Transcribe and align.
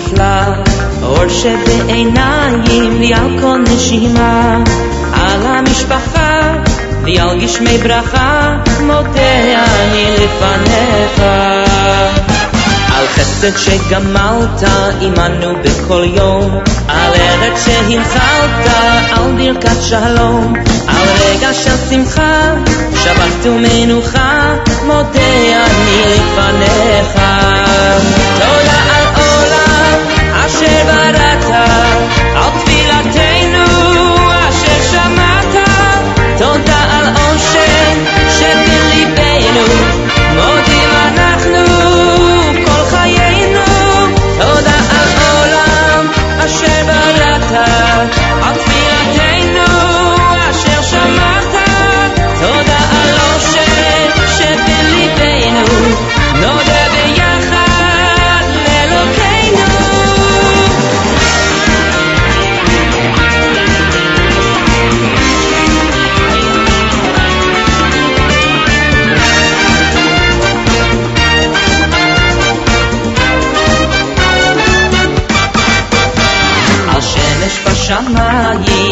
נפלא, 0.00 0.44
אור 1.02 1.28
שבעיניים, 1.28 2.62
לי 3.00 3.14
על 3.14 3.40
כל 3.40 3.58
נשימה, 3.58 4.58
על 5.12 5.46
המשפחה, 5.46 6.52
לי 7.04 7.20
על 7.20 7.40
גשמי 7.40 7.78
ברכה, 7.78 8.56
מודה 8.80 9.64
אני 9.80 10.16
לפניך. 10.16 11.22
על 12.94 13.06
חסד 13.06 13.56
שגמלת 13.58 14.62
עמנו 15.00 15.54
בכל 15.62 16.04
יום, 16.04 16.58
על 16.88 17.12
ארץ 17.14 17.64
שהנחלת, 17.64 18.66
על 19.10 19.32
ברכת 19.36 19.82
שלום, 19.82 20.54
על 20.88 21.08
רגע 21.20 21.54
של 21.54 21.76
שמחה, 21.90 22.54
שבת 23.04 23.46
ומנוחה, 23.46 24.54
מודה 24.86 25.64
אני 25.66 26.02
לפניך. 26.06 27.20
תודה 28.34 28.80
על 28.96 29.09
noche 30.50 30.84
barata. 30.84 31.89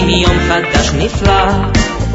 בשמיים, 0.08 0.22
יום 0.22 0.38
חדש 0.48 0.90
נפלא, 0.94 1.46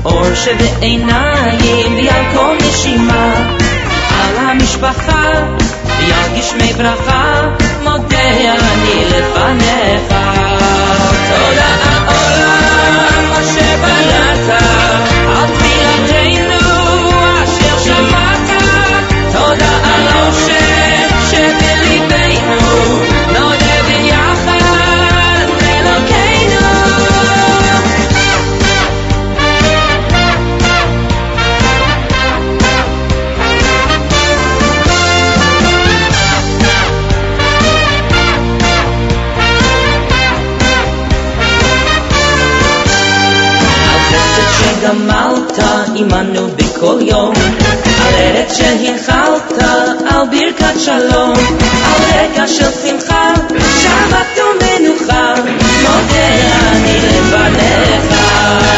אור 0.05 0.35
שבעיניים, 0.35 1.95
ועל 1.95 2.23
כל 2.33 2.55
נשימה, 2.67 3.33
על 4.09 4.37
המשפחה, 4.37 5.31
ועל 5.85 6.37
גשמי 6.37 6.73
ברכה, 6.73 7.41
מודה 7.83 8.29
אני 8.73 9.05
לפניך. 9.05 10.13
תודה 11.29 11.75
על 11.85 12.03
עולם 12.07 13.31
אשר 13.31 13.75
בראת, 13.81 14.82
בכל 46.83 47.01
יום, 47.01 47.33
על 48.01 48.13
ארץ 48.15 48.57
שהנחלת, 48.57 49.53
על 50.05 50.27
ברכת 50.31 50.79
שלום, 50.79 51.33
על 51.85 52.01
רגע 52.13 52.47
של 52.47 52.71
שמחה, 52.83 53.33
שבת 53.81 54.37
ומנוחה, 54.37 55.33
מודה 55.81 56.27
אני 56.71 56.97
לפניך. 57.01 58.72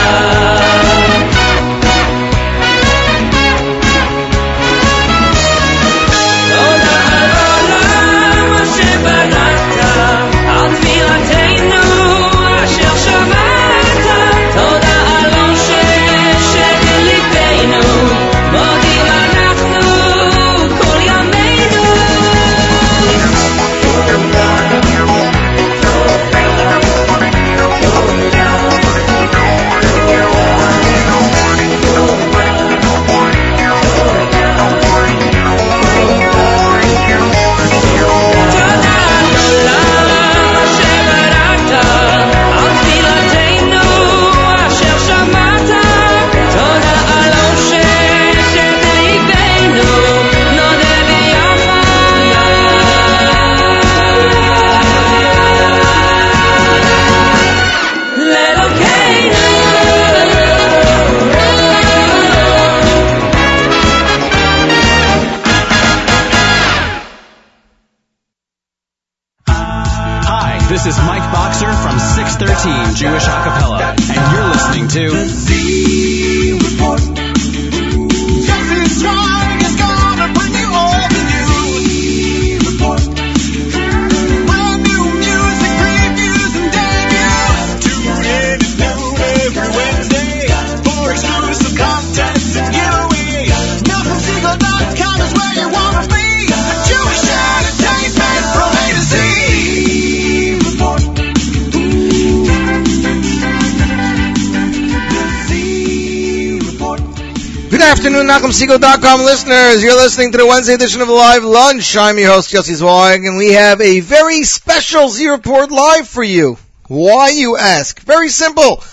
NachumSegal.com 108.45 109.21
listeners. 109.21 109.81
You're 109.81 109.95
listening 109.95 110.31
to 110.33 110.37
the 110.37 110.45
Wednesday 110.45 110.75
edition 110.75 111.01
of 111.01 111.09
Live 111.09 111.43
Lunch. 111.43 111.97
I'm 111.97 112.19
your 112.19 112.31
host, 112.31 112.53
Yossi 112.53 112.75
Zweig, 112.75 113.25
and 113.25 113.37
we 113.37 113.53
have 113.53 113.81
a 113.81 114.01
very 114.01 114.43
special 114.43 115.09
Z 115.09 115.27
Report 115.29 115.71
live 115.71 116.07
for 116.07 116.23
you. 116.23 116.59
Why, 116.87 117.29
you 117.29 117.57
ask? 117.57 117.99
Very 118.01 118.29
simple. 118.29 118.83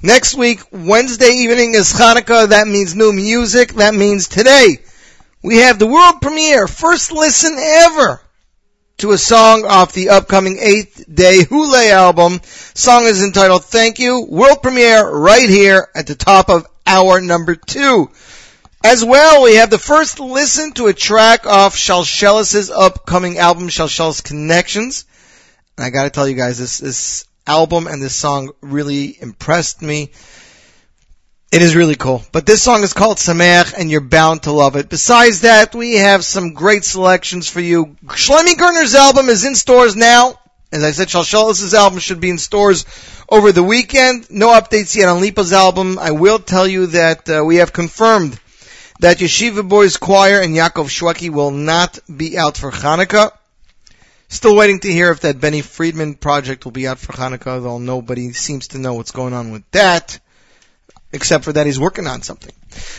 Next 0.00 0.36
week, 0.36 0.60
Wednesday 0.70 1.30
evening 1.30 1.74
is 1.74 1.92
Hanukkah. 1.92 2.50
That 2.50 2.68
means 2.68 2.94
new 2.94 3.12
music. 3.12 3.72
That 3.72 3.96
means 3.96 4.28
today, 4.28 4.78
we 5.42 5.56
have 5.56 5.80
the 5.80 5.88
world 5.88 6.20
premiere, 6.22 6.68
first 6.68 7.10
listen 7.10 7.56
ever 7.58 8.20
to 8.98 9.10
a 9.10 9.18
song 9.18 9.64
off 9.64 9.92
the 9.92 10.10
upcoming 10.10 10.56
eighth 10.60 11.04
day 11.12 11.40
Hooleh 11.40 11.90
album. 11.90 12.40
Song 12.44 13.06
is 13.06 13.24
entitled 13.24 13.64
Thank 13.64 13.98
You. 13.98 14.24
World 14.30 14.62
premiere 14.62 15.04
right 15.04 15.50
here 15.50 15.88
at 15.96 16.06
the 16.06 16.14
top 16.14 16.48
of 16.48 16.64
hour 16.86 17.20
number 17.20 17.56
two. 17.56 18.08
As 18.82 19.04
well, 19.04 19.42
we 19.42 19.56
have 19.56 19.68
the 19.68 19.78
first 19.78 20.20
listen 20.20 20.72
to 20.72 20.86
a 20.86 20.94
track 20.94 21.46
off 21.46 21.76
Shalsheles' 21.76 22.70
upcoming 22.74 23.36
album, 23.36 23.68
Shalsheles 23.68 24.24
Connections. 24.24 25.04
And 25.76 25.84
I 25.84 25.90
gotta 25.90 26.08
tell 26.08 26.26
you 26.26 26.34
guys, 26.34 26.58
this, 26.58 26.78
this 26.78 27.26
album 27.46 27.86
and 27.86 28.02
this 28.02 28.14
song 28.14 28.52
really 28.62 29.18
impressed 29.20 29.82
me. 29.82 30.12
It 31.52 31.60
is 31.60 31.76
really 31.76 31.94
cool. 31.94 32.24
But 32.32 32.46
this 32.46 32.62
song 32.62 32.82
is 32.82 32.94
called 32.94 33.18
Sameach, 33.18 33.74
and 33.76 33.90
you're 33.90 34.00
bound 34.00 34.44
to 34.44 34.52
love 34.52 34.76
it. 34.76 34.88
Besides 34.88 35.42
that, 35.42 35.74
we 35.74 35.96
have 35.96 36.24
some 36.24 36.54
great 36.54 36.84
selections 36.84 37.50
for 37.50 37.60
you. 37.60 37.96
Shlomi 38.06 38.54
Gertner's 38.54 38.94
album 38.94 39.28
is 39.28 39.44
in 39.44 39.56
stores 39.56 39.94
now. 39.94 40.38
As 40.72 40.84
I 40.84 40.92
said, 40.92 41.08
Shalsheles' 41.08 41.74
album 41.74 41.98
should 41.98 42.20
be 42.20 42.30
in 42.30 42.38
stores 42.38 42.86
over 43.28 43.52
the 43.52 43.62
weekend. 43.62 44.30
No 44.30 44.48
updates 44.48 44.96
yet 44.96 45.10
on 45.10 45.20
Lipa's 45.20 45.52
album. 45.52 45.98
I 45.98 46.12
will 46.12 46.38
tell 46.38 46.66
you 46.66 46.86
that 46.86 47.28
uh, 47.28 47.44
we 47.44 47.56
have 47.56 47.74
confirmed 47.74 48.40
that 49.00 49.18
Yeshiva 49.18 49.68
Boys 49.68 49.96
Choir 49.96 50.40
and 50.40 50.54
Yaakov 50.54 50.86
Shweki 50.86 51.30
will 51.30 51.50
not 51.50 51.98
be 52.14 52.38
out 52.38 52.56
for 52.56 52.70
Hanukkah. 52.70 53.32
Still 54.28 54.54
waiting 54.54 54.78
to 54.80 54.92
hear 54.92 55.10
if 55.10 55.20
that 55.20 55.40
Benny 55.40 55.60
Friedman 55.60 56.14
project 56.14 56.64
will 56.64 56.72
be 56.72 56.86
out 56.86 56.98
for 56.98 57.12
Hanukkah, 57.12 57.62
though 57.62 57.78
nobody 57.78 58.32
seems 58.32 58.68
to 58.68 58.78
know 58.78 58.94
what's 58.94 59.10
going 59.10 59.34
on 59.34 59.50
with 59.50 59.68
that 59.72 60.20
except 61.12 61.44
for 61.44 61.52
that 61.52 61.66
he's 61.66 61.80
working 61.80 62.06
on 62.06 62.22
something. 62.22 62.52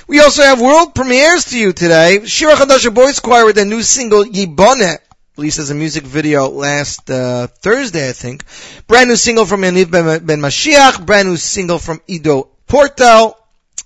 We 0.07 0.19
also 0.19 0.43
have 0.43 0.61
world 0.61 0.93
premieres 0.93 1.45
to 1.45 1.59
you 1.59 1.73
today. 1.73 2.25
Shira 2.25 2.55
Chadasha 2.55 2.93
Boys 2.93 3.19
Choir 3.19 3.45
with 3.45 3.55
their 3.55 3.65
new 3.65 3.81
single 3.81 4.23
Yibone, 4.25 4.97
released 5.37 5.59
as 5.59 5.69
a 5.69 5.75
music 5.75 6.03
video 6.03 6.49
last 6.49 7.09
uh, 7.09 7.47
Thursday, 7.47 8.09
I 8.09 8.13
think. 8.13 8.43
Brand 8.87 9.09
new 9.09 9.15
single 9.15 9.45
from 9.45 9.61
Yaniv 9.61 9.91
Ben, 9.91 10.41
Mashiach, 10.41 11.05
brand 11.05 11.29
new 11.29 11.37
single 11.37 11.79
from 11.79 12.01
Ido 12.07 12.49
Portal, 12.67 13.37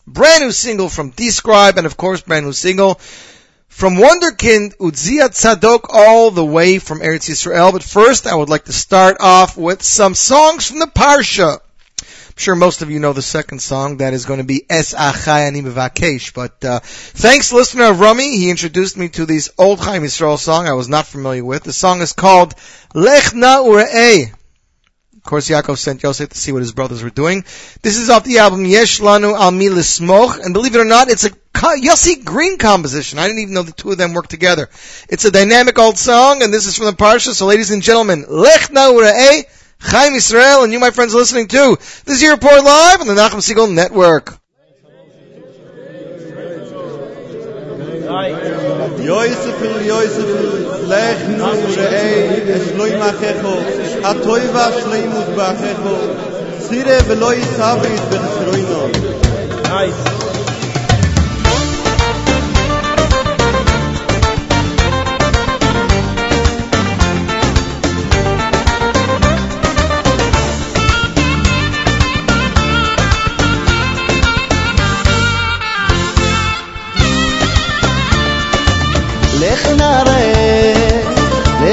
brand 0.08 0.44
new 0.44 0.52
single 0.52 0.90
from 0.90 1.12
DeScribe, 1.12 1.78
and 1.78 1.86
of 1.86 1.98
course 1.98 2.22
brand 2.22 2.46
new 2.46 2.54
single 2.54 3.00
from 3.68 3.96
Wonderkind 3.96 4.78
Uziah 4.78 5.30
Tzadok 5.30 5.88
all 5.90 6.32
the 6.32 6.46
way 6.46 6.80
from 6.80 7.00
Eretz 7.02 7.30
Yisrael. 7.30 7.74
But 7.74 7.84
first, 7.84 8.26
I 8.26 8.34
would 8.34 8.50
like 8.50 8.66
to 8.66 8.74
start 8.74 9.18
off 9.20 9.58
with 9.58 9.84
some 9.84 10.16
songs 10.16 10.68
from 10.68 10.80
the 10.80 10.88
Parsha. 10.88 11.60
I'm 11.60 12.38
sure 12.38 12.56
most 12.56 12.82
of 12.82 12.90
you 12.90 13.00
know 13.00 13.14
the 13.14 13.22
second 13.22 13.60
song. 13.60 13.98
That 13.98 14.14
is 14.14 14.26
going 14.26 14.40
to 14.40 14.46
be 14.46 14.66
Es 14.70 14.94
Achai 14.94 15.48
Ani 15.48 15.62
Mevakesh. 15.62 16.34
But 16.34 16.64
uh, 16.64 16.80
thanks, 16.82 17.52
listener 17.52 17.94
Rummy. 17.94 18.38
He 18.38 18.50
introduced 18.50 18.98
me 18.98 19.10
to 19.10 19.26
this 19.26 19.50
old 19.58 19.80
Chaim 19.80 20.04
Yisrael 20.04 20.38
song 20.38 20.68
I 20.68 20.74
was 20.74 20.88
not 20.88 21.08
familiar 21.08 21.44
with. 21.44 21.64
The 21.64 21.74
song 21.74 22.02
is 22.02 22.14
called 22.14 22.56
Lech 22.94 23.34
Na 23.34 23.60
Ure'eh. 23.60 24.34
Of 25.26 25.30
course, 25.30 25.50
Yaakov 25.50 25.80
sent 25.80 26.04
Yosef 26.04 26.30
to 26.30 26.38
see 26.38 26.52
what 26.52 26.62
his 26.62 26.72
brothers 26.72 27.02
were 27.02 27.10
doing. 27.10 27.46
This 27.82 27.98
is 27.98 28.12
off 28.12 28.26
the 28.26 28.38
album 28.38 28.64
Yesh 28.64 29.00
Lanu 29.00 29.36
Al 29.36 29.50
Mi 29.50 29.70
Lismoch, 29.70 30.40
and 30.40 30.54
believe 30.54 30.76
it 30.76 30.80
or 30.80 30.86
not, 30.86 31.10
it's 31.10 31.24
a 31.24 31.32
Yossi 31.32 32.24
Green 32.24 32.60
composition. 32.60 33.18
I 33.18 33.26
didn't 33.26 33.40
even 33.40 33.56
know 33.56 33.64
the 33.64 33.72
two 33.72 33.90
of 33.90 33.98
them 33.98 34.14
worked 34.14 34.30
together. 34.30 34.70
It's 35.10 35.26
a 35.26 35.32
dynamic 35.32 35.80
old 35.80 35.98
song, 35.98 36.44
and 36.44 36.54
this 36.54 36.68
is 36.68 36.78
from 36.78 36.86
the 36.86 36.92
Parsha. 36.92 37.34
So, 37.34 37.48
ladies 37.48 37.72
and 37.72 37.82
gentlemen, 37.82 38.26
Lech 38.30 38.72
Na 38.72 38.92
Ure'eh. 38.92 39.46
Chaim 39.80 40.14
Israel, 40.14 40.64
and 40.64 40.72
you, 40.72 40.80
my 40.80 40.92
friends, 40.92 41.16
listening 41.16 41.48
too. 41.48 41.76
This 42.06 42.18
is 42.18 42.22
your 42.22 42.34
report 42.34 42.64
live 42.64 43.02
on 43.02 43.08
the 43.08 43.16
Nachum 43.16 43.42
Segal 43.42 43.74
Network. 43.74 44.40
יויסף 49.00 49.62
אל 49.62 49.82
יויסף 49.82 50.26
לך 50.88 51.18
נו 51.38 51.46
ראי 51.78 52.40
אשלוי 52.58 52.96
מאחכו 52.96 53.56
הטוי 54.04 54.42
ואשלוי 54.54 55.08
מות 55.08 55.28
באחכו 55.36 55.96
סירה 56.60 56.98
ולא 57.08 57.34
יסבית 57.34 58.02
בחסרוינו 58.10 58.88
לך 59.64 60.25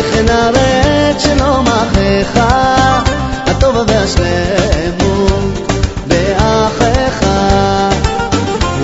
לך 0.02 0.14
נראה 0.16 1.10
את 1.10 1.20
שלום 1.20 1.64
אחיך, 1.66 2.40
הטוב 3.46 3.76
והשלמות 3.86 5.70
באחיך. 6.06 7.24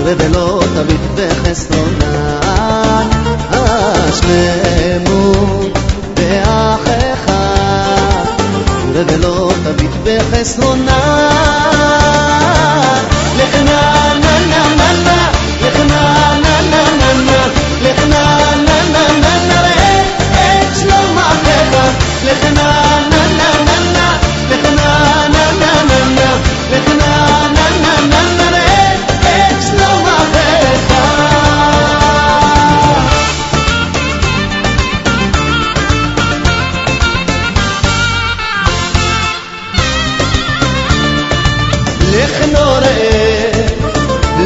תראה 0.03 0.13
ולא 0.17 0.63
תביט 0.75 1.01
בחסרונן, 1.15 3.07
השלמות 4.01 4.99
באחיך. 6.13 7.25
תראה 8.93 9.03
ולא 9.07 9.51
תביט 9.63 9.91
בחסרונן. 10.03 10.89
לך 13.37 13.55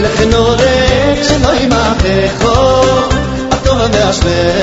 Λεχνόρε, 0.02 1.20
ξενόημα 1.22 1.96
έχω, 2.04 2.84
αυτό 3.52 3.76
δεν 3.76 4.08
ασφαίρε 4.08 4.63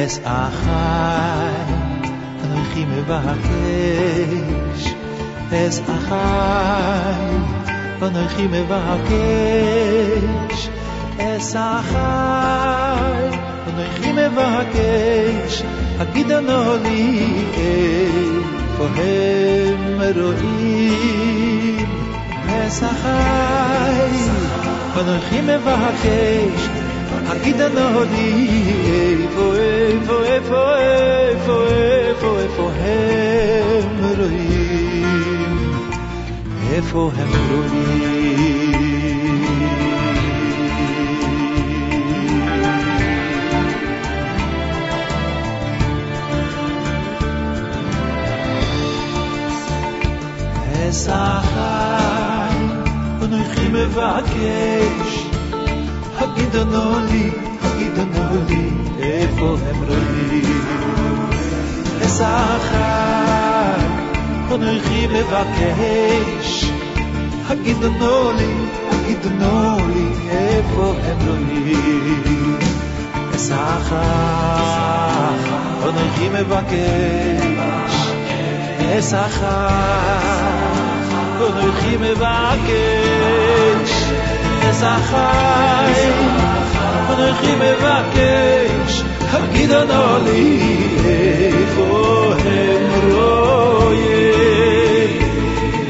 אס 0.00 0.20
אחי 0.24 1.72
אנוכי 2.44 2.84
מבקש 2.84 4.94
אס 5.52 5.80
אחי 5.80 7.36
אנוכי 8.02 8.46
מבקש 8.50 10.68
אס 11.18 11.56
אחי 11.56 13.36
אנוכי 13.68 14.12
מבקש 14.12 15.62
הגיד 15.98 16.26
לי 16.82 17.44
איפה 17.56 18.86
הם 18.96 20.00
רואים 20.16 21.86
אס 22.48 22.82
אחי 22.82 24.30
אנוכי 25.00 25.40
מבקש 25.40 26.79
הגיד 27.30 27.56
לי 27.56 28.72
איפה 28.86 29.54
איפה 29.56 30.24
איפה 30.24 30.76
איפה 30.76 31.66
איפה 31.68 32.40
איפה 32.40 32.70
הם 32.80 34.04
רואים 34.18 35.66
איפה 36.72 37.10
הם 37.16 37.28
רואים 37.50 38.66
אסחי 50.88 52.56
אנוכי 53.22 53.68
מבקש 53.68 55.19
הגידנו 55.19 55.19
לי, 57.10 57.30
הגידנו 57.62 58.46
לי 58.48 58.70
איפה 58.98 59.56
הם 59.68 59.82
רואים 59.88 61.30
אסחי 62.06 62.76
אנוכי 64.54 65.06
מבקש 65.06 66.70
הגידנו 67.48 68.32
לי, 68.32 68.54
הגידנו 68.90 69.76
לי 69.94 70.08
איפה 70.30 70.94
הם 71.04 71.18
רואים 71.28 72.58
אסחי 73.34 73.96
אנוכי 75.84 76.28
מבקש 76.28 77.46
אסחי 78.98 79.46
אנוכי 81.40 81.96
מבקש 81.96 83.19
אסחי 84.70 86.10
אנוכי 87.12 87.54
מבקש 87.54 89.02
הגידנו 89.32 90.24
לי 90.24 90.58
איפה 91.04 92.32
הם 92.44 93.12
רואים 93.12 94.06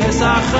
אסחי 0.08 0.56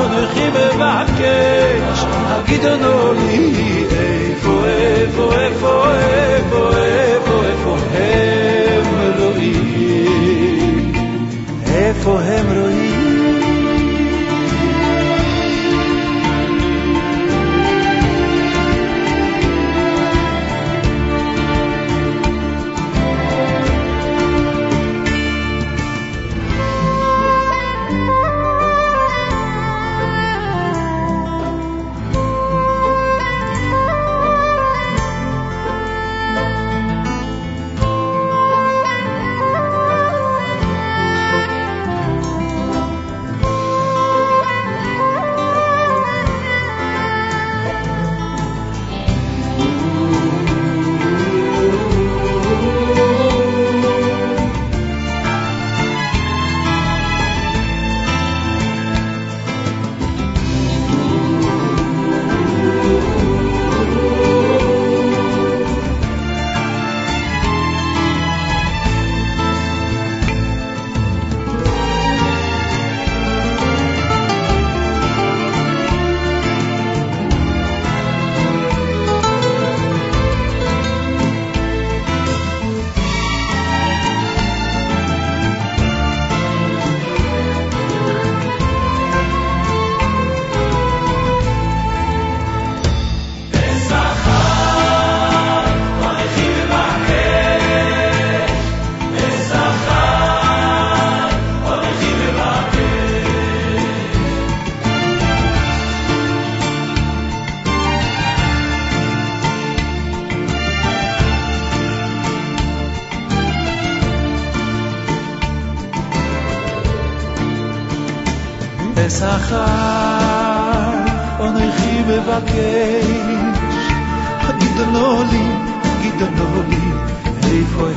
אנוכי 0.00 0.48
מבקש 0.50 2.04
הגידנו 2.28 3.12
לי 3.12 3.84
איפה 3.90 4.64
איפה 4.66 5.32
איפה 5.34 5.90
איפה 5.90 6.70
איפה 6.76 7.42
איפה 7.46 7.76
הם 7.94 8.86
רואים 9.20 10.92
איפה 11.66 12.20
הם 12.20 12.46
רואים 12.46 12.91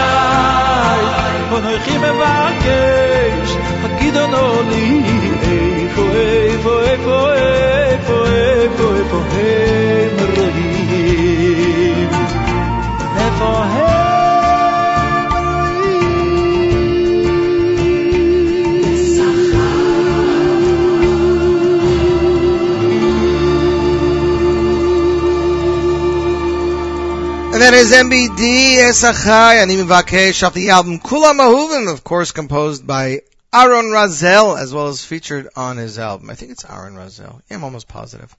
אנוכי 1.59 1.99
מבקש 1.99 3.57
הגידונו 3.85 4.63
לי 4.69 5.03
איפה 5.43 6.03
איפה 6.03 6.83
איפה 6.83 7.33
איפה 7.35 8.27
איפה 8.27 8.87
איפה 8.97 9.19
הם 9.33 10.17
רואים 10.37 12.11
איפה 13.17 13.49
הם 13.65 13.96
that 27.59 27.73
is 27.73 27.91
MBD 27.91 28.77
Esachai 28.77 29.63
Ani 29.63 29.77
Mivakesh 29.77 30.43
off 30.43 30.53
the 30.53 30.71
album 30.71 30.99
Kulam 30.99 31.39
Ahuvim, 31.39 31.91
of 31.91 32.05
course 32.05 32.31
composed 32.31 32.87
by 32.87 33.23
Aaron 33.55 33.87
Razel, 33.87 34.61
as 34.61 34.75
well 34.75 34.89
as 34.89 35.03
featured 35.03 35.49
on 35.57 35.79
his 35.79 35.99
album. 35.99 36.29
I 36.29 36.35
think 36.35 36.53
it's 36.53 36.65
Aaron 36.65 36.97
Razel. 36.97 37.41
Yeah, 37.49 37.57
I'm 37.57 37.65
almost 37.65 37.89
positive. 37.89 38.35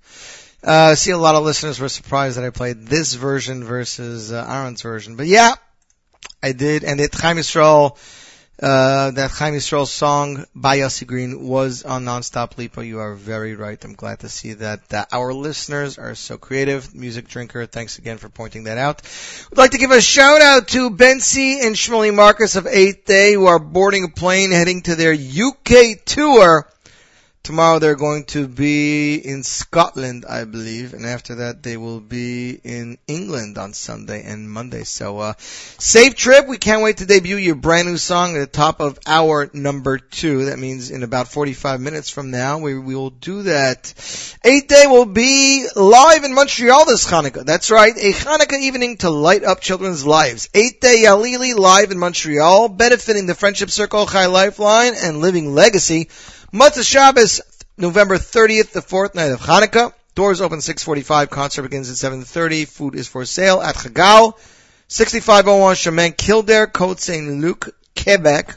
Uh, 0.63 0.93
see 0.93 1.11
a 1.11 1.17
lot 1.17 1.33
of 1.33 1.43
listeners 1.43 1.79
were 1.79 1.89
surprised 1.89 2.37
that 2.37 2.45
I 2.45 2.51
played 2.51 2.85
this 2.85 3.13
version 3.13 3.63
versus 3.63 4.31
uh, 4.31 4.45
Aaron's 4.47 4.83
version. 4.83 5.15
But 5.15 5.25
yeah, 5.25 5.55
I 6.43 6.51
did. 6.51 6.83
And 6.83 6.99
the 6.99 7.09
Chaim 7.11 7.37
Yisrael, 7.37 7.97
uh, 8.61 9.11
that 9.11 9.31
Chaim 9.31 9.53
Yisrael 9.53 9.85
song 9.85 10.45
by 10.55 10.79
Yossi 10.79 11.05
Green 11.05 11.47
was 11.47 11.83
on 11.83 12.05
Nonstop 12.05 12.57
Lipa. 12.57 12.85
You 12.85 12.99
are 12.99 13.13
very 13.13 13.55
right. 13.55 13.83
I'm 13.83 13.93
glad 13.93 14.19
to 14.19 14.29
see 14.29 14.53
that 14.53 15.07
our 15.11 15.33
listeners 15.33 15.97
are 15.97 16.15
so 16.15 16.37
creative. 16.37 16.95
Music 16.95 17.27
Drinker, 17.27 17.65
thanks 17.67 17.99
again 17.99 18.17
for 18.17 18.29
pointing 18.29 18.63
that 18.63 18.77
out. 18.77 19.01
We'd 19.51 19.57
like 19.57 19.71
to 19.71 19.77
give 19.77 19.91
a 19.91 20.01
shout 20.01 20.41
out 20.41 20.69
to 20.69 20.89
Bentzi 20.89 21.65
and 21.65 21.75
Shmuley 21.75 22.13
Marcus 22.13 22.55
of 22.55 22.65
8th 22.65 23.05
Day 23.05 23.33
who 23.33 23.45
are 23.45 23.59
boarding 23.59 24.05
a 24.05 24.09
plane 24.09 24.51
heading 24.51 24.81
to 24.83 24.95
their 24.95 25.13
UK 25.13 26.03
tour. 26.03 26.67
Tomorrow 27.43 27.79
they're 27.79 27.95
going 27.95 28.25
to 28.25 28.45
be 28.45 29.15
in 29.15 29.41
Scotland, 29.43 30.25
I 30.27 30.43
believe, 30.43 30.93
and 30.93 31.05
after 31.05 31.35
that 31.35 31.63
they 31.63 31.77
will 31.77 32.01
be 32.01 32.59
in 32.61 32.97
England 33.07 33.57
on 33.57 33.73
Sunday 33.73 34.23
and 34.23 34.51
Monday. 34.51 34.83
So, 34.83 35.19
uh, 35.19 35.33
safe 35.37 36.15
trip. 36.15 36.45
We 36.47 36.57
can't 36.57 36.81
wait 36.81 36.97
to 36.97 37.05
debut 37.05 37.37
your 37.37 37.55
brand 37.55 37.87
new 37.87 37.97
song 37.97 38.35
at 38.35 38.39
the 38.39 38.47
top 38.47 38.81
of 38.81 38.99
hour 39.07 39.49
number 39.53 39.97
two. 39.97 40.45
That 40.45 40.59
means 40.59 40.91
in 40.91 41.03
about 41.03 41.29
45 41.29 41.79
minutes 41.79 42.09
from 42.09 42.31
now, 42.31 42.57
we, 42.57 42.77
we 42.77 42.95
will 42.95 43.11
do 43.11 43.43
that. 43.43 43.93
Eighth 44.43 44.67
day 44.67 44.85
will 44.87 45.05
be 45.05 45.67
live 45.73 46.25
in 46.25 46.33
Montreal 46.33 46.85
this 46.85 47.09
Hanukkah. 47.09 47.45
That's 47.45 47.71
right. 47.71 47.95
A 47.95 48.11
Hanukkah 48.11 48.59
evening 48.59 48.97
to 48.97 49.09
light 49.09 49.45
up 49.45 49.61
children's 49.61 50.05
lives. 50.05 50.49
Eighth 50.53 50.81
day 50.81 51.03
Yalili 51.05 51.55
live 51.55 51.91
in 51.91 51.97
Montreal, 51.97 52.67
benefiting 52.67 53.25
the 53.25 53.35
Friendship 53.35 53.69
Circle, 53.69 54.07
Chai 54.07 54.25
Lifeline, 54.25 54.93
and 54.95 55.19
Living 55.19 55.55
Legacy. 55.55 56.09
Motzei 56.53 56.85
Shabbos, 56.85 57.41
November 57.77 58.15
30th, 58.15 58.71
the 58.71 58.81
fourth 58.81 59.15
night 59.15 59.31
of 59.31 59.41
Hanukkah. 59.41 59.91
Doors 60.15 60.39
open 60.39 60.59
6:45. 60.59 61.29
Concert 61.29 61.63
begins 61.63 61.89
at 61.89 61.97
7:30. 61.97 62.65
Food 62.65 62.95
is 62.95 63.09
for 63.09 63.25
sale 63.25 63.61
at 63.61 63.75
Chagao, 63.75 64.33
6501 64.87 65.75
Chemin 65.75 66.13
Kildare, 66.13 66.67
Côte 66.67 67.01
St. 67.01 67.41
Luc, 67.41 67.69
Quebec. 68.01 68.55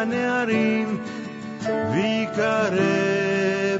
הנערים 0.00 0.98
ויקרא 1.92 2.68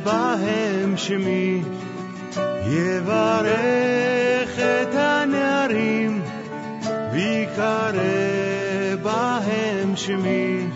בהם 0.04 0.96
שמי. 0.96 1.62
יברך 2.66 4.58
את 4.58 4.94
הנערים 4.94 6.22
ויקרא 7.12 7.92
בהם 9.02 9.96
שמי. 9.96 10.66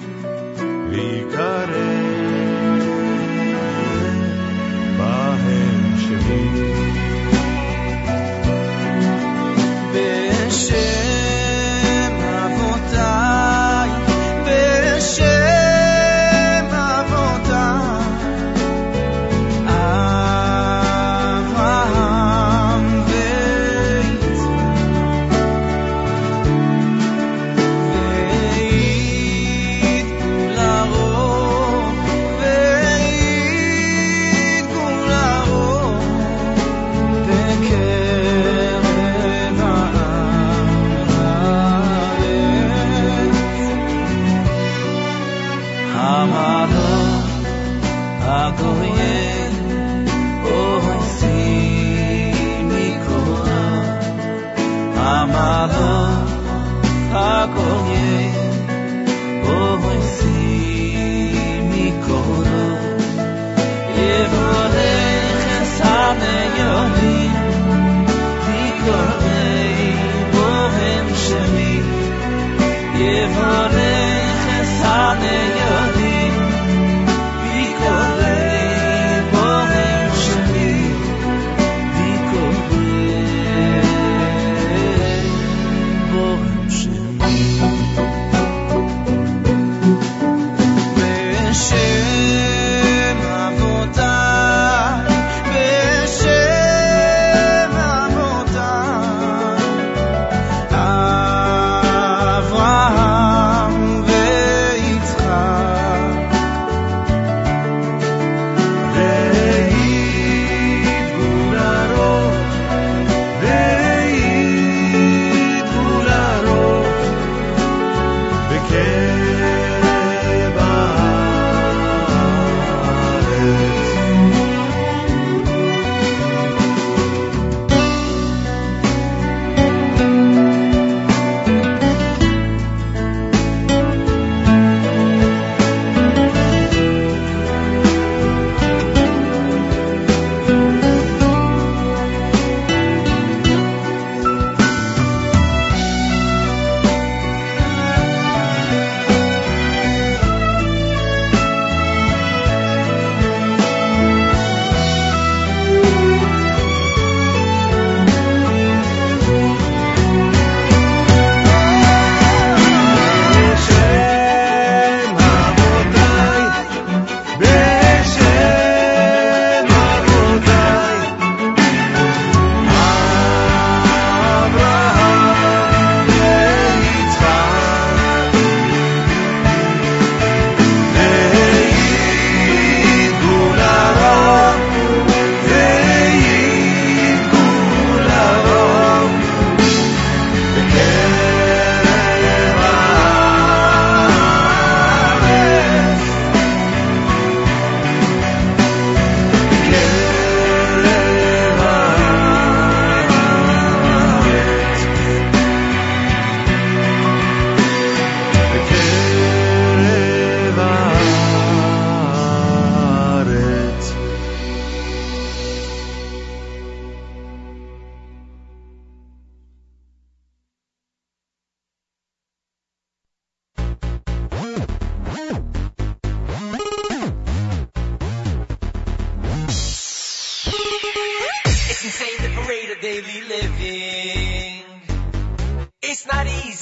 ויקרא 0.90 1.69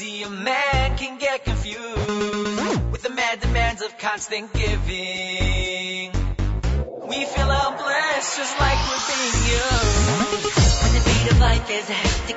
easy, 0.01 0.23
a 0.23 0.31
man 0.31 0.97
can 0.97 1.19
get 1.19 1.45
confused 1.45 2.91
with 2.91 3.03
the 3.03 3.11
mad 3.11 3.41
demands 3.41 3.83
of 3.83 3.97
constant 3.99 4.53
giving. 4.53 6.13
We 7.09 7.25
feel 7.25 7.49
helpless, 7.49 8.37
just 8.37 8.61
like 8.61 8.79
we're 8.89 9.07
being 9.09 9.39
used. 9.49 10.45
When 10.83 10.93
the 10.95 11.03
beat 11.05 11.33
of 11.33 11.39
life 11.41 11.71
is 11.71 11.91
a 11.91 12.28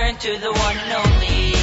turn 0.00 0.16
to 0.16 0.38
the 0.38 0.50
one 0.50 0.78
and 0.78 0.92
only. 0.92 1.59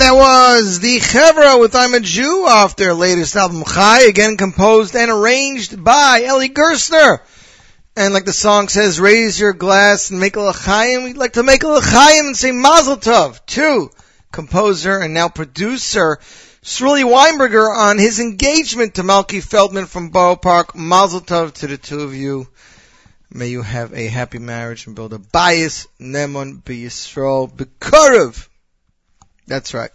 And 0.00 0.08
that 0.08 0.14
was 0.14 0.80
the 0.80 0.96
Chevra 0.98 1.60
with 1.60 1.76
I'm 1.76 1.92
a 1.92 2.00
Jew 2.00 2.46
off 2.48 2.74
their 2.74 2.94
latest 2.94 3.36
album 3.36 3.64
Chai, 3.64 4.04
again 4.04 4.38
composed 4.38 4.96
and 4.96 5.10
arranged 5.10 5.84
by 5.84 6.22
Eli 6.24 6.48
Gerstner. 6.48 7.20
And 7.96 8.14
like 8.14 8.24
the 8.24 8.32
song 8.32 8.68
says, 8.68 8.98
raise 8.98 9.38
your 9.38 9.52
glass 9.52 10.08
and 10.08 10.18
make 10.18 10.36
a 10.36 10.40
l'chaim. 10.40 11.04
We'd 11.04 11.18
like 11.18 11.34
to 11.34 11.42
make 11.42 11.64
a 11.64 11.68
l'chaim 11.68 12.28
and 12.28 12.34
say 12.34 12.50
mazel 12.50 12.96
tov 12.96 13.44
to 13.44 13.90
composer 14.32 14.98
and 14.98 15.12
now 15.12 15.28
producer 15.28 16.18
Sruli 16.62 17.04
Weinberger 17.04 17.68
on 17.68 17.98
his 17.98 18.20
engagement 18.20 18.94
to 18.94 19.02
Malky 19.02 19.42
Feldman 19.42 19.84
from 19.84 20.08
Borough 20.08 20.34
Park. 20.34 20.74
Mazel 20.74 21.20
tov 21.20 21.52
to 21.52 21.66
the 21.66 21.76
two 21.76 22.00
of 22.00 22.14
you. 22.14 22.48
May 23.30 23.48
you 23.48 23.60
have 23.60 23.92
a 23.92 24.06
happy 24.06 24.38
marriage 24.38 24.86
and 24.86 24.96
build 24.96 25.12
a 25.12 25.18
bias, 25.18 25.88
Ne'eman 26.00 26.62
B'Yisrael 26.62 27.52
B'Kurev. 27.52 28.46
That's 29.46 29.74
right. 29.74 29.90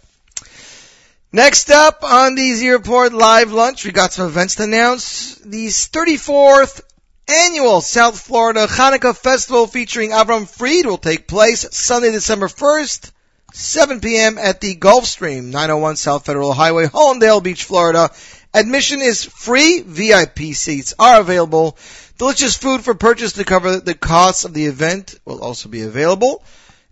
Next 1.32 1.70
up 1.70 2.02
on 2.02 2.34
the 2.34 2.54
Z 2.54 2.70
Report 2.70 3.12
Live 3.12 3.52
Lunch, 3.52 3.84
we 3.84 3.92
got 3.92 4.12
some 4.12 4.26
events 4.26 4.54
to 4.56 4.62
announce. 4.62 5.34
The 5.36 5.66
34th 5.66 6.80
annual 7.28 7.80
South 7.80 8.20
Florida 8.20 8.66
Hanukkah 8.66 9.16
Festival 9.16 9.66
featuring 9.66 10.10
Avram 10.10 10.48
Fried 10.48 10.86
will 10.86 10.98
take 10.98 11.26
place 11.26 11.66
Sunday, 11.72 12.12
December 12.12 12.46
1st, 12.46 13.10
7 13.52 14.00
p.m. 14.00 14.38
at 14.38 14.60
the 14.60 14.76
Gulfstream, 14.76 15.50
901 15.50 15.96
South 15.96 16.24
Federal 16.24 16.52
Highway, 16.52 16.86
Hallandale 16.86 17.42
Beach, 17.42 17.64
Florida. 17.64 18.10
Admission 18.54 19.02
is 19.02 19.24
free. 19.24 19.82
VIP 19.82 20.54
seats 20.54 20.94
are 20.98 21.20
available. 21.20 21.76
Delicious 22.18 22.56
food 22.56 22.82
for 22.82 22.94
purchase 22.94 23.34
to 23.34 23.44
cover 23.44 23.78
the 23.78 23.94
costs 23.94 24.44
of 24.44 24.54
the 24.54 24.66
event 24.66 25.18
will 25.24 25.42
also 25.42 25.68
be 25.68 25.82
available. 25.82 26.42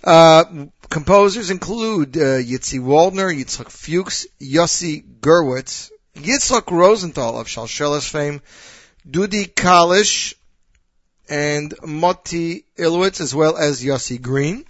Uh, 0.04 0.66
composers 0.90 1.50
include 1.50 2.16
uh, 2.18 2.40
Yitzi 2.40 2.80
Waldner, 2.80 3.34
Yitzhak 3.36 3.70
Fuchs, 3.70 4.28
Yossi 4.42 5.04
Gerwitz, 5.20 5.92
Yitzhak 6.16 6.72
Rosenthal 6.72 7.40
of 7.40 7.48
Shalsheles 7.48 8.10
fame, 8.10 8.42
Dudi 9.10 9.46
Kalish, 9.46 10.34
and 11.30 11.74
Moti 11.86 12.66
Ilowitz, 12.78 13.22
as 13.22 13.36
well 13.36 13.58
as 13.58 13.84
Yossi 13.84 14.22
Green. 14.22 14.66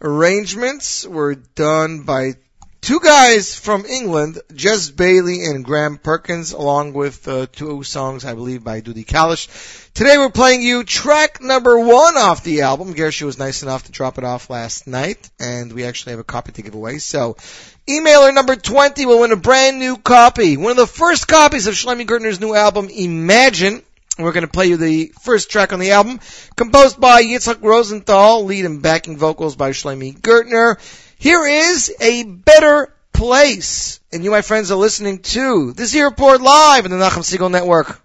Arrangements 0.00 1.06
were 1.06 1.34
done 1.34 2.02
by 2.02 2.34
two 2.84 3.00
guys 3.00 3.54
from 3.54 3.86
England, 3.86 4.38
Jess 4.54 4.90
Bailey 4.90 5.46
and 5.46 5.64
Graham 5.64 5.96
Perkins, 5.96 6.52
along 6.52 6.92
with 6.92 7.26
uh, 7.26 7.46
two 7.50 7.82
songs, 7.82 8.26
I 8.26 8.34
believe, 8.34 8.62
by 8.62 8.82
Dudi 8.82 9.06
Kalish. 9.06 9.48
Today 9.94 10.18
we're 10.18 10.28
playing 10.28 10.60
you 10.60 10.84
track 10.84 11.40
number 11.40 11.78
one 11.78 12.18
off 12.18 12.44
the 12.44 12.60
album. 12.60 12.92
Gershi 12.92 13.22
was 13.22 13.38
nice 13.38 13.62
enough 13.62 13.84
to 13.84 13.92
drop 13.92 14.18
it 14.18 14.24
off 14.24 14.50
last 14.50 14.86
night, 14.86 15.30
and 15.40 15.72
we 15.72 15.84
actually 15.84 16.10
have 16.10 16.20
a 16.20 16.24
copy 16.24 16.52
to 16.52 16.62
give 16.62 16.74
away. 16.74 16.98
So, 16.98 17.38
emailer 17.88 18.34
number 18.34 18.54
20 18.54 19.06
will 19.06 19.20
win 19.20 19.32
a 19.32 19.36
brand 19.36 19.78
new 19.78 19.96
copy. 19.96 20.58
One 20.58 20.72
of 20.72 20.76
the 20.76 20.86
first 20.86 21.26
copies 21.26 21.66
of 21.66 21.74
Shlomi 21.74 22.04
Gertner's 22.04 22.38
new 22.38 22.54
album, 22.54 22.90
Imagine. 22.90 23.82
We're 24.18 24.32
going 24.32 24.46
to 24.46 24.52
play 24.52 24.66
you 24.66 24.76
the 24.76 25.10
first 25.22 25.50
track 25.50 25.72
on 25.72 25.80
the 25.80 25.92
album, 25.92 26.20
composed 26.54 27.00
by 27.00 27.22
Yitzhak 27.22 27.62
Rosenthal, 27.62 28.44
lead 28.44 28.66
and 28.66 28.82
backing 28.82 29.16
vocals 29.16 29.56
by 29.56 29.70
Shlomi 29.70 30.20
Gertner. 30.20 30.76
Here 31.24 31.46
is 31.46 31.90
a 32.02 32.24
better 32.24 32.94
place. 33.14 33.98
And 34.12 34.22
you, 34.22 34.30
my 34.30 34.42
friends, 34.42 34.70
are 34.70 34.76
listening 34.76 35.20
to 35.20 35.72
this 35.72 35.90
here 35.90 36.04
report 36.04 36.42
live 36.42 36.84
on 36.84 36.90
the 36.90 36.98
Nachum 36.98 37.24
Segal 37.24 37.50
Network. 37.50 38.03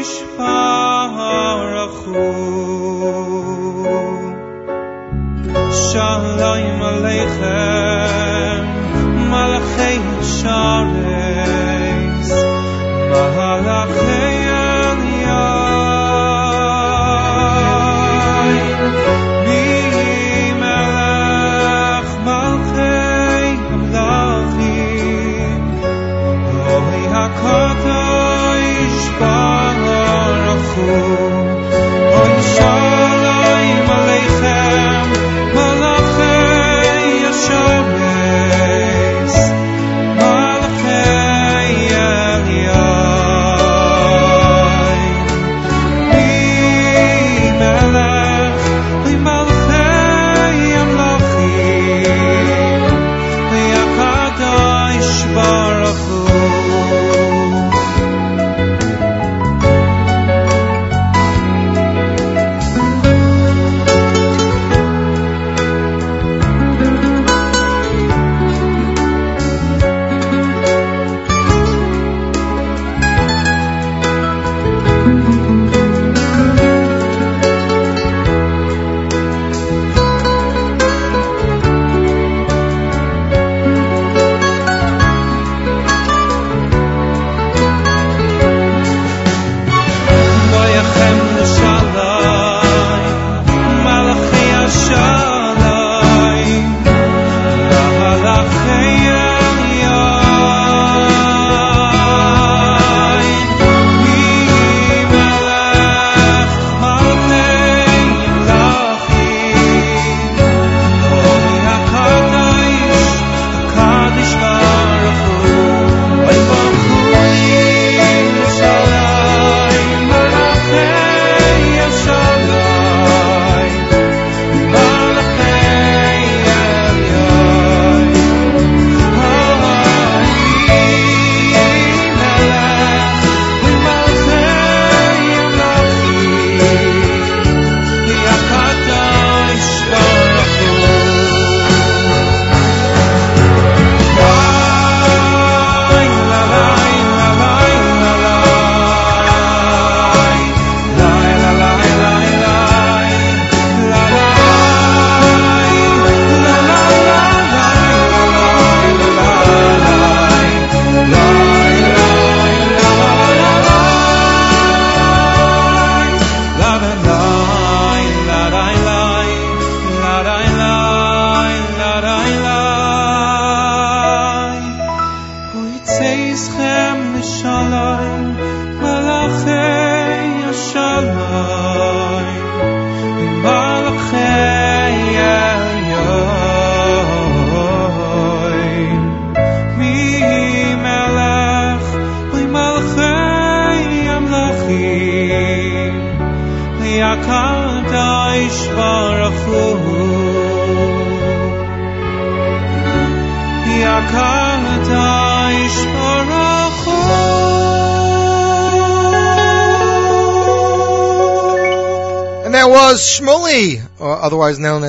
desfaz. 0.00 0.49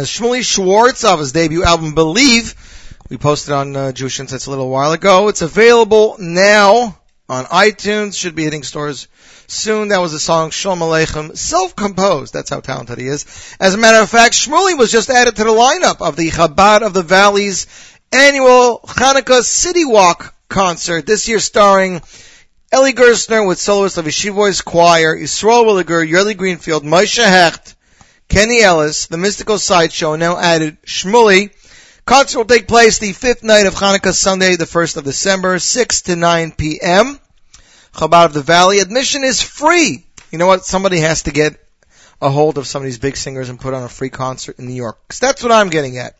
Shmuley 0.03 0.43
Schwartz, 0.43 1.03
of 1.03 1.19
his 1.19 1.31
debut 1.31 1.63
album 1.63 1.93
Believe. 1.93 2.55
We 3.09 3.17
posted 3.17 3.53
on 3.53 3.75
uh, 3.75 3.91
Jewish 3.91 4.19
Insights 4.19 4.45
a 4.45 4.49
little 4.49 4.69
while 4.69 4.91
ago. 4.93 5.27
It's 5.27 5.41
available 5.41 6.15
now 6.19 6.97
on 7.27 7.45
iTunes. 7.45 8.17
Should 8.17 8.35
be 8.35 8.43
hitting 8.43 8.63
stores 8.63 9.07
soon. 9.47 9.89
That 9.89 9.99
was 9.99 10.11
the 10.11 10.19
song 10.19 10.51
Shalom 10.51 10.79
Aleichem, 10.79 11.35
self-composed. 11.35 12.33
That's 12.33 12.49
how 12.49 12.61
talented 12.61 12.99
he 12.99 13.07
is. 13.07 13.25
As 13.59 13.73
a 13.73 13.77
matter 13.77 14.01
of 14.01 14.09
fact, 14.09 14.33
Shmuley 14.33 14.77
was 14.77 14.91
just 14.91 15.09
added 15.09 15.35
to 15.35 15.43
the 15.43 15.49
lineup 15.49 16.01
of 16.01 16.15
the 16.15 16.29
Chabad 16.29 16.81
of 16.81 16.93
the 16.93 17.03
Valley's 17.03 17.67
annual 18.11 18.79
Hanukkah 18.85 19.43
City 19.43 19.85
Walk 19.85 20.33
concert. 20.47 21.05
This 21.05 21.27
year 21.27 21.39
starring 21.39 22.01
Eli 22.73 22.91
Gerstner 22.91 23.45
with 23.45 23.59
soloists 23.59 23.97
of 23.97 24.05
Yeshiva 24.05 24.35
Boys 24.35 24.61
Choir, 24.61 25.17
Yisrael 25.17 25.65
Williger, 25.65 26.09
Yerli 26.09 26.37
Greenfield, 26.37 26.83
Moshe 26.83 27.23
Hecht, 27.23 27.75
Kenny 28.31 28.61
Ellis, 28.61 29.07
the 29.07 29.17
Mystical 29.17 29.59
Sideshow, 29.59 30.15
now 30.15 30.37
added 30.37 30.81
Shmuley. 30.83 31.51
Concert 32.05 32.37
will 32.37 32.45
take 32.45 32.65
place 32.65 32.97
the 32.97 33.11
fifth 33.11 33.43
night 33.43 33.65
of 33.65 33.75
Hanukkah, 33.75 34.13
Sunday, 34.13 34.55
the 34.55 34.63
1st 34.63 34.95
of 34.95 35.03
December, 35.03 35.59
6 35.59 36.01
to 36.03 36.15
9 36.15 36.53
p.m. 36.53 37.19
Chabad 37.93 38.27
of 38.27 38.33
the 38.33 38.41
Valley. 38.41 38.79
Admission 38.79 39.25
is 39.25 39.41
free. 39.41 40.05
You 40.31 40.37
know 40.37 40.47
what? 40.47 40.63
Somebody 40.63 41.01
has 41.01 41.23
to 41.23 41.31
get 41.31 41.61
a 42.21 42.29
hold 42.29 42.57
of 42.57 42.67
some 42.67 42.81
of 42.81 42.85
these 42.85 42.99
big 42.99 43.17
singers 43.17 43.49
and 43.49 43.59
put 43.59 43.73
on 43.73 43.83
a 43.83 43.89
free 43.89 44.09
concert 44.09 44.59
in 44.59 44.65
New 44.65 44.75
York. 44.75 44.97
'Cause 45.09 45.19
that's 45.19 45.43
what 45.43 45.51
I'm 45.51 45.69
getting 45.69 45.97
at. 45.97 46.15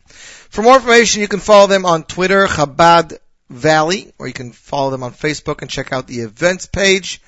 For 0.50 0.60
more 0.60 0.74
information, 0.74 1.22
you 1.22 1.28
can 1.28 1.40
follow 1.40 1.66
them 1.66 1.86
on 1.86 2.04
Twitter, 2.04 2.46
Chabad 2.46 3.16
Valley, 3.48 4.12
or 4.18 4.26
you 4.26 4.34
can 4.34 4.52
follow 4.52 4.90
them 4.90 5.02
on 5.02 5.14
Facebook 5.14 5.62
and 5.62 5.70
check 5.70 5.94
out 5.94 6.08
the 6.08 6.20
events 6.20 6.66
page. 6.66 7.22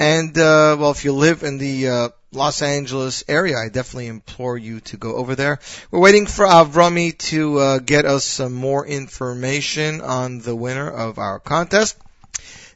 And, 0.00 0.38
uh, 0.38 0.78
well, 0.80 0.92
if 0.92 1.04
you 1.04 1.12
live 1.12 1.42
in 1.42 1.58
the, 1.58 1.88
uh, 1.88 2.08
Los 2.32 2.62
Angeles 2.62 3.22
area, 3.28 3.58
I 3.58 3.68
definitely 3.68 4.06
implore 4.06 4.56
you 4.56 4.80
to 4.80 4.96
go 4.96 5.16
over 5.16 5.34
there. 5.34 5.58
We're 5.90 6.00
waiting 6.00 6.24
for 6.24 6.46
Avrami 6.46 7.18
to, 7.28 7.58
uh, 7.58 7.78
get 7.80 8.06
us 8.06 8.24
some 8.24 8.54
more 8.54 8.86
information 8.86 10.00
on 10.00 10.40
the 10.40 10.56
winner 10.56 10.90
of 10.90 11.18
our 11.18 11.38
contest. 11.38 11.98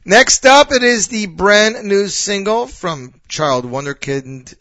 Next 0.04 0.44
up, 0.44 0.70
it 0.70 0.82
is 0.82 1.08
the 1.08 1.24
brand 1.24 1.82
new 1.84 2.08
single 2.08 2.66
from 2.66 3.14
Child 3.26 3.64
wonder 3.64 3.94
Wonderkid 3.94 4.54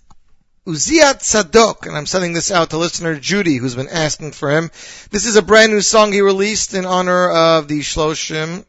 Uziah 0.66 1.20
Tzadok, 1.20 1.86
and 1.86 1.98
I'm 1.98 2.06
sending 2.06 2.32
this 2.32 2.50
out 2.50 2.70
to 2.70 2.78
listener 2.78 3.20
Judy, 3.20 3.58
who's 3.58 3.76
been 3.76 3.90
asking 3.90 4.32
for 4.32 4.50
him. 4.50 4.72
This 5.12 5.26
is 5.26 5.36
a 5.36 5.42
brand 5.42 5.74
new 5.74 5.82
song 5.82 6.14
he 6.14 6.22
released 6.22 6.74
in 6.74 6.86
honor 6.86 7.30
of 7.30 7.68
the 7.68 7.82
Shloshim. 7.82 8.64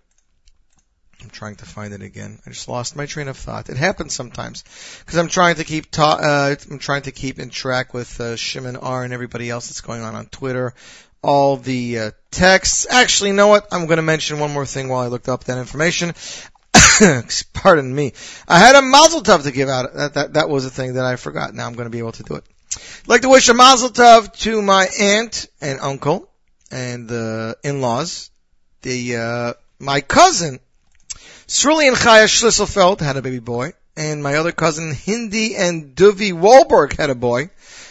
Trying 1.34 1.56
to 1.56 1.66
find 1.66 1.92
it 1.92 2.00
again. 2.00 2.38
I 2.46 2.50
just 2.50 2.68
lost 2.68 2.94
my 2.94 3.06
train 3.06 3.26
of 3.26 3.36
thought. 3.36 3.68
It 3.68 3.76
happens 3.76 4.14
sometimes 4.14 4.62
because 5.00 5.18
I'm 5.18 5.26
trying 5.26 5.56
to 5.56 5.64
keep 5.64 5.90
ta- 5.90 6.20
uh, 6.22 6.54
I'm 6.70 6.78
trying 6.78 7.02
to 7.02 7.10
keep 7.10 7.40
in 7.40 7.50
track 7.50 7.92
with 7.92 8.20
uh, 8.20 8.36
Shimon 8.36 8.76
R 8.76 9.02
and 9.02 9.12
everybody 9.12 9.50
else 9.50 9.66
that's 9.66 9.80
going 9.80 10.02
on 10.02 10.14
on 10.14 10.26
Twitter. 10.26 10.74
All 11.22 11.56
the 11.56 11.98
uh, 11.98 12.10
texts. 12.30 12.86
Actually, 12.88 13.30
you 13.30 13.36
know 13.36 13.48
what? 13.48 13.66
I'm 13.72 13.86
going 13.86 13.96
to 13.96 14.02
mention 14.02 14.38
one 14.38 14.52
more 14.52 14.64
thing 14.64 14.88
while 14.88 15.00
I 15.00 15.08
looked 15.08 15.28
up 15.28 15.42
that 15.44 15.58
information. 15.58 16.14
Pardon 17.52 17.92
me. 17.92 18.12
I 18.46 18.60
had 18.60 18.76
a 18.76 18.82
mazel 18.82 19.22
tov 19.22 19.42
to 19.42 19.50
give 19.50 19.68
out. 19.68 19.92
That, 19.92 20.14
that, 20.14 20.32
that 20.34 20.48
was 20.48 20.66
a 20.66 20.70
thing 20.70 20.94
that 20.94 21.04
I 21.04 21.16
forgot. 21.16 21.52
Now 21.52 21.66
I'm 21.66 21.74
going 21.74 21.86
to 21.86 21.90
be 21.90 21.98
able 21.98 22.12
to 22.12 22.22
do 22.22 22.34
it. 22.36 22.44
I'd 22.76 23.08
like 23.08 23.22
to 23.22 23.28
wish 23.28 23.48
a 23.48 23.54
mazel 23.54 23.88
tov 23.88 24.32
to 24.42 24.62
my 24.62 24.86
aunt 25.00 25.46
and 25.60 25.80
uncle 25.80 26.30
and 26.70 27.08
the 27.08 27.56
in-laws. 27.64 28.30
The, 28.82 29.16
uh, 29.16 29.52
my 29.80 30.00
cousin, 30.00 30.60
Sruli 31.54 31.86
and 31.86 31.96
Chaya 31.96 32.24
Schlisselfeld 32.24 32.98
had 32.98 33.16
a 33.16 33.22
baby 33.22 33.38
boy. 33.38 33.74
And 33.96 34.24
my 34.24 34.34
other 34.34 34.50
cousin, 34.50 34.92
Hindi 34.92 35.54
and 35.54 35.94
Duvi 35.94 36.32
Wahlberg 36.32 36.96
had 36.96 37.10
a 37.10 37.14
boy. 37.14 37.48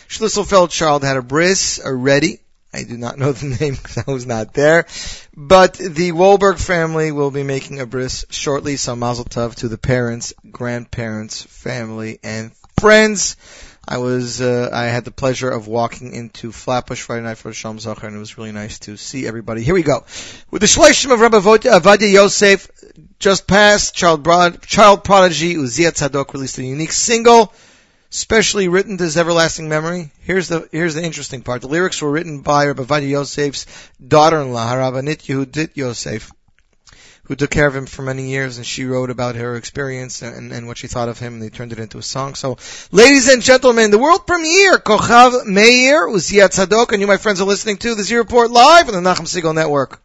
Schlisselfeld 0.09 0.69
child 0.69 1.05
had 1.05 1.15
a 1.15 1.21
bris 1.21 1.79
already. 1.79 2.41
I 2.73 2.83
do 2.83 2.97
not 2.97 3.17
know 3.17 3.31
the 3.31 3.45
name 3.61 3.75
because 3.75 4.03
I 4.05 4.11
was 4.11 4.25
not 4.25 4.53
there. 4.53 4.85
But 5.33 5.75
the 5.75 6.11
Wahlberg 6.11 6.59
family 6.59 7.13
will 7.13 7.31
be 7.31 7.43
making 7.43 7.79
a 7.79 7.85
bris 7.85 8.25
shortly, 8.29 8.75
so 8.75 8.97
mazel 8.97 9.23
tov 9.23 9.55
to 9.55 9.69
the 9.69 9.77
parents, 9.77 10.33
grandparents, 10.51 11.43
family, 11.43 12.19
and 12.21 12.51
friends. 12.77 13.37
I 13.85 13.97
was, 13.97 14.39
uh, 14.39 14.69
I 14.71 14.85
had 14.85 15.03
the 15.03 15.11
pleasure 15.11 15.49
of 15.49 15.67
walking 15.67 16.13
into 16.13 16.53
Flatbush 16.53 17.01
Friday 17.01 17.23
night 17.23 17.37
for 17.37 17.51
Shalom 17.51 17.79
Zachar, 17.79 18.07
and 18.07 18.15
it 18.15 18.19
was 18.19 18.37
really 18.37 18.53
nice 18.53 18.79
to 18.79 18.95
see 18.95 19.27
everybody. 19.27 19.61
Here 19.61 19.73
we 19.73 19.83
go. 19.83 20.05
With 20.49 20.61
the 20.61 20.67
Shloshim 20.67 21.11
of 21.11 21.19
Rabbi 21.19 21.37
Ovadia 21.37 22.09
Yosef, 22.09 22.69
just 23.19 23.45
passed, 23.45 23.93
child, 23.93 24.23
broad, 24.23 24.61
child 24.61 25.03
prodigy 25.03 25.55
Uziah 25.55 25.91
Tzadok 25.91 26.31
released 26.31 26.57
a 26.59 26.63
unique 26.63 26.93
single, 26.93 27.53
specially 28.09 28.69
written 28.69 28.97
to 28.97 29.03
his 29.03 29.17
everlasting 29.17 29.67
memory. 29.67 30.11
Here's 30.21 30.47
the 30.47 30.69
here's 30.71 30.95
the 30.95 31.03
interesting 31.03 31.41
part. 31.41 31.61
The 31.61 31.67
lyrics 31.67 32.01
were 32.01 32.11
written 32.11 32.39
by 32.39 32.67
Rabbi 32.67 32.83
Ovadia 32.83 33.09
Yosef's 33.09 33.65
daughter-in-law, 34.05 34.71
Haravanit 34.71 35.23
Yehudit 35.25 35.75
Yosef, 35.75 36.31
who 37.25 37.35
took 37.35 37.49
care 37.49 37.67
of 37.67 37.75
him 37.75 37.85
for 37.85 38.01
many 38.01 38.29
years, 38.29 38.57
and 38.57 38.65
she 38.65 38.85
wrote 38.85 39.09
about 39.09 39.35
her 39.35 39.55
experience 39.55 40.21
and, 40.21 40.51
and 40.51 40.67
what 40.67 40.77
she 40.77 40.87
thought 40.87 41.09
of 41.09 41.19
him, 41.19 41.33
and 41.33 41.41
they 41.41 41.49
turned 41.49 41.71
it 41.71 41.79
into 41.79 41.97
a 41.97 42.03
song. 42.03 42.35
So, 42.35 42.57
ladies 42.91 43.29
and 43.29 43.41
gentlemen, 43.41 43.91
the 43.91 43.97
world 43.97 44.27
premiere, 44.27 44.77
Kochav 44.77 45.45
Meir, 45.45 46.07
Uziah 46.07 46.49
Tzadok, 46.49 46.91
and 46.91 47.01
you, 47.01 47.07
my 47.07 47.17
friends, 47.17 47.39
are 47.39 47.47
listening 47.47 47.77
to 47.77 47.95
the 47.95 48.03
Z 48.03 48.15
Report 48.15 48.51
live 48.51 48.89
on 48.89 49.01
the 49.01 49.09
Nachum 49.09 49.25
Segal 49.25 49.55
Network. 49.55 50.01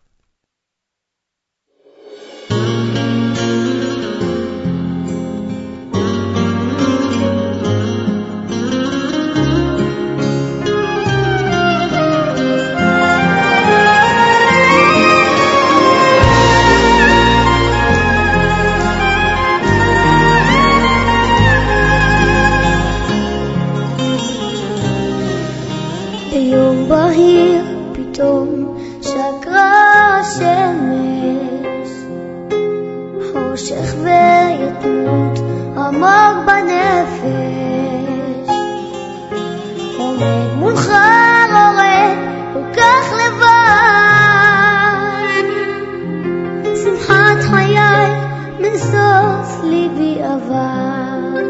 אבד 50.39 51.47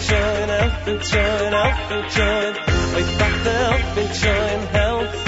join, 0.00 1.54
up 1.54 1.90
and 1.90 2.10
join. 2.10 2.54
We've 2.94 3.18
the 3.44 3.56
up 3.70 3.96
and 3.96 4.14
join, 4.14 4.66
help. 4.72 5.27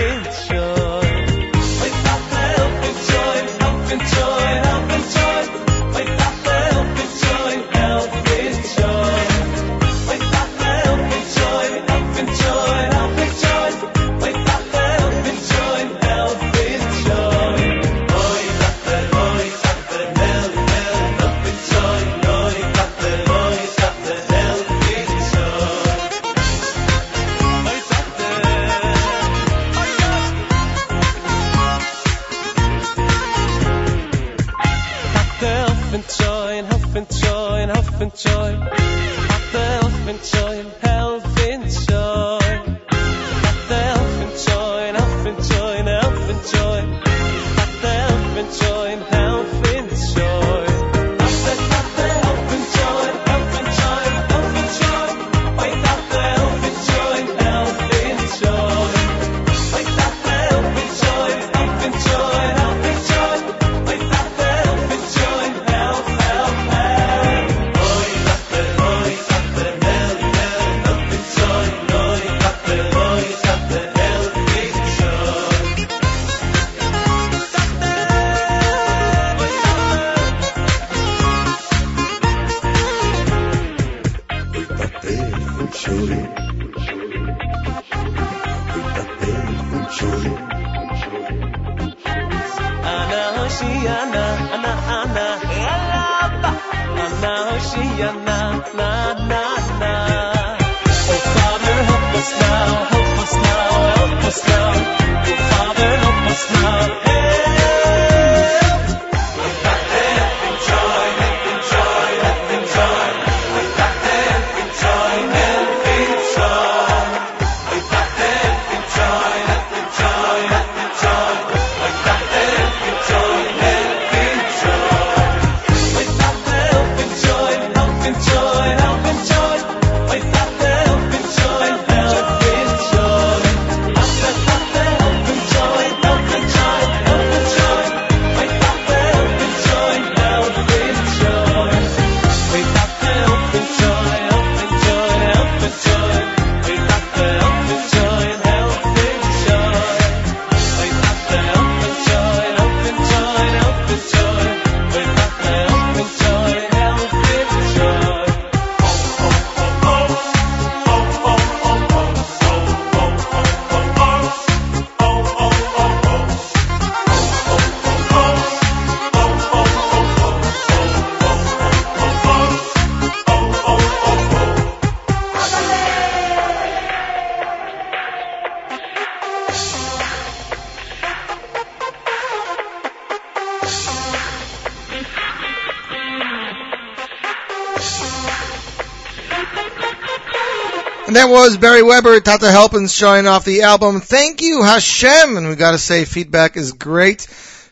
And 191.11 191.17
that 191.17 191.29
was 191.29 191.57
Barry 191.57 191.83
Weber, 191.83 192.21
Tata 192.21 192.47
Helpins 192.47 192.97
showing 192.97 193.27
off 193.27 193.45
the 193.45 193.63
album 193.63 194.01
Thank 194.01 194.43
You 194.43 194.63
Hashem. 194.63 195.37
And 195.37 195.49
we 195.49 195.57
gotta 195.57 195.77
say, 195.77 196.05
feedback 196.05 196.57
is 196.57 196.71
great. 196.71 197.27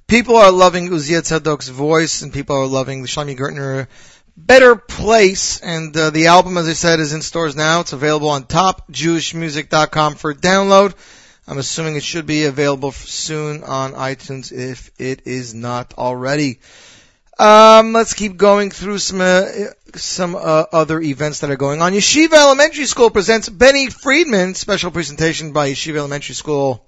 People 0.09 0.35
are 0.35 0.51
loving 0.51 0.89
Uziah 0.89 1.23
Tzadok's 1.23 1.69
voice 1.69 2.23
and 2.23 2.33
people 2.33 2.57
are 2.57 2.67
loving 2.67 3.03
the 3.03 3.07
Shloime 3.07 3.39
Gertner 3.39 3.87
Better 4.37 4.75
Place. 4.75 5.61
And 5.61 5.97
uh, 5.97 6.11
the 6.11 6.27
album, 6.27 6.59
as 6.59 6.67
I 6.67 6.73
said, 6.73 6.99
is 6.99 7.13
in 7.13 7.23
stores 7.23 7.55
now. 7.55 7.79
It's 7.79 7.93
available 7.93 8.31
on 8.31 8.43
topjewishmusic.com 8.43 10.17
for 10.17 10.35
download. 10.35 10.95
I'm 11.47 11.59
assuming 11.59 11.95
it 11.95 12.03
should 12.03 12.27
be 12.27 12.47
available 12.47 12.91
soon 12.91 13.63
on 13.63 13.93
iTunes 13.93 14.51
if 14.51 14.91
it 14.99 15.29
is 15.29 15.55
not 15.55 15.95
already. 15.97 16.59
Um, 17.39 17.93
let's 17.93 18.15
keep 18.15 18.37
going 18.37 18.73
through 18.73 18.99
some 18.99 19.21
uh, 19.21 19.47
some 20.03 20.35
uh, 20.35 20.65
other 20.73 21.01
events 21.01 21.41
that 21.41 21.51
are 21.51 21.57
going 21.57 21.83
on. 21.83 21.93
Yeshiva 21.93 22.35
Elementary 22.35 22.87
School 22.87 23.11
presents 23.11 23.49
Benny 23.49 23.91
Friedman 23.91 24.55
special 24.55 24.91
presentation 24.91 25.53
by 25.53 25.71
Yeshiva 25.71 25.97
Elementary 25.97 26.35
School. 26.35 26.85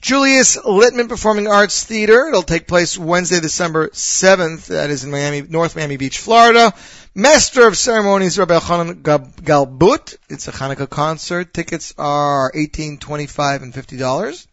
Julius 0.00 0.56
Littman 0.58 1.08
Performing 1.08 1.48
Arts 1.48 1.84
Theater. 1.84 2.28
It'll 2.28 2.42
take 2.42 2.66
place 2.66 2.98
Wednesday, 2.98 3.40
December 3.40 3.88
7th. 3.88 4.66
That 4.66 4.90
is 4.90 5.04
in 5.04 5.10
Miami, 5.10 5.42
North 5.42 5.74
Miami 5.74 5.96
Beach, 5.96 6.18
Florida. 6.18 6.74
Master 7.14 7.66
of 7.66 7.78
Ceremonies, 7.78 8.38
Rabbi 8.38 8.58
Chanan 8.58 9.02
Gab- 9.02 9.42
Galbut. 9.42 10.16
It's 10.28 10.48
a 10.48 10.52
Hanukkah 10.52 10.88
concert. 10.88 11.54
Tickets 11.54 11.94
are 11.96 12.52
18 12.54 12.98
25 12.98 13.62
and 13.62 13.72
$50. 13.72 14.46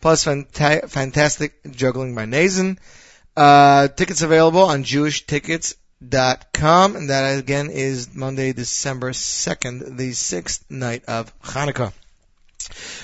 Plus 0.01 0.25
fanta- 0.25 0.89
fantastic 0.89 1.53
juggling 1.71 2.15
by 2.15 2.25
Nazen. 2.27 2.79
Uh, 3.37 3.89
tickets 3.89 4.23
available 4.23 4.63
on 4.63 4.85
jewishtickets.com, 4.85 6.97
and 6.97 7.11
that 7.11 7.39
again 7.39 7.69
is 7.71 8.15
Monday, 8.15 8.53
December 8.53 9.11
2nd, 9.13 9.97
the 9.97 10.13
sixth 10.13 10.65
night 10.71 11.05
of 11.07 11.33
Hanukkah. 11.41 11.93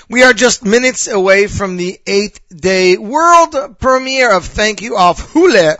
We 0.09 0.23
are 0.23 0.33
just 0.33 0.65
minutes 0.65 1.07
away 1.07 1.47
from 1.47 1.77
the 1.77 1.99
eighth 2.05 2.41
day 2.49 2.97
world 2.97 3.55
premiere 3.79 4.31
of 4.31 4.45
Thank 4.45 4.81
You 4.81 4.97
of 4.97 5.19
Hooleh. 5.19 5.77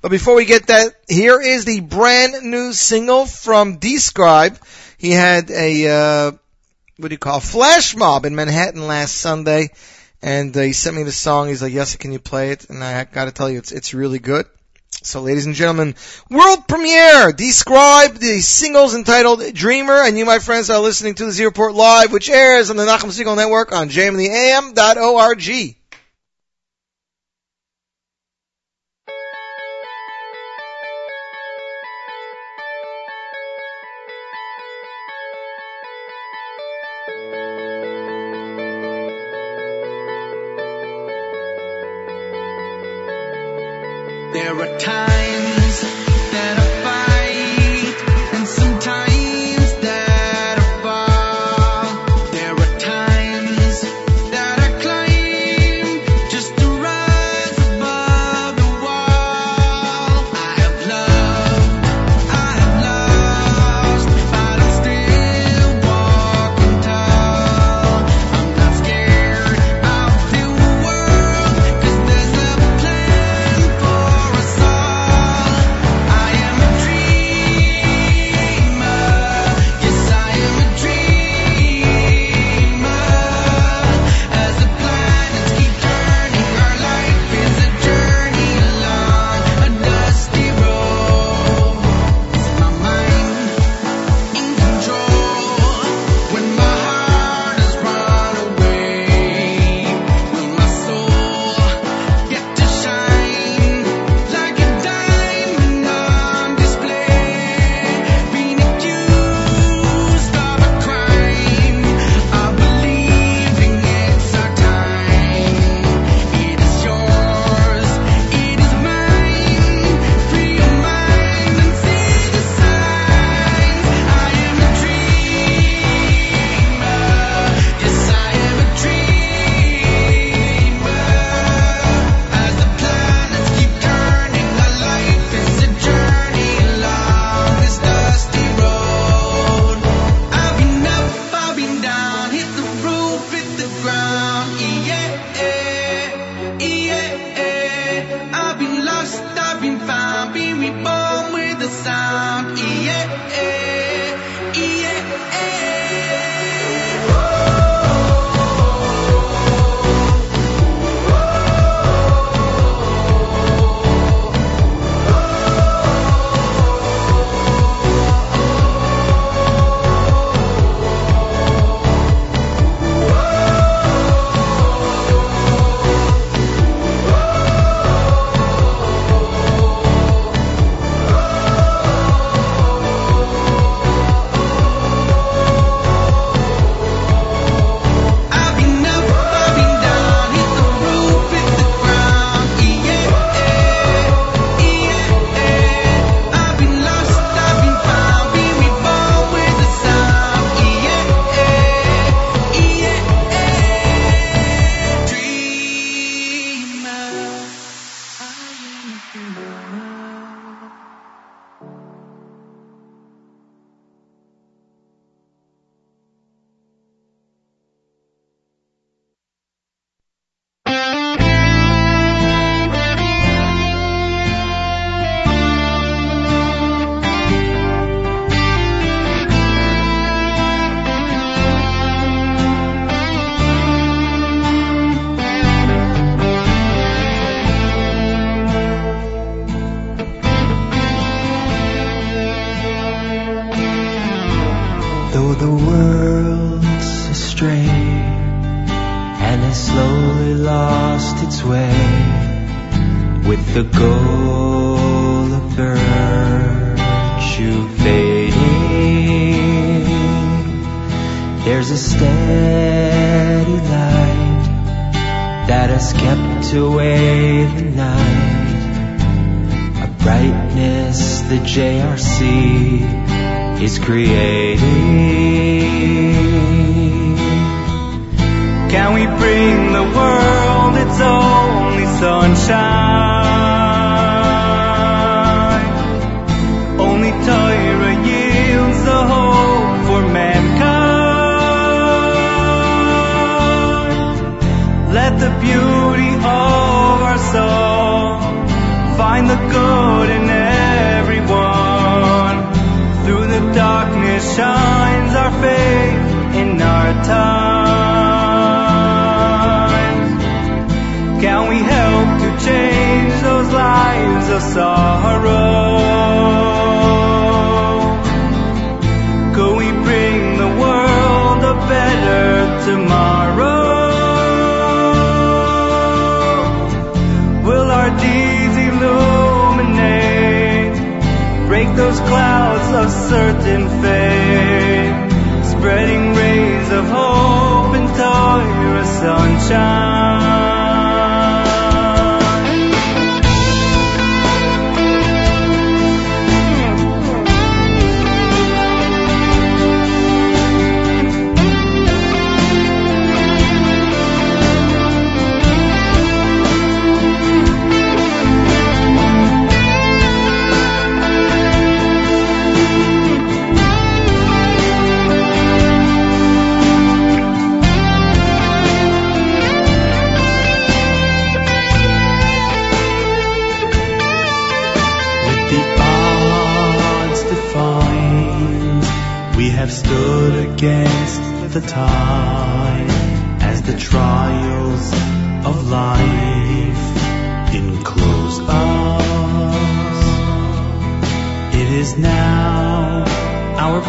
But 0.00 0.10
before 0.10 0.34
we 0.34 0.44
get 0.44 0.68
that, 0.68 0.94
here 1.08 1.40
is 1.40 1.64
the 1.64 1.80
brand 1.80 2.44
new 2.44 2.72
single 2.72 3.26
from 3.26 3.78
DeScribe. 3.78 4.58
He 4.98 5.10
had 5.10 5.50
a, 5.50 5.88
uh, 5.88 6.32
what 6.98 7.08
do 7.08 7.14
you 7.14 7.18
call, 7.18 7.40
flash 7.40 7.96
mob 7.96 8.26
in 8.26 8.34
Manhattan 8.34 8.86
last 8.86 9.16
Sunday. 9.16 9.70
And 10.24 10.56
uh, 10.56 10.60
he 10.62 10.72
sent 10.72 10.96
me 10.96 11.02
the 11.02 11.12
song. 11.12 11.48
He's 11.48 11.60
like, 11.60 11.74
yes, 11.74 11.96
can 11.96 12.10
you 12.10 12.18
play 12.18 12.48
it? 12.48 12.70
And 12.70 12.82
I 12.82 13.04
got 13.04 13.26
to 13.26 13.30
tell 13.30 13.50
you, 13.50 13.58
it's 13.58 13.72
it's 13.72 13.92
really 13.92 14.18
good. 14.18 14.46
So, 15.02 15.20
ladies 15.20 15.44
and 15.44 15.54
gentlemen, 15.54 15.96
world 16.30 16.66
premiere. 16.66 17.30
DeScribe 17.30 18.18
the 18.18 18.40
singles 18.40 18.94
entitled 18.94 19.52
"Dreamer," 19.52 20.02
and 20.02 20.16
you, 20.16 20.24
my 20.24 20.38
friends, 20.38 20.70
are 20.70 20.80
listening 20.80 21.14
to 21.16 21.26
the 21.26 21.32
Z 21.32 21.44
Report 21.44 21.74
live, 21.74 22.10
which 22.10 22.30
airs 22.30 22.70
on 22.70 22.76
the 22.76 22.86
Nachum 22.86 23.10
Segal 23.10 23.36
Network 23.36 23.72
on 23.72 23.90
jmtheam.org. 23.90 25.74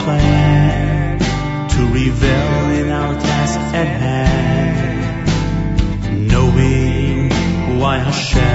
plan 0.03 1.19
to 1.69 1.81
revel 1.97 2.71
in 2.79 2.89
our 2.91 3.13
task 3.19 3.59
at 3.73 3.87
hand, 4.03 5.27
knowing 6.27 7.29
why 7.79 7.97
Hashem. 7.99 8.54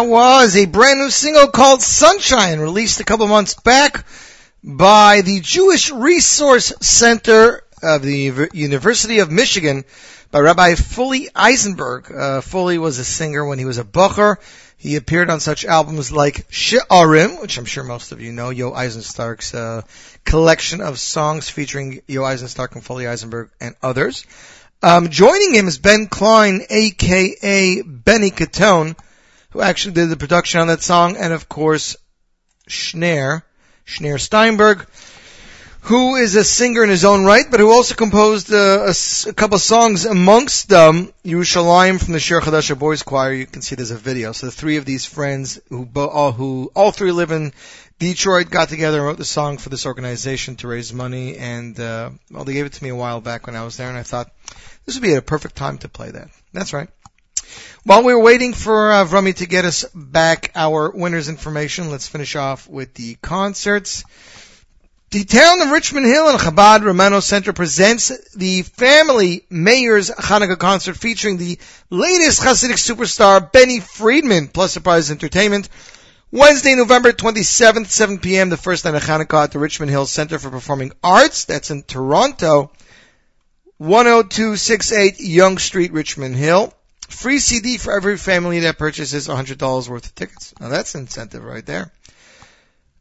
that 0.00 0.08
was 0.08 0.56
a 0.56 0.64
brand 0.64 0.98
new 0.98 1.10
single 1.10 1.48
called 1.48 1.82
Sunshine, 1.82 2.58
released 2.58 3.00
a 3.00 3.04
couple 3.04 3.26
months 3.28 3.52
back 3.52 4.06
by 4.64 5.20
the 5.20 5.40
Jewish 5.40 5.90
Resource 5.90 6.72
Center 6.80 7.62
of 7.82 8.00
the 8.00 8.48
University 8.54 9.18
of 9.18 9.30
Michigan 9.30 9.84
by 10.30 10.38
Rabbi 10.38 10.74
Foley 10.76 11.28
Eisenberg. 11.34 12.10
Uh, 12.10 12.40
Foley 12.40 12.78
was 12.78 12.98
a 12.98 13.04
singer 13.04 13.44
when 13.44 13.58
he 13.58 13.66
was 13.66 13.76
a 13.76 13.84
Bucher. 13.84 14.38
He 14.78 14.96
appeared 14.96 15.28
on 15.28 15.38
such 15.38 15.66
albums 15.66 16.10
like 16.10 16.46
She'arim, 16.48 17.42
which 17.42 17.58
I'm 17.58 17.66
sure 17.66 17.84
most 17.84 18.12
of 18.12 18.22
you 18.22 18.32
know, 18.32 18.48
Yo 18.48 18.70
Eisenstark's 18.70 19.52
uh, 19.52 19.82
collection 20.24 20.80
of 20.80 20.98
songs 20.98 21.50
featuring 21.50 22.00
Yo 22.08 22.22
Eisenstark 22.22 22.72
and 22.72 22.82
Foley 22.82 23.06
Eisenberg 23.06 23.50
and 23.60 23.74
others. 23.82 24.24
Um, 24.82 25.10
joining 25.10 25.52
him 25.52 25.68
is 25.68 25.76
Ben 25.76 26.06
Klein, 26.06 26.62
aka 26.70 27.82
Benny 27.82 28.30
Catone, 28.30 28.96
who 29.50 29.60
actually 29.60 29.94
did 29.94 30.08
the 30.08 30.16
production 30.16 30.60
on 30.60 30.68
that 30.68 30.82
song, 30.82 31.16
and 31.16 31.32
of 31.32 31.48
course, 31.48 31.96
Schneer, 32.68 33.42
Schneer 33.86 34.20
Steinberg, 34.20 34.86
who 35.82 36.16
is 36.16 36.36
a 36.36 36.44
singer 36.44 36.84
in 36.84 36.90
his 36.90 37.04
own 37.04 37.24
right, 37.24 37.46
but 37.50 37.58
who 37.58 37.70
also 37.70 37.94
composed 37.94 38.52
uh, 38.52 38.92
a, 38.92 39.28
a 39.28 39.32
couple 39.32 39.58
songs 39.58 40.04
amongst 40.04 40.68
them, 40.68 41.12
Yerushalayim 41.24 42.02
from 42.02 42.12
the 42.12 42.20
Shir 42.20 42.40
Chadasha 42.40 42.78
Boys 42.78 43.02
Choir. 43.02 43.32
You 43.32 43.46
can 43.46 43.62
see 43.62 43.76
there's 43.76 43.90
a 43.90 43.96
video. 43.96 44.32
So 44.32 44.46
the 44.46 44.52
three 44.52 44.76
of 44.76 44.84
these 44.84 45.06
friends, 45.06 45.58
who, 45.68 45.88
all, 45.96 46.32
who 46.32 46.70
all 46.74 46.92
three 46.92 47.12
live 47.12 47.30
in 47.30 47.52
Detroit, 47.98 48.50
got 48.50 48.68
together 48.68 48.98
and 48.98 49.06
wrote 49.06 49.18
the 49.18 49.24
song 49.24 49.56
for 49.56 49.70
this 49.70 49.86
organization 49.86 50.56
to 50.56 50.68
raise 50.68 50.92
money. 50.92 51.36
And 51.38 51.78
uh, 51.80 52.10
well, 52.30 52.44
they 52.44 52.52
gave 52.52 52.66
it 52.66 52.74
to 52.74 52.84
me 52.84 52.90
a 52.90 52.96
while 52.96 53.20
back 53.20 53.46
when 53.46 53.56
I 53.56 53.64
was 53.64 53.78
there, 53.78 53.88
and 53.88 53.96
I 53.96 54.02
thought 54.02 54.30
this 54.84 54.96
would 54.96 55.02
be 55.02 55.14
a 55.14 55.22
perfect 55.22 55.56
time 55.56 55.78
to 55.78 55.88
play 55.88 56.10
that. 56.10 56.28
That's 56.52 56.74
right. 56.74 56.90
While 57.84 58.04
we're 58.04 58.20
waiting 58.20 58.52
for 58.52 58.92
uh, 58.92 59.06
Vrami 59.06 59.34
to 59.36 59.46
get 59.46 59.64
us 59.64 59.86
back 59.94 60.52
our 60.54 60.90
winners 60.90 61.30
information, 61.30 61.90
let's 61.90 62.06
finish 62.06 62.36
off 62.36 62.68
with 62.68 62.92
the 62.92 63.14
concerts. 63.22 64.04
The 65.12 65.24
town 65.24 65.62
of 65.62 65.70
Richmond 65.70 66.04
Hill 66.04 66.28
and 66.28 66.38
Chabad 66.38 66.84
Romano 66.84 67.20
Center 67.20 67.54
presents 67.54 68.34
the 68.34 68.62
Family 68.62 69.46
Mayor's 69.48 70.10
Hanukkah 70.10 70.58
concert 70.58 70.98
featuring 70.98 71.38
the 71.38 71.58
latest 71.88 72.42
Hasidic 72.42 72.76
superstar 72.76 73.50
Benny 73.50 73.80
Friedman 73.80 74.48
plus 74.48 74.72
surprise 74.72 75.10
entertainment. 75.10 75.70
Wednesday, 76.30 76.74
November 76.74 77.12
27th, 77.12 77.86
7 77.86 78.18
p.m., 78.18 78.50
the 78.50 78.58
first 78.58 78.84
night 78.84 78.94
of 78.94 79.02
Hanukkah 79.02 79.44
at 79.44 79.52
the 79.52 79.58
Richmond 79.58 79.90
Hill 79.90 80.04
Center 80.04 80.38
for 80.38 80.50
Performing 80.50 80.92
Arts. 81.02 81.46
That's 81.46 81.70
in 81.70 81.82
Toronto. 81.82 82.72
10268 83.78 85.18
Yonge 85.18 85.60
Street, 85.60 85.92
Richmond 85.92 86.36
Hill. 86.36 86.74
Free 87.10 87.38
CD 87.38 87.76
for 87.76 87.92
every 87.92 88.16
family 88.16 88.60
that 88.60 88.78
purchases 88.78 89.28
$100 89.28 89.88
worth 89.88 90.06
of 90.06 90.14
tickets. 90.14 90.54
Now 90.60 90.68
that's 90.68 90.94
incentive 90.94 91.44
right 91.44 91.66
there. 91.66 91.92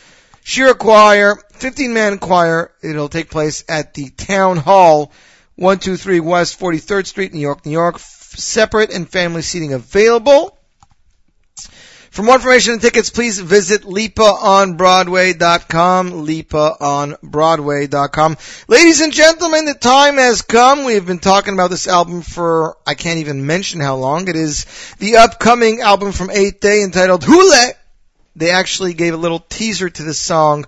Shira 0.44 0.76
Choir, 0.76 1.38
15 1.54 1.94
man 1.94 2.20
choir. 2.20 2.72
It'll 2.82 3.10
take 3.10 3.30
place 3.30 3.64
at 3.68 3.94
the 3.94 4.10
Town 4.10 4.58
Hall, 4.58 5.12
123 5.56 6.20
West 6.20 6.60
43rd 6.60 7.08
Street, 7.08 7.34
New 7.34 7.40
York, 7.40 7.66
New 7.66 7.72
York. 7.72 8.00
Separate 8.00 8.92
and 8.92 9.10
family 9.10 9.42
seating 9.42 9.74
available. 9.74 10.58
For 12.14 12.22
more 12.22 12.36
information 12.36 12.74
and 12.74 12.82
tickets, 12.82 13.10
please 13.10 13.40
visit 13.40 13.82
lipaonbroadway.com, 13.82 16.12
lipaonbroadway.com. 16.12 18.38
Ladies 18.68 19.02
and 19.02 19.12
gentlemen, 19.12 19.66
the 19.66 19.74
time 19.74 20.18
has 20.18 20.44
come. 20.44 20.84
We've 20.84 21.08
been 21.08 21.18
talking 21.18 21.56
about 21.56 21.72
this 21.72 21.88
album 21.88 22.22
for, 22.22 22.78
I 22.86 22.94
can't 22.94 23.18
even 23.18 23.48
mention 23.48 23.82
how 23.82 23.96
long. 23.96 24.28
It 24.28 24.36
is 24.36 24.68
the 25.00 25.18
upcoming 25.18 25.82
album 25.82 26.12
from 26.12 26.28
8th 26.28 26.60
Day 26.60 26.84
entitled 26.84 27.24
Hooleh. 27.24 27.72
They 28.36 28.52
actually 28.52 28.94
gave 28.94 29.16
a 29.16 29.18
little 29.18 29.40
teaser 29.40 29.90
to 29.90 30.04
the 30.04 30.14
song 30.14 30.66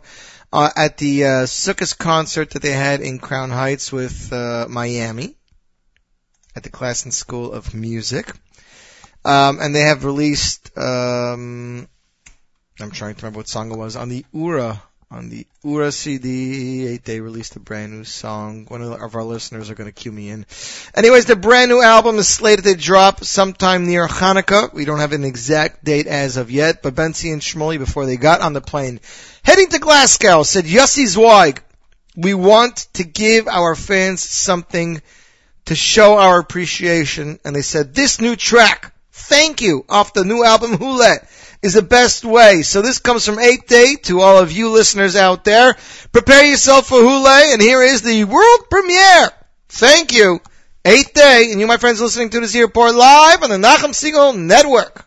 uh, 0.52 0.72
at 0.76 0.98
the 0.98 1.26
uh, 1.26 1.44
Sukkot 1.44 2.00
concert 2.00 2.50
that 2.52 2.64
they 2.64 2.72
had 2.72 3.02
in 3.02 3.20
Crown 3.20 3.52
Heights 3.52 3.92
with 3.92 4.34
uh, 4.34 4.66
Miami 4.68 5.36
at 6.56 6.64
the 6.64 6.72
Classen 6.72 7.14
School 7.14 7.54
of 7.54 7.76
Music. 7.76 8.34
Um, 9.26 9.60
and 9.60 9.76
they 9.76 9.82
have 9.82 10.06
released, 10.06 10.78
um, 10.78 11.88
I'm 12.80 12.92
trying 12.92 13.16
to 13.16 13.22
remember 13.22 13.38
what 13.38 13.48
song 13.50 13.72
it 13.72 13.78
was, 13.78 13.96
on 13.96 14.08
the 14.08 14.24
Ura, 14.32 14.82
on 15.10 15.30
the 15.30 15.48
Ura 15.64 15.92
CD, 15.92 16.98
they 16.98 17.22
released 17.22 17.56
a 17.56 17.60
brand 17.60 17.92
new 17.92 18.04
song. 18.04 18.66
One 18.68 18.82
of 18.82 19.16
our 19.16 19.24
listeners 19.24 19.70
are 19.70 19.76
going 19.76 19.90
to 19.90 19.94
cue 19.94 20.12
me 20.12 20.30
in. 20.30 20.46
Anyways, 20.94 21.26
the 21.26 21.36
brand 21.36 21.70
new 21.70 21.82
album 21.82 22.18
is 22.18 22.28
slated 22.28 22.66
to 22.66 22.76
drop 22.76 23.24
sometime 23.24 23.88
near 23.88 24.08
Hanukkah. 24.08 24.74
We 24.74 24.86
don't 24.86 25.00
have 25.00 25.14
an 25.14 25.24
exact 25.24 25.84
date 25.84 26.08
as 26.08 26.38
of 26.38 26.52
yet, 26.52 26.84
but 26.84 26.96
Bentzi 26.96 27.32
and 27.34 27.42
Shmuley, 27.42 27.80
before 27.80 28.06
they 28.06 28.18
got 28.18 28.42
on 28.42 28.54
the 28.54 28.62
plane, 28.62 29.00
heading 29.44 29.70
to 29.70 29.80
Glasgow, 29.80 30.44
said, 30.44 30.66
Yossi 30.66 31.08
Zweig, 31.08 31.64
we 32.16 32.34
want 32.34 32.88
to 32.94 33.04
give 33.04 33.48
our 33.48 33.76
fans 33.76 34.22
something 34.22 35.02
to 35.66 35.76
show 35.76 36.18
our 36.18 36.40
appreciation. 36.40 37.40
And 37.46 37.56
they 37.56 37.62
said, 37.62 37.94
this 37.94 38.20
new 38.20 38.36
track, 38.36 38.94
Thank 39.18 39.62
You, 39.62 39.86
off 39.88 40.14
the 40.14 40.26
new 40.26 40.44
album 40.44 40.78
Hooleh, 40.78 41.26
is 41.64 41.74
the 41.74 41.82
best 41.82 42.26
way. 42.26 42.62
So 42.64 42.82
this 42.82 43.00
comes 43.00 43.26
from 43.26 43.38
8th 43.38 43.66
Day 43.66 43.96
to 44.04 44.20
all 44.20 44.38
of 44.38 44.52
you 44.52 44.70
listeners 44.70 45.16
out 45.16 45.46
there. 45.46 45.76
Prepare 46.12 46.44
yourself 46.44 46.88
for 46.88 47.00
Hooleh, 47.00 47.54
and 47.54 47.62
here 47.62 47.82
is 47.82 48.02
the 48.02 48.26
world 48.26 48.70
premiere. 48.70 49.32
Thank 49.70 50.14
you. 50.14 50.42
8th 50.84 51.14
Day, 51.14 51.48
and 51.52 51.62
you, 51.62 51.66
my 51.66 51.78
friends, 51.78 52.02
listening 52.02 52.30
to 52.32 52.42
this 52.42 52.54
here 52.54 52.66
report 52.66 52.94
live 52.94 53.42
on 53.42 53.50
the 53.50 53.56
Nachum 53.56 53.92
Segal 53.92 54.38
Network. 54.38 55.05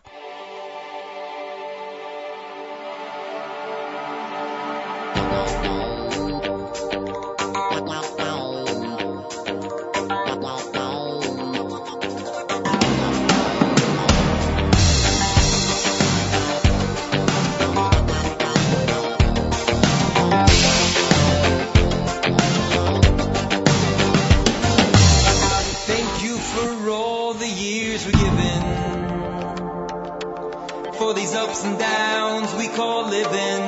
Call 32.79 33.03
living. 33.09 33.63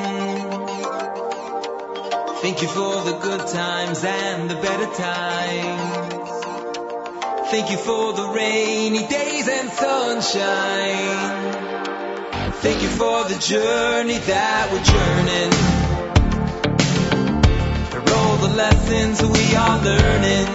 Thank 2.44 2.62
you 2.62 2.70
for 2.70 2.94
the 3.10 3.18
good 3.22 3.46
times 3.46 4.06
and 4.06 4.50
the 4.50 4.56
better 4.56 4.90
times. 5.10 6.32
Thank 7.52 7.72
you 7.72 7.78
for 7.78 8.14
the 8.14 8.28
rainy 8.34 9.06
days 9.08 9.50
and 9.50 9.70
sunshine. 9.70 11.42
Thank 12.64 12.82
you 12.84 12.88
for 12.88 13.26
the 13.26 13.38
journey 13.38 14.20
that 14.34 14.64
we're 14.72 14.88
journeying. 14.96 15.56
For 17.92 18.02
all 18.16 18.38
the 18.38 18.54
lessons 18.64 19.22
we 19.36 19.56
are 19.56 19.80
learning. 19.90 20.48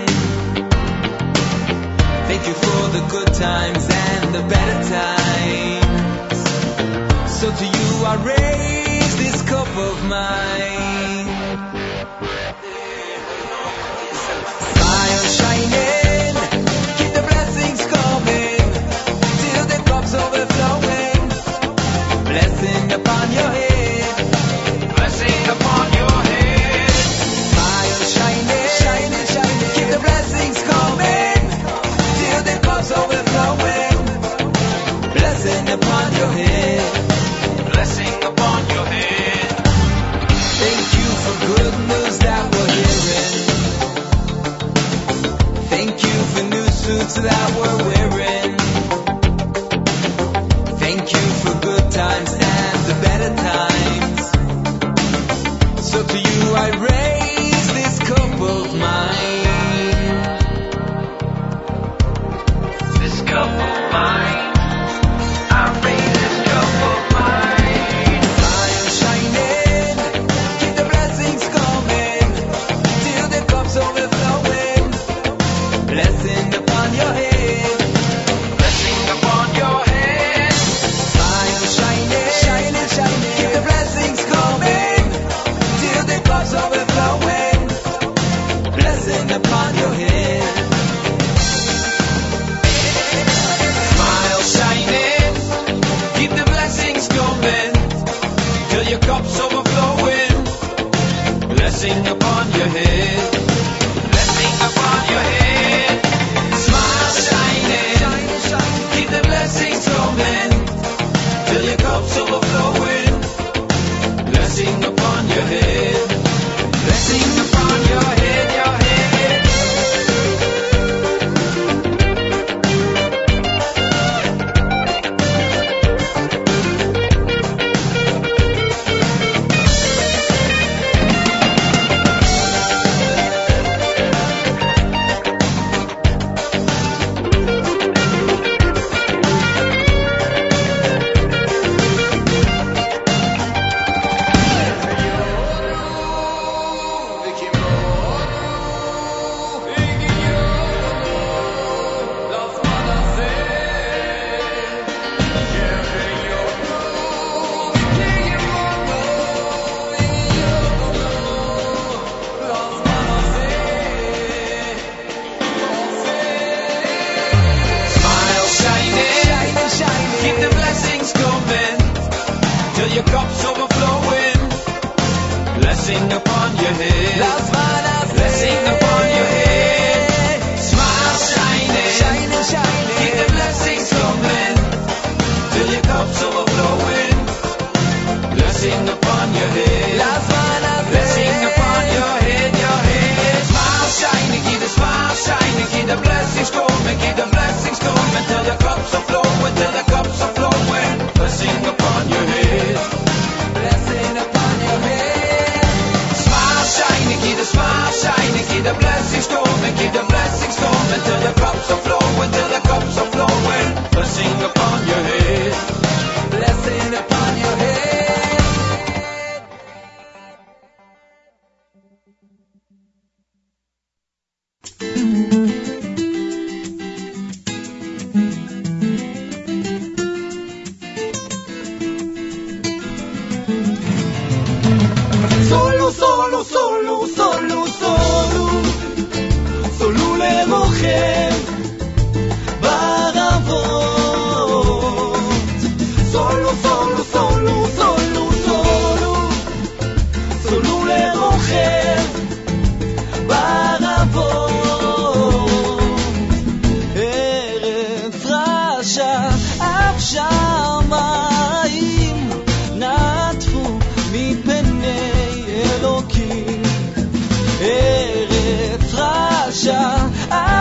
Thank 2.29 2.43
you 2.49 2.55
for 2.65 2.81
the 2.97 3.03
good 3.11 3.35
times 3.35 3.87
and 3.91 4.35
the 4.35 4.43
better 4.49 4.89
times. 4.89 5.86
So 7.37 7.51
to 7.51 7.65
you 7.67 8.05
I 8.07 8.15
raise 8.25 9.17
this 9.19 9.43
cup 9.43 9.69
of 9.69 10.05
mine. 10.09 11.27
Smile 14.73 15.27
shining, 15.37 16.35
keep 16.97 17.13
the 17.13 17.25
blessings 17.29 17.83
coming 17.93 18.67
till 19.43 19.65
the 19.73 19.81
cups 19.85 20.15
overflowing. 20.15 21.29
Blessing 22.25 22.76
that 47.23 47.57
we're 47.57 47.89
with. 47.89 47.96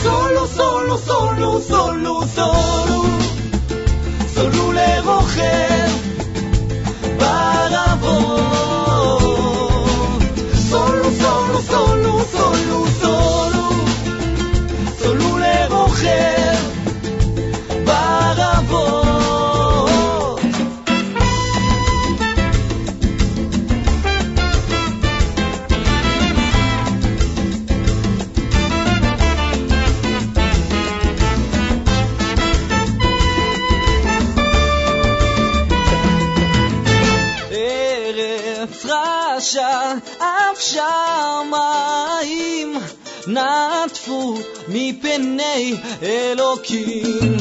סולו, 0.03 0.47
סולו, 0.47 0.97
סולו, 0.97 1.61
סולו, 1.61 2.21
סולו, 2.35 3.03
סולו 4.33 4.71
לרוכב 4.71 5.91
ברבות. 7.17 8.41
סולו, 10.69 11.11
סולו, 11.11 11.61
סולו, 11.61 12.19
סולו, 12.31 12.87
סולו. 12.99 13.04
לפני 45.55 45.75
אלוקים. 46.03 47.37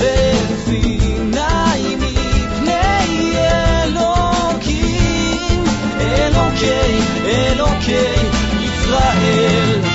בפיניי 0.00 1.96
מפני 1.96 3.36
אלוקים, 3.84 5.64
אלוקי, 6.00 6.98
אלוקי 7.26 8.14
ישראל. 8.60 9.93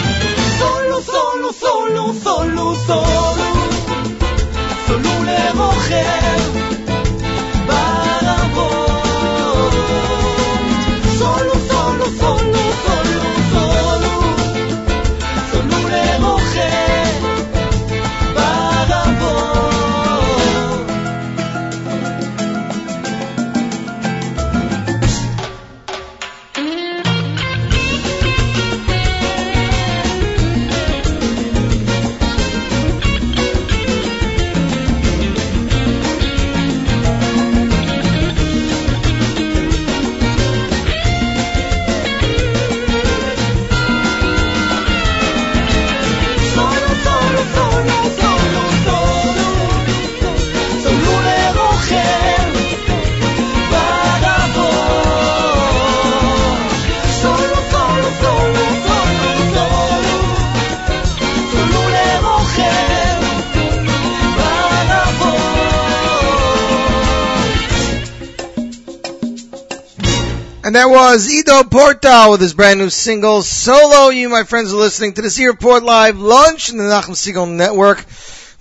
And 70.70 70.76
that 70.76 70.92
was 70.92 71.28
Ido 71.28 71.64
Portal 71.64 72.30
with 72.30 72.42
his 72.42 72.54
brand 72.54 72.80
new 72.80 72.92
single, 72.92 73.42
Solo. 73.42 74.10
You, 74.10 74.30
my 74.30 74.44
friends, 74.44 74.72
are 74.72 74.78
listening 74.78 75.14
to 75.14 75.24
the 75.24 75.30
Z 75.32 75.48
Report 75.48 75.82
Live 75.82 76.20
Lunch 76.20 76.70
in 76.70 76.78
the 76.78 76.84
Nachum 76.84 77.16
Segal 77.16 77.50
Network. 77.50 78.06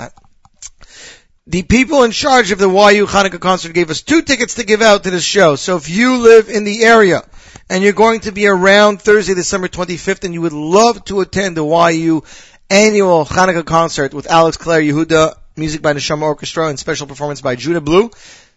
the 1.49 1.63
people 1.63 2.03
in 2.03 2.11
charge 2.11 2.51
of 2.51 2.59
the 2.59 2.69
YU 2.69 3.07
Hanukkah 3.07 3.39
concert 3.39 3.73
gave 3.73 3.89
us 3.91 4.03
two 4.03 4.23
tickets 4.23 4.55
to 4.55 4.65
give 4.65 4.83
out 4.83 5.05
to 5.05 5.11
this 5.11 5.23
show. 5.23 5.55
So 5.55 5.77
if 5.77 5.89
you 5.89 6.17
live 6.19 6.49
in 6.49 6.65
the 6.65 6.83
area 6.83 7.23
and 7.71 7.85
you're 7.85 7.93
going 7.93 8.21
to 8.21 8.33
be 8.33 8.49
around 8.49 9.01
Thursday, 9.01 9.35
December 9.35 9.69
25th 9.69 10.25
and 10.25 10.35
you 10.35 10.43
would 10.43 10.53
love 10.53 11.05
to 11.05 11.21
attend 11.21 11.57
the 11.57 11.65
YU 11.65 12.25
annual 12.69 13.25
Hanukkah 13.25 13.65
concert 13.65 14.13
with 14.13 14.29
Alex 14.29 14.57
Clare 14.57 14.81
Yehuda, 14.81 15.37
music 15.57 15.83
by 15.83 15.93
Neshama 15.93 16.23
Orchestra 16.23 16.67
and 16.67 16.81
special 16.81 17.07
performance 17.07 17.41
by 17.41 17.55
Judah 17.55 17.81
Blue, 17.81 18.11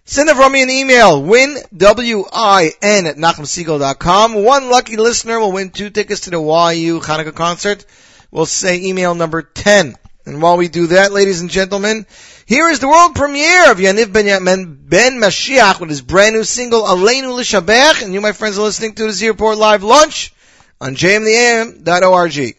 send 0.05 0.27
over 0.27 0.49
me 0.49 0.63
an 0.63 0.71
email, 0.71 1.21
win, 1.21 1.57
W-I-N 1.77 3.05
at 3.05 3.17
NachumSegal.com. 3.17 4.33
One 4.33 4.71
lucky 4.71 4.97
listener 4.97 5.39
will 5.39 5.51
win 5.51 5.69
two 5.69 5.91
tickets 5.91 6.21
to 6.21 6.31
the 6.31 6.37
YU 6.39 7.01
Hanukkah 7.01 7.35
concert. 7.35 7.85
We'll 8.31 8.47
say 8.47 8.81
email 8.81 9.13
number 9.13 9.43
10. 9.43 9.95
And 10.25 10.41
while 10.41 10.57
we 10.57 10.67
do 10.67 10.87
that, 10.87 11.11
ladies 11.11 11.41
and 11.41 11.49
gentlemen, 11.49 12.05
here 12.49 12.67
is 12.67 12.79
the 12.79 12.87
world 12.87 13.13
premiere 13.13 13.71
of 13.71 13.77
Yaniv 13.77 14.11
Ben, 14.11 14.77
ben 14.89 15.21
Mashiach 15.21 15.79
with 15.79 15.91
his 15.91 16.01
brand 16.01 16.35
new 16.35 16.43
single, 16.43 16.81
Aleinu 16.81 17.37
L'Shabech, 17.37 18.01
and 18.01 18.11
you, 18.11 18.21
my 18.21 18.31
friends, 18.31 18.57
are 18.57 18.63
listening 18.63 18.95
to 18.95 19.03
the 19.03 19.11
Z 19.11 19.27
Report 19.27 19.55
Live 19.55 19.83
Lunch 19.83 20.33
on 20.81 20.95
jmtheam.org. 20.95 22.58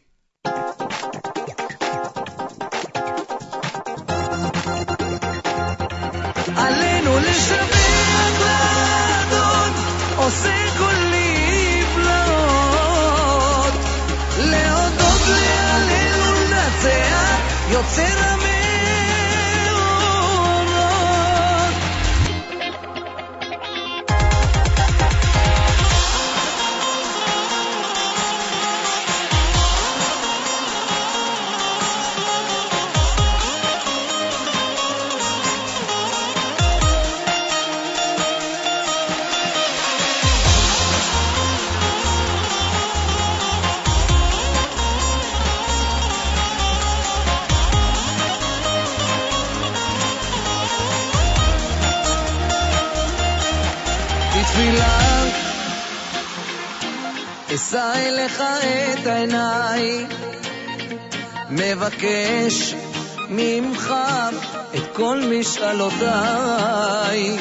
משאלותיי 65.96 67.36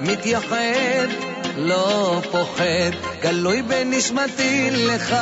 מתייחד, 0.00 1.06
לא 1.56 2.20
פוחד, 2.30 2.90
גלוי 3.22 3.62
בנשמתי 3.62 4.70
לך. 4.70 5.16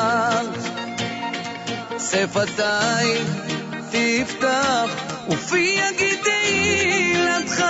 שפתיי 1.99 3.19
תפתח 3.91 4.91
ופי 5.29 5.79
יגיד 5.79 6.19
תהילתך 6.23 7.65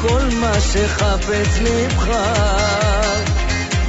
כל 0.00 0.28
מה 0.40 0.60
שחפץ 0.60 1.58
לבך. 1.60 2.08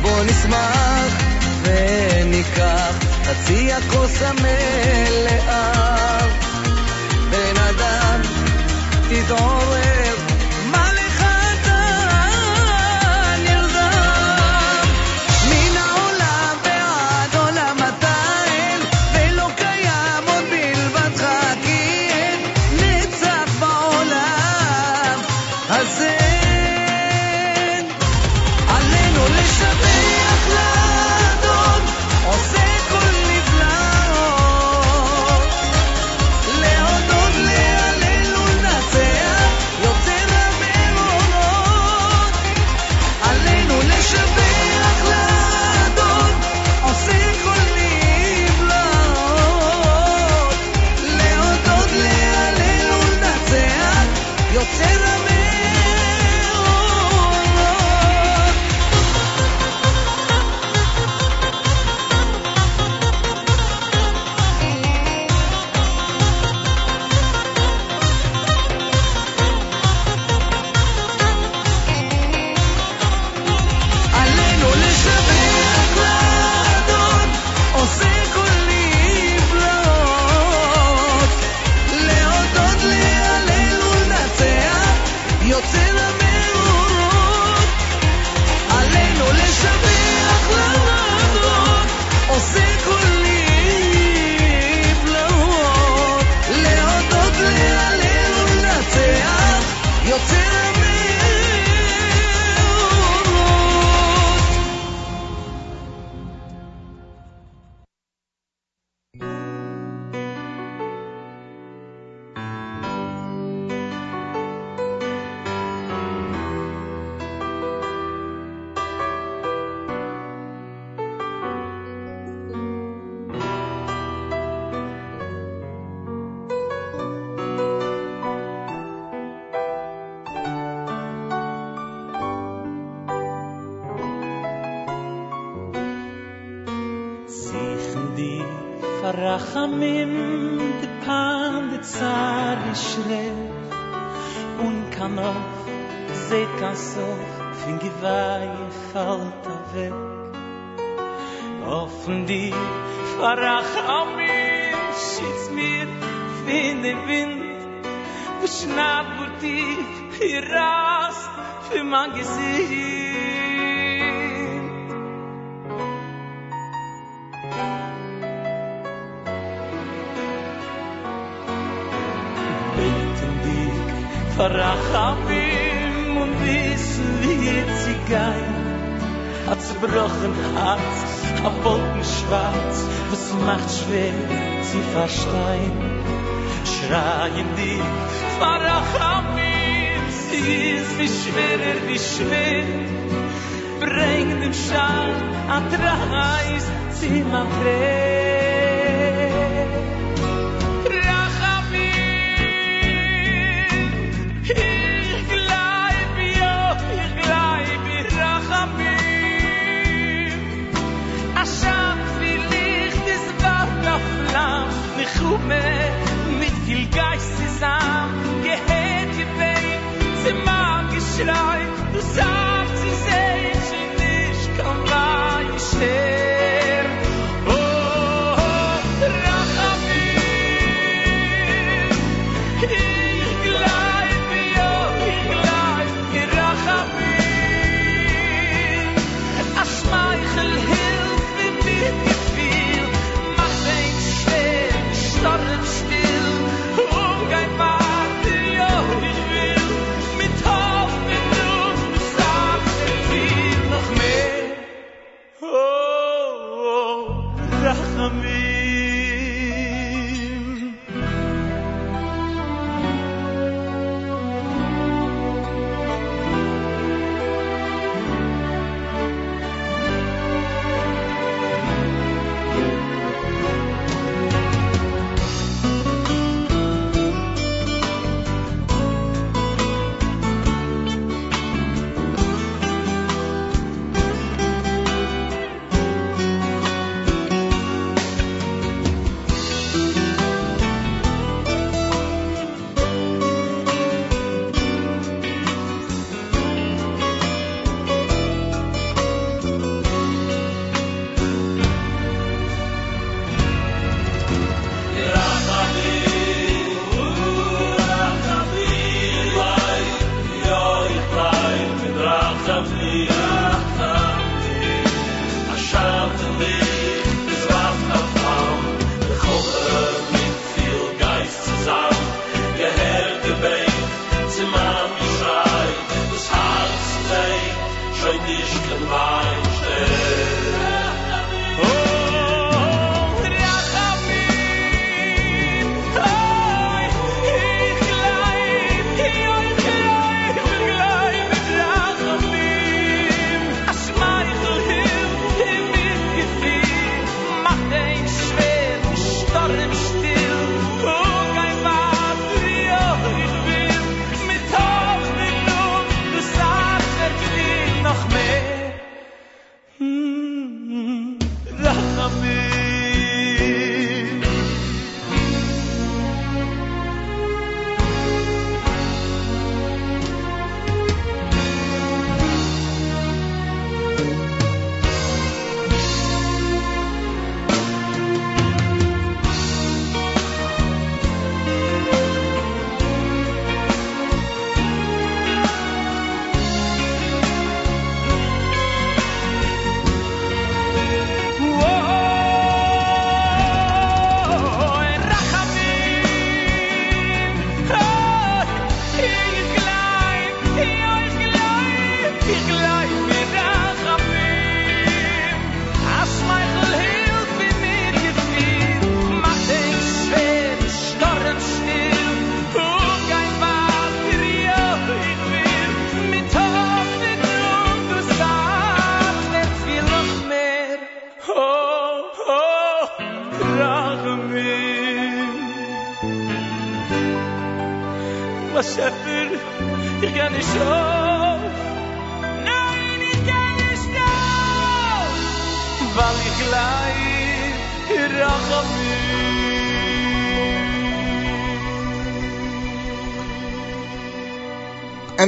בוא 0.02 0.23
נשמח 0.23 1.14
וניקח 1.61 2.94
חצי 3.23 3.73
הכוס 3.73 4.22
המלאה. 4.22 6.19
בן 7.30 7.57
אדם 7.57 8.22
תתעורר 9.10 9.99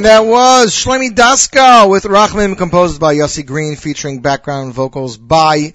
And 0.02 0.08
that 0.08 0.26
was 0.26 0.72
Shloime 0.72 1.14
Daskal 1.14 1.88
with 1.88 2.02
Rachman, 2.02 2.58
composed 2.58 3.00
by 3.00 3.14
Yossi 3.14 3.46
Green 3.46 3.76
featuring 3.76 4.20
background 4.20 4.74
vocals 4.74 5.16
by 5.16 5.74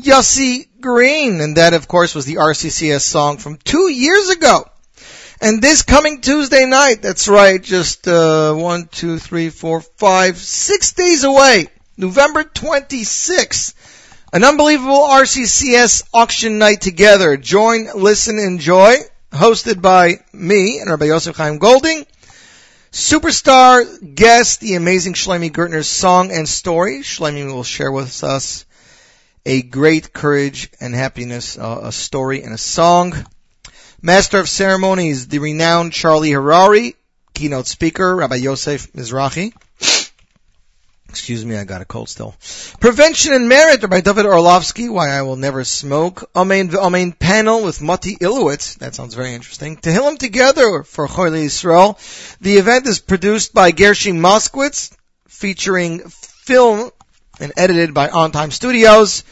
Yossi 0.00 0.66
Green. 0.80 1.42
And 1.42 1.58
that 1.58 1.74
of 1.74 1.86
course 1.86 2.14
was 2.14 2.24
the 2.24 2.36
RCCS 2.36 3.02
song 3.02 3.36
from 3.36 3.58
two 3.58 3.90
years 3.90 4.30
ago. 4.30 4.64
And 5.42 5.60
this 5.60 5.82
coming 5.82 6.22
Tuesday 6.22 6.64
night, 6.64 7.02
that's 7.02 7.28
right, 7.28 7.62
just 7.62 8.08
uh, 8.08 8.54
one, 8.54 8.88
two, 8.90 9.18
three, 9.18 9.50
four, 9.50 9.82
five, 9.82 10.38
six 10.38 10.94
days 10.94 11.24
away, 11.24 11.66
November 11.98 12.44
26th, 12.44 13.74
an 14.32 14.42
unbelievable 14.42 15.06
RCCS 15.06 16.08
auction 16.14 16.56
night 16.56 16.80
together. 16.80 17.36
Join, 17.36 17.88
listen, 17.94 18.38
enjoy, 18.38 18.94
hosted 19.30 19.82
by 19.82 20.20
me 20.32 20.78
and 20.78 20.88
Rabbi 20.88 21.04
Yosef 21.04 21.36
Chaim 21.36 21.58
Golding. 21.58 22.06
Superstar 22.96 24.14
guest, 24.14 24.60
the 24.60 24.74
amazing 24.74 25.12
Shloime 25.12 25.52
Gertner's 25.52 25.86
song 25.86 26.32
and 26.32 26.48
story. 26.48 27.00
Shloime 27.00 27.52
will 27.52 27.62
share 27.62 27.92
with 27.92 28.24
us 28.24 28.64
a 29.44 29.60
great 29.60 30.14
courage 30.14 30.70
and 30.80 30.94
happiness, 30.94 31.58
uh, 31.58 31.80
a 31.82 31.92
story 31.92 32.42
and 32.42 32.54
a 32.54 32.58
song. 32.58 33.12
Master 34.00 34.38
of 34.38 34.48
Ceremonies, 34.48 35.28
the 35.28 35.40
renowned 35.40 35.92
Charlie 35.92 36.30
Harari, 36.30 36.96
keynote 37.34 37.66
speaker, 37.66 38.16
Rabbi 38.16 38.36
Yosef 38.36 38.90
Mizrahi. 38.94 39.52
Excuse 41.16 41.46
me, 41.46 41.56
I 41.56 41.64
got 41.64 41.80
a 41.80 41.86
cold 41.86 42.10
still. 42.10 42.34
Prevention 42.78 43.32
and 43.32 43.48
Merit, 43.48 43.88
by 43.88 44.02
David 44.02 44.26
Orlofsky, 44.26 44.90
Why 44.90 45.08
I 45.08 45.22
Will 45.22 45.36
Never 45.36 45.64
Smoke. 45.64 46.30
Amen, 46.36 46.76
Amen 46.76 47.12
panel 47.12 47.64
with 47.64 47.80
Mati 47.80 48.16
Ilowitz. 48.16 48.76
That 48.80 48.94
sounds 48.94 49.14
very 49.14 49.32
interesting. 49.32 49.78
Tehillim 49.78 50.18
Together 50.18 50.82
for 50.82 51.08
Choyle 51.08 51.42
Yisrael. 51.42 51.96
The 52.40 52.58
event 52.58 52.86
is 52.86 53.00
produced 53.00 53.54
by 53.54 53.72
Gershie 53.72 54.12
Moskowitz, 54.12 54.94
featuring 55.26 56.00
film 56.10 56.90
and 57.40 57.54
edited 57.56 57.94
by 57.94 58.10
On 58.10 58.30
Time 58.30 58.50
Studios. 58.50 59.24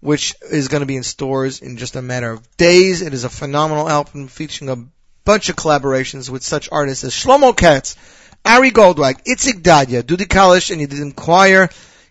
which 0.00 0.34
is 0.50 0.68
going 0.68 0.80
to 0.80 0.86
be 0.86 0.96
in 0.96 1.02
stores 1.02 1.62
in 1.62 1.78
just 1.78 1.96
a 1.96 2.02
matter 2.02 2.30
of 2.30 2.56
days. 2.58 3.00
It 3.00 3.14
is 3.14 3.24
a 3.24 3.30
phenomenal 3.30 3.88
album 3.88 4.28
featuring 4.28 4.68
a 4.68 4.84
bunch 5.24 5.48
of 5.48 5.56
collaborations 5.56 6.28
with 6.28 6.42
such 6.42 6.68
artists 6.70 7.04
as 7.04 7.14
Shlomo 7.14 7.56
Katz, 7.56 7.96
Ari 8.44 8.72
Goldwag, 8.72 9.24
Itzik 9.24 9.62
Dadya, 9.62 10.02
Dudi 10.02 10.26
Kalish, 10.26 10.70
and 10.70 10.86
did 10.86 11.00
inquire, 11.00 11.70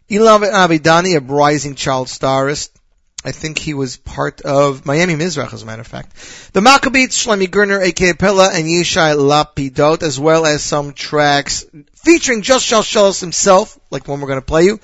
Ilan 0.09 0.51
Avidani, 0.51 1.15
a 1.15 1.19
rising 1.19 1.75
child 1.75 2.07
starist. 2.07 2.69
I 3.25 3.31
think 3.31 3.57
he 3.57 3.73
was 3.73 3.95
part 3.95 4.41
of 4.41 4.85
Miami 4.85 5.15
Mizrach, 5.15 5.53
as 5.53 5.63
a 5.63 5.65
matter 5.65 5.81
of 5.81 5.87
fact. 5.87 6.51
The 6.51 6.61
Maccabees, 6.61 7.11
Shlomi 7.11 7.47
Gerner, 7.47 7.81
aka 7.81 8.13
Pella, 8.13 8.49
and 8.53 8.65
Yishai 8.65 9.15
Lapidot, 9.15 10.03
as 10.03 10.19
well 10.19 10.45
as 10.45 10.61
some 10.61 10.91
tracks 10.93 11.65
featuring 11.95 12.41
just 12.41 12.69
Shalsheles 12.69 13.21
himself, 13.21 13.79
like 13.89 14.03
the 14.03 14.11
one 14.11 14.19
we're 14.19 14.27
going 14.27 14.41
to 14.41 14.45
play 14.45 14.65
you. 14.65 14.79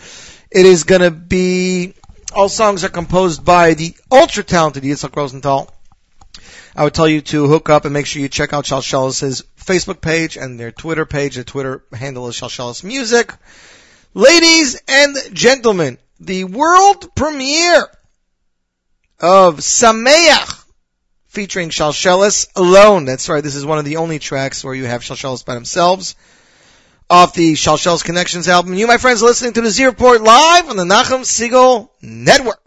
It 0.51 0.65
is 0.65 0.85
going 0.85 1.01
to 1.01 1.11
be, 1.11 1.93
all 2.33 2.47
songs 2.47 2.83
are 2.85 2.89
composed 2.89 3.43
by 3.43 3.73
the 3.73 3.93
ultra 4.09 4.43
talented 4.43 4.83
Yitzhak 4.83 5.15
Rosenthal. 5.15 5.73
I 6.75 6.85
would 6.85 6.93
tell 6.93 7.09
you 7.09 7.19
to 7.21 7.47
hook 7.47 7.69
up 7.69 7.83
and 7.83 7.93
make 7.93 8.05
sure 8.05 8.21
you 8.21 8.29
check 8.29 8.53
out 8.53 8.63
Shalsheles' 8.63 9.43
Facebook 9.61 9.99
page 9.99 10.37
and 10.37 10.57
their 10.57 10.71
Twitter 10.71 11.05
page. 11.05 11.35
Their 11.35 11.43
Twitter 11.43 11.83
handle 11.91 12.29
is 12.29 12.35
Shalsheles 12.35 12.85
Music. 12.85 13.33
Ladies 14.13 14.81
and 14.87 15.17
gentlemen, 15.33 15.97
the 16.19 16.45
world 16.45 17.13
premiere 17.15 17.87
of 19.19 19.57
Sameach 19.57 20.65
featuring 21.27 21.69
Shalsheles 21.69 22.47
alone. 22.55 23.05
That's 23.05 23.29
right. 23.29 23.43
This 23.43 23.55
is 23.55 23.65
one 23.65 23.79
of 23.79 23.85
the 23.85 23.97
only 23.97 24.19
tracks 24.19 24.63
where 24.63 24.73
you 24.73 24.85
have 24.85 25.01
Shalsheles 25.01 25.45
by 25.45 25.55
themselves 25.55 26.15
off 27.09 27.33
the 27.33 27.53
Shalsheles 27.53 28.03
Connections 28.03 28.47
album. 28.47 28.73
You, 28.75 28.87
my 28.87 28.97
friends, 28.97 29.23
are 29.23 29.25
listening 29.25 29.53
to 29.53 29.61
the 29.61 29.71
Z 29.71 29.85
Report 29.85 30.21
live 30.21 30.69
on 30.69 30.77
the 30.77 30.83
Nachum 30.83 31.21
Segal 31.21 31.89
Network. 32.01 32.61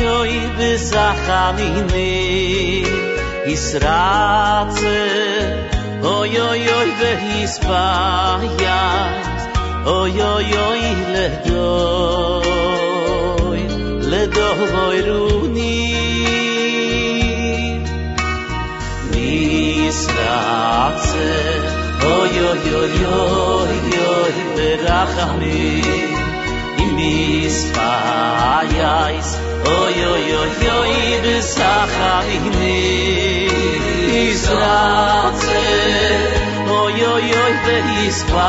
yoy 0.00 0.34
be 0.56 0.70
sahamine 0.90 2.10
israce 3.54 4.98
oy 6.14 6.32
oy 6.48 6.62
oy 6.78 6.90
ve 7.00 7.12
hispaya 7.24 8.80
oy 9.96 10.16
oy 10.34 10.50
oy 10.68 10.82
le 11.14 11.26
do 11.46 11.68
le 14.10 14.22
do 14.36 14.48
runi. 15.06 15.76
Israce 19.88 21.34
oy 22.16 22.34
oy 22.50 22.64
oy 22.82 22.96
oy 23.22 23.74
oy 24.14 24.36
ve 24.56 24.70
rahamine 24.86 26.18
Is 29.18 29.47
Oy 29.68 29.98
oy 30.12 30.28
oy 30.40 30.52
oy 30.78 30.94
besachamini 31.24 32.80
Nisratze 34.12 35.66
Oy 36.80 36.98
oy 37.12 37.28
oy 37.42 37.54
behisbayais 37.66 38.42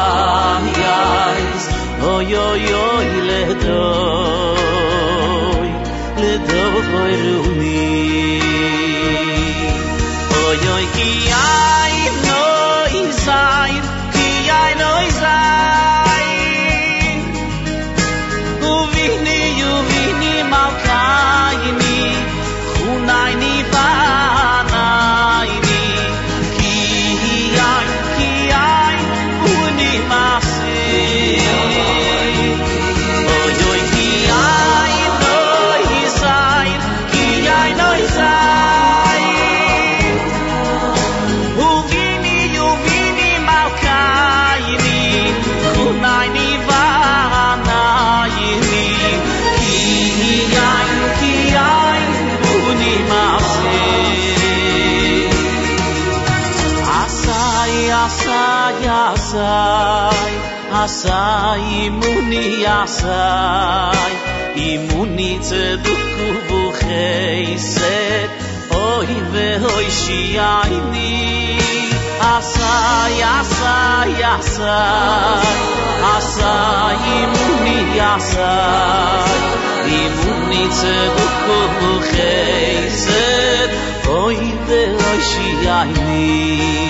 Oy 2.13 2.29
oy 2.47 2.65
oy 2.83 3.09
ledoy 3.29 3.69
Ledoy 6.21 7.13
runi 7.23 7.87
Oy 10.45 10.61
oy 10.75 10.85
ki 10.95 11.11
ay 11.41 11.95
no 12.27 12.43
izayn 13.03 13.85
sai 60.89 61.89
muni 61.99 62.45
yasai 62.65 64.13
imuni 64.69 65.31
bu 65.37 65.61
duku 65.85 66.27
buheiset 66.49 68.29
oi 68.73 69.13
ve 69.33 69.49
oi 69.73 69.87
shiai 69.99 70.77
ni 70.91 71.13
asai 72.33 73.17
asai 73.37 74.17
asai 74.33 75.57
asai 76.15 76.97
imuni 77.21 77.77
yasai 77.99 79.41
imuni 80.01 80.63
ze 80.79 80.97
duku 81.17 81.59
buheiset 81.77 83.69
oi 84.21 84.41
ve 84.67 84.81
oi 85.09 85.19
shiai 85.31 85.91
ni 86.07 86.89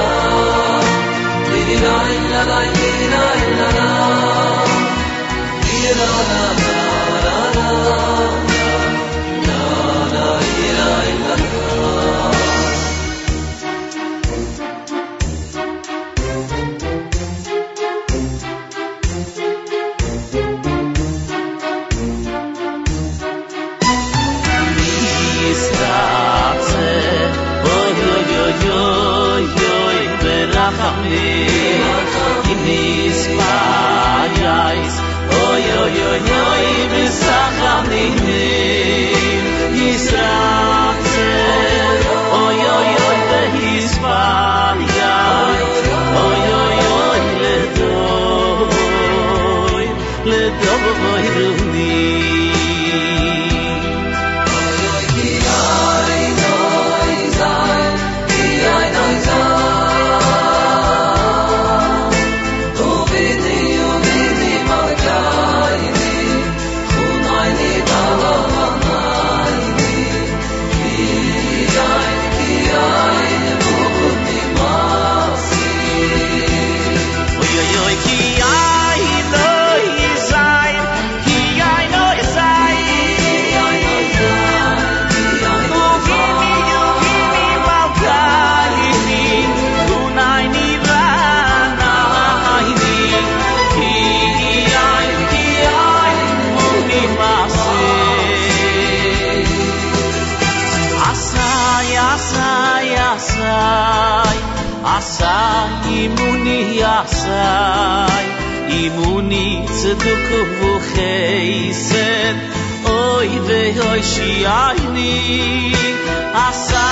Oh, 0.00 0.27
Yeah. 31.08 31.57
nis 32.64 33.20
vajais 33.38 34.94
oy 35.44 35.64
oy 35.82 35.96
oy 36.10 36.28
oy 36.42 36.66
bis 36.92 37.20
a 37.38 37.42
khamnim 37.58 38.16
yisrael. 39.78 40.87
עשה 104.98 105.66
אימוני 105.88 106.64
יעשה 106.72 108.06
אימוני 108.68 109.60
צדוק 109.66 110.26
וחסד 110.60 112.34
אוי 112.84 113.38
ואוי 113.40 114.02
שיעני 114.02 115.72
עשה 116.34 116.88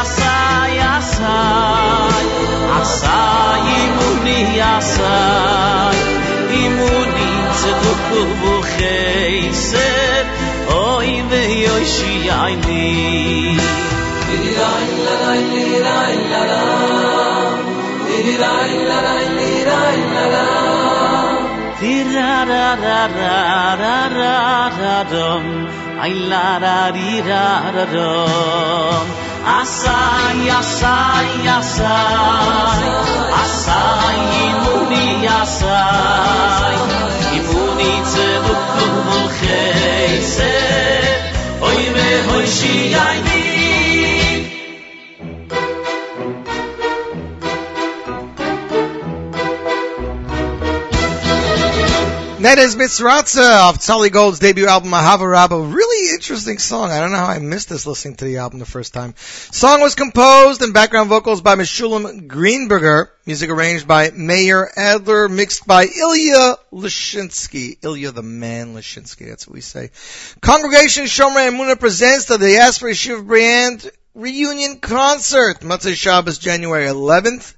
עשה 0.00 0.64
עשה 0.98 2.08
עשה 2.80 3.54
אימוני 3.66 4.46
יעשה 4.56 5.90
אימוני 6.50 7.32
צדוק 7.52 8.26
וחסד 8.42 10.24
אוי 10.68 11.22
ואוי 11.28 11.86
שיעני 11.86 13.56
Ilai 14.30 14.86
la 15.04 15.14
la 15.22 15.34
ilai 15.42 16.16
la 16.30 17.29
ra 22.14 22.44
ra 22.50 22.66
ra 22.84 23.00
ra 23.18 23.76
ra 23.80 23.98
ra 24.18 24.36
ra 24.80 24.96
dom 25.12 25.44
ai 26.04 26.14
la 26.30 26.48
ra 26.64 26.78
ri 26.96 27.12
ra 27.28 27.46
ra 27.76 27.84
dom 27.94 29.06
asai 29.58 30.40
asai 30.60 31.30
asai 31.58 32.90
asai 33.42 34.18
i 34.42 35.10
asai 35.40 36.76
i 37.36 37.38
mu 37.46 37.62
ni 37.78 37.92
ze 38.12 38.30
me 41.94 42.08
hoy 42.26 42.46
shi 42.56 43.49
That 52.40 52.56
is 52.56 52.74
Mitzratza 52.74 53.68
of 53.68 53.76
Tzali 53.76 54.10
Gold's 54.10 54.38
debut 54.38 54.66
album, 54.66 54.92
Ahava 54.92 55.30
Rabba. 55.30 55.60
Really 55.60 56.14
interesting 56.14 56.56
song. 56.56 56.90
I 56.90 56.98
don't 56.98 57.12
know 57.12 57.18
how 57.18 57.26
I 57.26 57.38
missed 57.38 57.68
this 57.68 57.86
listening 57.86 58.16
to 58.16 58.24
the 58.24 58.38
album 58.38 58.60
the 58.60 58.64
first 58.64 58.94
time. 58.94 59.14
Song 59.18 59.82
was 59.82 59.94
composed 59.94 60.62
and 60.62 60.72
background 60.72 61.10
vocals 61.10 61.42
by 61.42 61.54
Meshulam 61.54 62.28
Greenberger. 62.28 63.08
Music 63.26 63.50
arranged 63.50 63.86
by 63.86 64.10
Mayer 64.12 64.70
Adler, 64.74 65.28
mixed 65.28 65.66
by 65.66 65.84
Ilya 65.84 66.56
Lashinsky. 66.72 67.76
Ilya 67.84 68.12
the 68.12 68.22
man 68.22 68.74
Lashinsky, 68.74 69.28
that's 69.28 69.46
what 69.46 69.52
we 69.52 69.60
say. 69.60 69.90
Congregation 70.40 71.04
Shomrei 71.04 71.50
Amuna 71.50 71.78
presents 71.78 72.24
the 72.24 72.38
Diaspora 72.38 72.92
Yeshiva 72.92 73.28
Band 73.28 73.90
reunion 74.14 74.80
concert. 74.80 75.60
Motzei 75.60 75.94
Shabbos, 75.94 76.38
January 76.38 76.86
11th. 76.86 77.54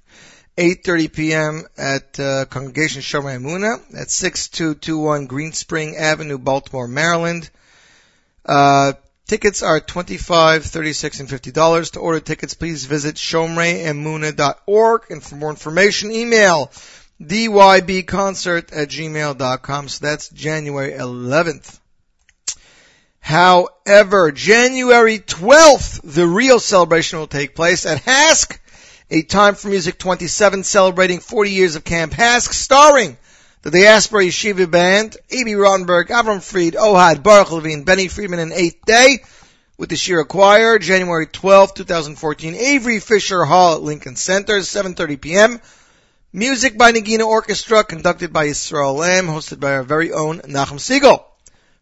8:30 0.57 1.13
p.m. 1.13 1.65
at 1.79 2.21
uh, 2.21 2.45
Congregation 2.45 3.01
Shomer 3.01 3.39
Emuna 3.39 3.79
at 3.97 4.11
6221 4.11 5.27
Green 5.27 5.53
Spring 5.53 5.97
Avenue, 5.97 6.39
Baltimore, 6.39 6.87
Maryland. 6.87 7.49
Uh, 8.45 8.93
tickets 9.27 9.63
are 9.63 9.81
$25, 9.81 10.63
36, 10.63 11.21
and 11.21 11.31
50 11.31 11.53
dollars. 11.53 11.91
To 11.93 12.01
order 12.01 12.21
tickets, 12.21 12.55
please 12.55 12.85
visit 12.85 13.17
shomreemuna.org, 13.17 15.03
and 15.11 15.23
for 15.23 15.37
more 15.37 15.51
information, 15.51 16.13
email 16.13 16.71
dybconcert 17.21 18.77
at 18.77 18.89
gmail.com. 18.89 19.89
So 19.89 20.05
that's 20.05 20.29
January 20.29 20.93
11th. 20.93 21.79
However, 23.21 24.33
January 24.33 25.21
12th, 25.21 26.01
the 26.03 26.27
real 26.27 26.59
celebration 26.59 27.21
will 27.21 27.29
take 27.29 27.55
place 27.55 27.87
at 27.87 28.03
HASC 28.03 28.59
a 29.13 29.21
Time 29.21 29.55
for 29.55 29.69
Music 29.69 29.99
27 29.99 30.65
celebrating 30.65 31.21
40 31.21 31.51
years 31.51 31.77
of 31.77 31.85
Camp 31.85 32.15
HASC, 32.15 32.51
starring 32.55 33.19
the 33.61 33.71
Diaspora 33.71 34.25
Yeshiva 34.25 34.71
Band, 34.71 35.19
Abie 35.31 35.53
Rotenberg, 35.53 36.09
Avram 36.09 36.43
Fried, 36.43 36.73
Ohad, 36.73 37.23
Baruch 37.23 37.53
Levine, 37.53 37.85
Benny 37.85 38.09
Friedman, 38.09 38.39
and 38.39 38.55
Eighth 38.55 38.87
Day, 38.87 39.23
with 39.77 39.91
the 39.91 39.97
Shira 39.97 40.25
Choir, 40.25 40.79
January 40.79 41.27
12, 41.27 41.75
2014, 41.75 42.55
Avery 42.55 43.01
Fisher 43.01 43.45
Hall 43.45 43.75
at 43.75 43.83
Lincoln 43.83 44.17
Center, 44.17 44.57
7.30 44.61 45.21
p.m. 45.21 45.61
Music 46.33 46.79
by 46.79 46.93
Nagina 46.93 47.27
Orchestra, 47.27 47.85
conducted 47.85 48.33
by 48.33 48.47
Yisrael 48.47 48.97
Lamm, 48.97 49.27
hosted 49.27 49.61
by 49.61 49.75
our 49.75 49.83
very 49.83 50.11
own 50.11 50.39
Nachum 50.39 50.79
Segal. 50.79 51.23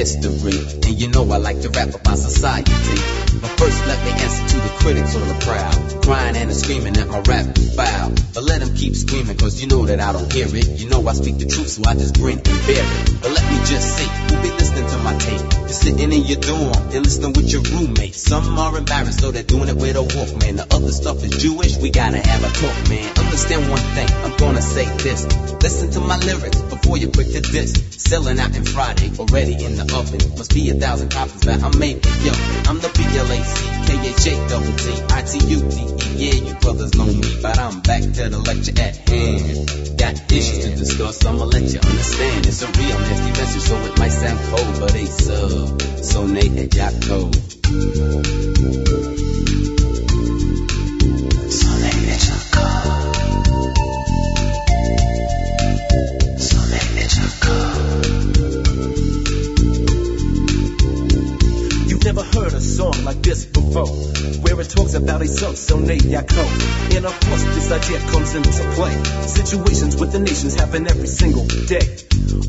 History. 0.07 0.59
And 0.87 1.01
you 1.01 1.09
know 1.09 1.31
I 1.31 1.39
like 1.39 1.61
to 1.63 1.71
rap 1.71 1.95
about 1.95 2.19
society. 2.19 2.73
But 3.41 3.51
first 3.59 3.87
let 3.87 3.99
me 4.05 4.13
answer 4.23 4.47
to 4.49 4.57
the 4.57 4.73
critics 4.81 5.17
on 5.17 5.29
the 5.29 5.35
prowl. 5.45 6.03
Crying 6.03 6.37
and 6.37 6.55
screaming 6.55 6.97
at 6.97 7.09
my 7.09 7.21
rap 7.21 7.47
foul. 7.75 8.11
But 8.35 8.45
let 8.45 8.61
them 8.61 8.75
keep 8.75 8.95
screaming 8.95 9.37
cause 9.37 9.61
you 9.61 9.69
know 9.69 9.85
that 9.87 10.01
I 10.01 10.13
don't 10.13 10.33
hear 10.33 10.47
it. 10.47 10.69
You 10.81 10.89
know 10.89 11.07
I 11.07 11.13
speak 11.13 11.39
the 11.39 11.47
truth 11.47 11.69
so 11.69 11.83
I 11.87 11.95
just 11.95 12.15
grin 12.17 12.39
and 12.39 12.61
bear 12.67 12.85
it. 12.85 13.23
But 13.23 13.33
let 13.33 13.45
me 13.51 13.59
just 13.67 13.97
say, 13.97 14.07
who 14.07 14.43
be 14.43 14.51
listening 14.51 14.87
to 14.87 14.99
my 14.99 15.17
tape? 15.19 15.43
You're 15.67 15.69
sitting 15.69 16.13
in 16.13 16.25
your 16.25 16.41
dorm, 16.41 16.91
you're 16.93 17.03
listening 17.03 17.33
with 17.33 17.51
your 17.51 17.63
roommate. 17.63 18.15
Some 18.15 18.59
are 18.59 18.77
embarrassed 18.79 19.21
so 19.21 19.31
they're 19.33 19.43
doing 19.43 19.69
it 19.69 19.77
with 19.77 19.97
a 19.97 20.05
Walkman. 20.05 20.57
The 20.57 20.67
other 20.75 20.93
stuff 20.93 21.23
is 21.25 21.31
Jewish, 21.43 21.77
we 21.77 21.91
gotta 21.91 22.19
have 22.19 22.43
a 22.45 22.51
talk, 22.55 22.89
man. 22.89 23.09
Understand 23.19 23.71
one 23.71 23.87
thing, 23.97 24.09
I'm 24.25 24.37
gonna 24.37 24.63
say 24.63 24.87
this. 25.03 25.27
Listen 25.63 25.91
to 25.93 26.01
my 26.01 26.17
lyrics 26.19 26.61
before 26.61 26.97
you 26.97 27.09
quick 27.11 27.33
to 27.33 27.41
diss. 27.41 27.73
Selling 27.97 28.39
out 28.39 28.55
in 28.55 28.65
Friday, 28.65 29.11
already 29.19 29.65
in 29.65 29.77
the 29.77 29.85
Must 29.97 30.53
be 30.53 30.69
a 30.69 30.75
thousand 30.75 31.11
copies 31.11 31.41
that 31.43 31.63
I'm 31.63 31.79
making. 31.79 32.13
Yo, 32.21 32.33
I'm 32.69 32.79
the 32.81 32.93
B-L-A-C-K-H-A 32.93 34.49
double 34.49 34.77
T 34.77 34.93
I-T-U-D-E. 35.09 35.97
Yeah, 36.21 36.35
you 36.35 36.55
brothers 36.61 36.95
know 36.95 37.07
me, 37.07 37.41
but 37.41 37.59
I'm 37.59 37.81
back 37.81 38.03
to 38.03 38.29
the 38.29 38.39
lecture 38.39 38.79
at 38.79 38.97
hand. 39.09 39.97
Got 39.97 40.31
issues 40.31 40.65
to 40.65 40.77
discuss, 40.77 41.25
I'ma 41.25 41.45
let 41.45 41.63
you 41.63 41.81
understand. 41.81 42.47
It's 42.47 42.61
a 42.61 42.67
real 42.67 42.99
nasty 42.99 43.31
message, 43.41 43.63
so 43.63 43.77
it 43.77 43.99
might 43.99 44.13
sound 44.13 44.39
cold, 44.51 44.81
but 44.81 44.93
they 44.93 45.07
sub. 45.07 45.81
So 46.05 46.27
Nate 46.27 46.53
and 46.53 46.71
Jocko. 46.71 47.31
You've 57.27 58.36
never 62.07 62.23
heard 62.23 62.53
a 62.55 62.61
song 62.61 62.95
like 63.03 63.21
this 63.21 63.47
before, 63.47 63.91
where 64.39 64.61
it 64.61 64.71
talks 64.71 64.95
about 64.95 65.23
a 65.23 65.27
son, 65.27 65.57
so 65.57 65.77
Yako. 65.79 66.95
And 66.95 67.05
of 67.05 67.19
course, 67.19 67.43
this 67.43 67.73
idea 67.73 67.99
comes 67.99 68.33
into 68.33 68.63
play. 68.79 68.95
Situations 69.27 69.97
with 69.97 70.13
the 70.13 70.21
nations 70.21 70.55
happen 70.55 70.87
every 70.87 71.09
single 71.09 71.45
day. 71.67 71.83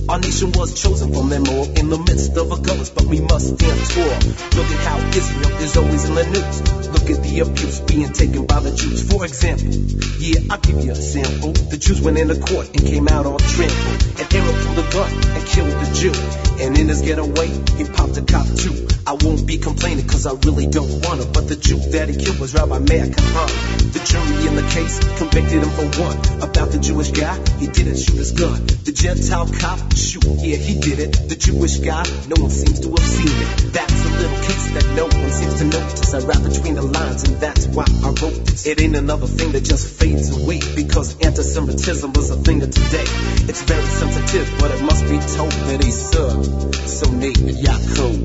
Our 0.07 0.19
nation 0.19 0.51
was 0.51 0.79
chosen 0.79 1.11
from 1.11 1.29
them 1.29 1.49
all 1.49 1.65
in 1.73 1.89
the 1.89 1.97
midst 1.97 2.37
of 2.37 2.51
a 2.51 2.61
ghost, 2.61 2.93
but 2.93 3.05
we 3.05 3.19
must 3.19 3.57
stand 3.57 3.79
tall. 3.89 4.17
Look 4.61 4.69
at 4.69 4.81
how 4.85 4.97
Israel 5.17 5.57
is 5.57 5.75
always 5.75 6.05
in 6.05 6.13
the 6.13 6.25
news. 6.37 6.57
Look 6.93 7.09
at 7.09 7.23
the 7.25 7.39
abuse 7.39 7.79
being 7.79 8.13
taken 8.13 8.45
by 8.45 8.59
the 8.59 8.75
Jews. 8.75 9.09
For 9.09 9.25
example, 9.25 9.73
yeah, 10.21 10.53
I'll 10.53 10.61
give 10.61 10.85
you 10.85 10.91
a 10.91 10.95
sample. 10.95 11.53
The 11.53 11.77
Jews 11.77 11.99
went 11.99 12.19
into 12.19 12.37
court 12.37 12.69
and 12.77 12.85
came 12.85 13.07
out 13.07 13.25
all 13.25 13.39
trampled. 13.39 14.21
And 14.21 14.33
Aaron 14.37 14.55
from 14.61 14.75
the 14.75 14.85
gun 14.93 15.11
and 15.33 15.45
killed 15.49 15.73
the 15.73 15.89
Jew. 15.97 16.46
And 16.59 16.77
in 16.77 16.87
his 16.87 17.01
getaway, 17.01 17.47
he 17.77 17.85
popped 17.85 18.17
a 18.17 18.23
cop 18.23 18.47
too. 18.47 18.87
I 19.05 19.13
won't 19.13 19.45
be 19.45 19.57
complaining 19.57 20.07
cause 20.07 20.25
I 20.25 20.33
really 20.33 20.67
don't 20.67 21.05
wanna, 21.05 21.25
but 21.25 21.47
the 21.47 21.55
Jew 21.55 21.77
that 21.91 22.09
he 22.09 22.17
killed 22.17 22.39
was 22.39 22.53
Rabbi 22.55 22.79
Meir 22.79 23.05
Kahane. 23.05 23.93
The 23.93 23.99
jury 24.03 24.47
in 24.47 24.55
the 24.55 24.67
case 24.67 24.99
convicted 25.17 25.63
him 25.63 25.69
for 25.69 25.87
one. 26.01 26.17
About 26.41 26.71
the 26.71 26.79
Jewish 26.79 27.11
guy, 27.11 27.37
he 27.59 27.67
didn't 27.67 27.97
shoot 27.97 28.17
his 28.17 28.31
gun. 28.33 28.65
The 28.83 28.91
Gentile 28.91 29.47
cop, 29.47 29.95
shoot, 29.95 30.25
yeah, 30.43 30.57
he 30.57 30.79
did 30.81 30.99
it. 30.99 31.29
The 31.29 31.35
Jewish 31.37 31.77
guy, 31.77 32.03
no 32.27 32.41
one 32.41 32.51
seems 32.51 32.81
to 32.81 32.89
have 32.89 33.05
seen 33.05 33.31
it. 33.31 33.73
That's 33.73 33.99
a 34.03 34.09
little 34.17 34.39
case 34.43 34.65
that 34.73 34.85
no 34.97 35.05
one 35.05 35.31
seems 35.31 35.55
to 35.59 35.65
notice. 35.65 36.13
I 36.13 36.19
rap 36.25 36.41
between 36.41 36.75
the 36.75 36.81
lines 36.81 37.23
and 37.29 37.39
that's 37.39 37.67
why 37.67 37.85
I 37.85 38.09
wrote 38.09 38.43
this. 38.49 38.65
It 38.65 38.81
ain't 38.81 38.95
another 38.95 39.27
thing 39.27 39.51
that 39.53 39.63
just 39.63 39.87
fades 39.87 40.35
away 40.35 40.59
because 40.75 41.15
anti-Semitism 41.21 42.13
was 42.13 42.29
a 42.31 42.35
thing 42.35 42.63
of 42.63 42.71
today. 42.71 43.07
It's 43.47 43.61
very 43.61 43.85
sensitive, 43.85 44.51
but 44.59 44.71
it 44.71 44.81
must 44.81 45.03
be 45.05 45.19
told 45.37 45.51
that 45.51 45.83
he's 45.83 45.99
sub. 46.11 46.46
So 46.87 47.11
Nate 47.11 47.53
Yaakov. 47.65 48.15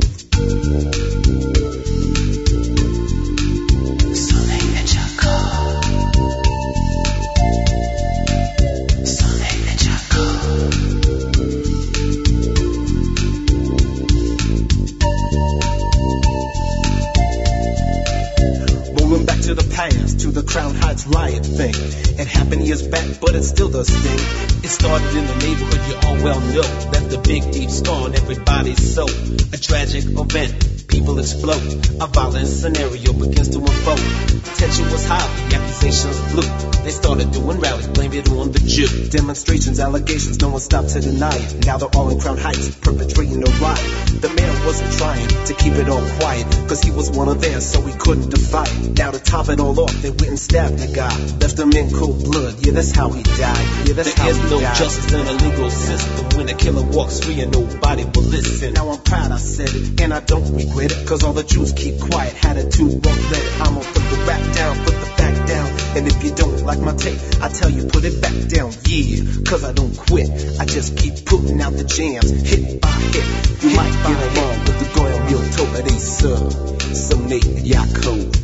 The 20.33 20.43
Crown 20.43 20.75
Heights 20.75 21.07
riot 21.07 21.45
thing. 21.45 21.75
It 22.19 22.27
happened 22.27 22.67
years 22.67 22.87
back, 22.87 23.21
but 23.21 23.35
it 23.35 23.43
still 23.43 23.69
does 23.69 23.89
sting. 23.89 24.65
It 24.65 24.69
started 24.69 25.15
in 25.15 25.27
the 25.27 25.35
neighborhood, 25.35 25.81
you 25.89 26.09
all 26.09 26.17
well 26.25 26.41
know. 26.41 26.91
Left 26.91 27.13
a 27.13 27.19
big 27.19 27.53
deep 27.53 27.71
scar 27.71 28.05
on 28.05 28.15
everybody's 28.15 28.95
soul. 28.95 29.11
A 29.53 29.59
tragic 29.59 30.05
event, 30.05 30.89
people 30.89 31.19
explode. 31.19 31.87
A 32.01 32.07
violent 32.07 32.49
scenario 32.49 33.13
begins 33.13 33.51
to 33.51 33.59
unfold. 33.59 34.57
Tension 34.57 34.91
was 34.91 35.07
high, 35.07 35.49
the 35.49 35.57
accusations 35.57 36.19
flew. 36.33 36.72
They 36.83 36.91
started 36.91 37.31
doing 37.31 37.61
rallies, 37.61 37.87
blame 37.89 38.13
it 38.13 38.29
on 38.31 38.51
the 38.51 38.59
Jew. 38.59 39.09
Demonstrations, 39.09 39.79
allegations, 39.79 40.41
no 40.41 40.49
one 40.51 40.61
stopped 40.61 40.91
to 40.91 41.01
deny 41.01 41.35
it. 41.35 41.65
Now 41.65 41.79
they're 41.79 41.95
all 41.95 42.11
in 42.11 42.19
Crown 42.19 42.39
Heights, 42.39 42.75
perpetrating 42.77 43.39
a 43.47 43.51
riot. 43.63 43.87
The 44.21 44.29
man 44.29 44.65
wasn't 44.67 44.93
trying 44.99 45.29
to 45.47 45.55
keep 45.55 45.75
it 45.75 45.89
all 45.89 46.03
quiet, 46.19 46.47
cause 46.69 46.83
he 46.83 46.91
was 46.91 47.11
one 47.11 47.29
of 47.29 47.41
theirs, 47.41 47.67
so 47.67 47.81
he 47.83 47.93
couldn't 47.97 48.31
defy 48.31 48.65
it. 48.67 48.99
Now 48.99 49.13
to 49.13 49.21
top 49.21 49.49
it 49.49 49.61
all 49.61 49.79
off, 49.79 49.95
they 50.03 50.11
went 50.11 50.29
and 50.29 50.39
stabbed 50.39 50.79
the 50.79 50.93
guy. 50.93 51.15
Left 51.39 51.59
him 51.59 51.71
in 51.73 51.91
cold 51.95 52.25
blood, 52.25 52.55
yeah, 52.67 52.73
that's 52.73 52.91
how 52.91 53.11
he 53.11 53.23
died. 53.23 53.87
Yeah, 53.87 53.95
that's 53.95 54.15
there 54.15 54.25
how 54.25 54.31
is 54.31 54.37
he 54.39 54.51
no 54.51 54.61
died. 54.61 54.77
justice 54.77 55.13
in 55.13 55.27
a 55.27 55.33
legal 55.33 55.71
system 55.71 56.39
when 56.39 56.49
a 56.49 56.55
killer 56.55 56.83
walks 56.83 57.21
free 57.21 57.41
and 57.41 57.53
nobody 57.53 58.05
will 58.05 58.27
listen. 58.27 58.75
Now 58.75 58.91
I'm 58.91 59.03
proud 59.03 59.31
I 59.31 59.39
said 59.39 59.71
it, 59.71 60.01
and 60.01 60.13
I 60.13 60.21
don't 60.21 60.51
regret 60.55 60.91
it, 60.91 61.07
cause 61.07 61.23
all 61.23 61.33
the 61.33 61.45
Jews 61.45 61.73
keep 61.73 62.01
quiet. 62.01 62.45
Attitude 62.45 63.05
won't 63.05 63.23
let 63.31 63.43
it. 63.43 63.61
I'ma 63.61 63.81
put 63.81 64.03
the 64.11 64.25
rap 64.27 64.43
down, 64.55 64.77
put 64.85 64.95
the 64.99 65.07
fact 65.19 65.42
down. 65.53 65.69
And 65.97 66.07
if 66.07 66.25
you 66.25 66.35
don't 66.35 66.65
like 66.65 66.81
my 66.81 66.95
tape, 66.95 67.21
I 67.41 67.49
tell 67.49 67.71
you 67.71 67.85
put 67.87 68.05
it 68.05 68.21
back 68.21 68.35
down. 68.49 68.73
Yeah, 68.89 69.25
cause 69.45 69.65
I 69.65 69.73
don't 69.73 69.97
quit. 69.97 70.29
I 70.61 70.65
just 70.65 70.97
keep 70.97 71.25
putting 71.27 71.61
out 71.61 71.75
the 71.75 71.85
jams, 71.85 72.31
hit 72.31 72.81
by 72.81 72.89
hit. 73.15 73.27
You 73.63 73.77
might 73.77 73.97
get 74.09 74.19
along 74.29 74.57
with 74.67 74.79
the 74.81 74.89
Goyim 74.95 75.23
Real 75.29 75.45
Toba, 75.57 75.83
they 75.83 75.99
sub. 75.99 76.53
So 76.95 77.19
Nate 77.19 77.53
Yaakov. 77.73 78.43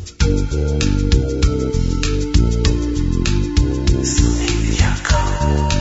Terrorism 5.48 5.77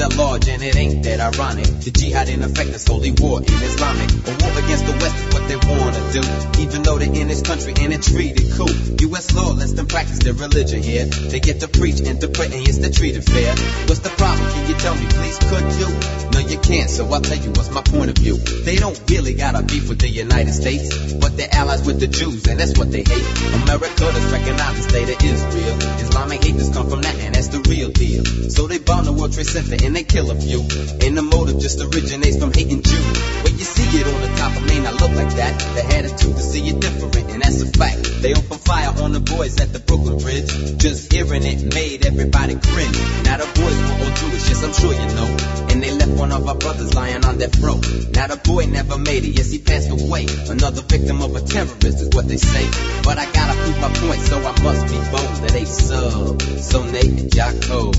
at 0.00 0.16
large 0.16 0.48
and 0.48 0.62
it 0.62 0.76
ain't 0.76 1.02
that 1.04 1.20
ironic. 1.20 1.66
The 1.66 1.90
jihad 1.90 2.28
in 2.28 2.42
effect 2.42 2.70
is 2.70 2.86
holy 2.86 3.12
war 3.12 3.40
in 3.40 3.60
Islamic. 3.62 4.08
A 4.10 4.32
war 4.40 4.52
against 4.64 4.86
the 4.86 4.92
West 4.92 5.16
is 5.16 5.28
what 5.34 5.44
they 5.48 5.56
wanna 5.56 6.02
do. 6.12 6.22
Even 6.62 6.82
though 6.82 6.98
they're 6.98 7.12
in 7.12 7.28
this 7.28 7.42
country 7.42 7.74
and 7.76 7.92
it's 7.92 8.10
treated 8.10 8.50
cool. 8.56 8.72
U.S. 9.10 9.34
law 9.34 9.52
lets 9.52 9.72
them 9.72 9.86
practice 9.86 10.20
their 10.20 10.34
religion 10.34 10.82
here. 10.82 11.04
They 11.04 11.40
get 11.40 11.60
to 11.60 11.68
preach 11.68 12.00
and 12.00 12.20
to 12.20 12.28
pray 12.28 12.46
and 12.46 12.66
yes, 12.66 12.78
they're 12.78 12.90
treated 12.90 13.24
fair. 13.24 13.54
What's 13.86 14.00
the 14.00 14.10
problem? 14.10 14.48
Can 14.52 14.68
you 14.68 14.76
tell 14.76 14.94
me 14.94 15.06
please? 15.06 15.38
Could 15.38 15.66
you? 15.80 15.88
No, 16.32 16.38
you 16.38 16.58
can't, 16.58 16.88
so 16.88 17.04
I'll 17.12 17.20
tell 17.20 17.36
you 17.36 17.50
what's 17.50 17.70
my 17.70 17.82
point 17.82 18.10
of 18.10 18.16
view. 18.16 18.36
They 18.36 18.76
don't 18.76 18.98
really 19.10 19.34
got 19.34 19.58
a 19.58 19.62
beef 19.62 19.88
with 19.88 20.00
the 20.00 20.08
United 20.08 20.52
States, 20.52 21.12
but 21.14 21.36
they're 21.36 21.52
allies 21.52 21.84
with 21.84 22.00
the 22.00 22.06
Jews 22.06 22.46
and 22.46 22.58
that's 22.58 22.78
what 22.78 22.90
they 22.90 23.02
hate. 23.02 23.28
America 23.64 24.00
does 24.00 24.32
recognize 24.32 24.76
the 24.76 24.84
state 24.88 25.08
of 25.10 25.18
Israel. 25.22 25.76
Islamic 26.00 26.44
haters 26.44 26.70
come 26.70 26.88
from 26.88 27.02
that 27.02 27.16
and 27.20 27.34
that's 27.34 27.48
the 27.48 27.60
real 27.68 27.90
deal. 27.90 28.24
So 28.50 28.66
they 28.66 28.78
bomb 28.78 29.04
the 29.04 29.12
World 29.12 29.32
Trade 29.32 29.46
Center 29.46 29.89
and 29.90 29.96
they 29.96 30.04
kill 30.04 30.30
a 30.30 30.36
few. 30.38 30.62
And 31.02 31.18
the 31.18 31.22
motive 31.22 31.58
just 31.58 31.82
originates 31.82 32.38
from 32.38 32.54
hating 32.54 32.80
Jews. 32.86 33.18
When 33.42 33.58
you 33.58 33.66
see 33.66 33.90
it 33.98 34.06
on 34.06 34.20
the 34.22 34.30
top, 34.38 34.54
it 34.54 34.62
may 34.70 34.78
not 34.78 34.94
look 35.02 35.10
like 35.18 35.34
that. 35.34 35.58
The 35.74 35.82
attitude 35.98 36.36
to 36.38 36.42
see 36.42 36.62
it 36.70 36.78
different, 36.78 37.16
and 37.34 37.42
that's 37.42 37.60
a 37.60 37.66
fact. 37.66 38.22
They 38.22 38.30
open 38.30 38.58
fire 38.62 38.94
on 39.02 39.10
the 39.10 39.18
boys 39.18 39.58
at 39.58 39.72
the 39.72 39.80
Brooklyn 39.80 40.22
Bridge. 40.22 40.78
Just 40.78 41.10
hearing 41.10 41.42
it 41.42 41.74
made 41.74 42.06
everybody 42.06 42.54
cringe. 42.54 42.98
Now 43.26 43.42
the 43.42 43.50
boys 43.50 43.78
were 43.82 43.98
all 43.98 44.14
Jewish, 44.14 44.46
yes, 44.46 44.62
I'm 44.62 44.74
sure 44.78 44.94
you 44.94 45.10
know. 45.18 45.26
And 45.74 45.82
they 45.82 45.90
left 45.90 46.14
one 46.14 46.30
of 46.30 46.46
our 46.46 46.54
brothers 46.54 46.94
lying 46.94 47.24
on 47.24 47.38
death 47.38 47.58
row. 47.58 47.82
Now 48.14 48.30
the 48.30 48.38
boy 48.38 48.70
never 48.70 48.96
made 48.96 49.26
it, 49.26 49.34
yes, 49.34 49.50
he 49.50 49.58
passed 49.58 49.90
away. 49.90 50.30
Another 50.54 50.86
victim 50.86 51.20
of 51.20 51.34
a 51.34 51.42
terrorist 51.42 51.98
is 51.98 52.14
what 52.14 52.28
they 52.30 52.38
say. 52.38 52.62
But 53.02 53.18
I 53.18 53.26
gotta 53.26 53.58
prove 53.58 53.80
my 53.82 53.90
point, 53.90 54.22
so 54.22 54.38
I 54.38 54.54
must 54.62 54.86
be 54.86 55.02
bold 55.10 55.34
that 55.42 55.50
they 55.50 55.64
sub. 55.66 56.38
So 56.62 56.86
Nate 56.86 57.18
and 57.18 57.34
Jocko. 57.34 57.90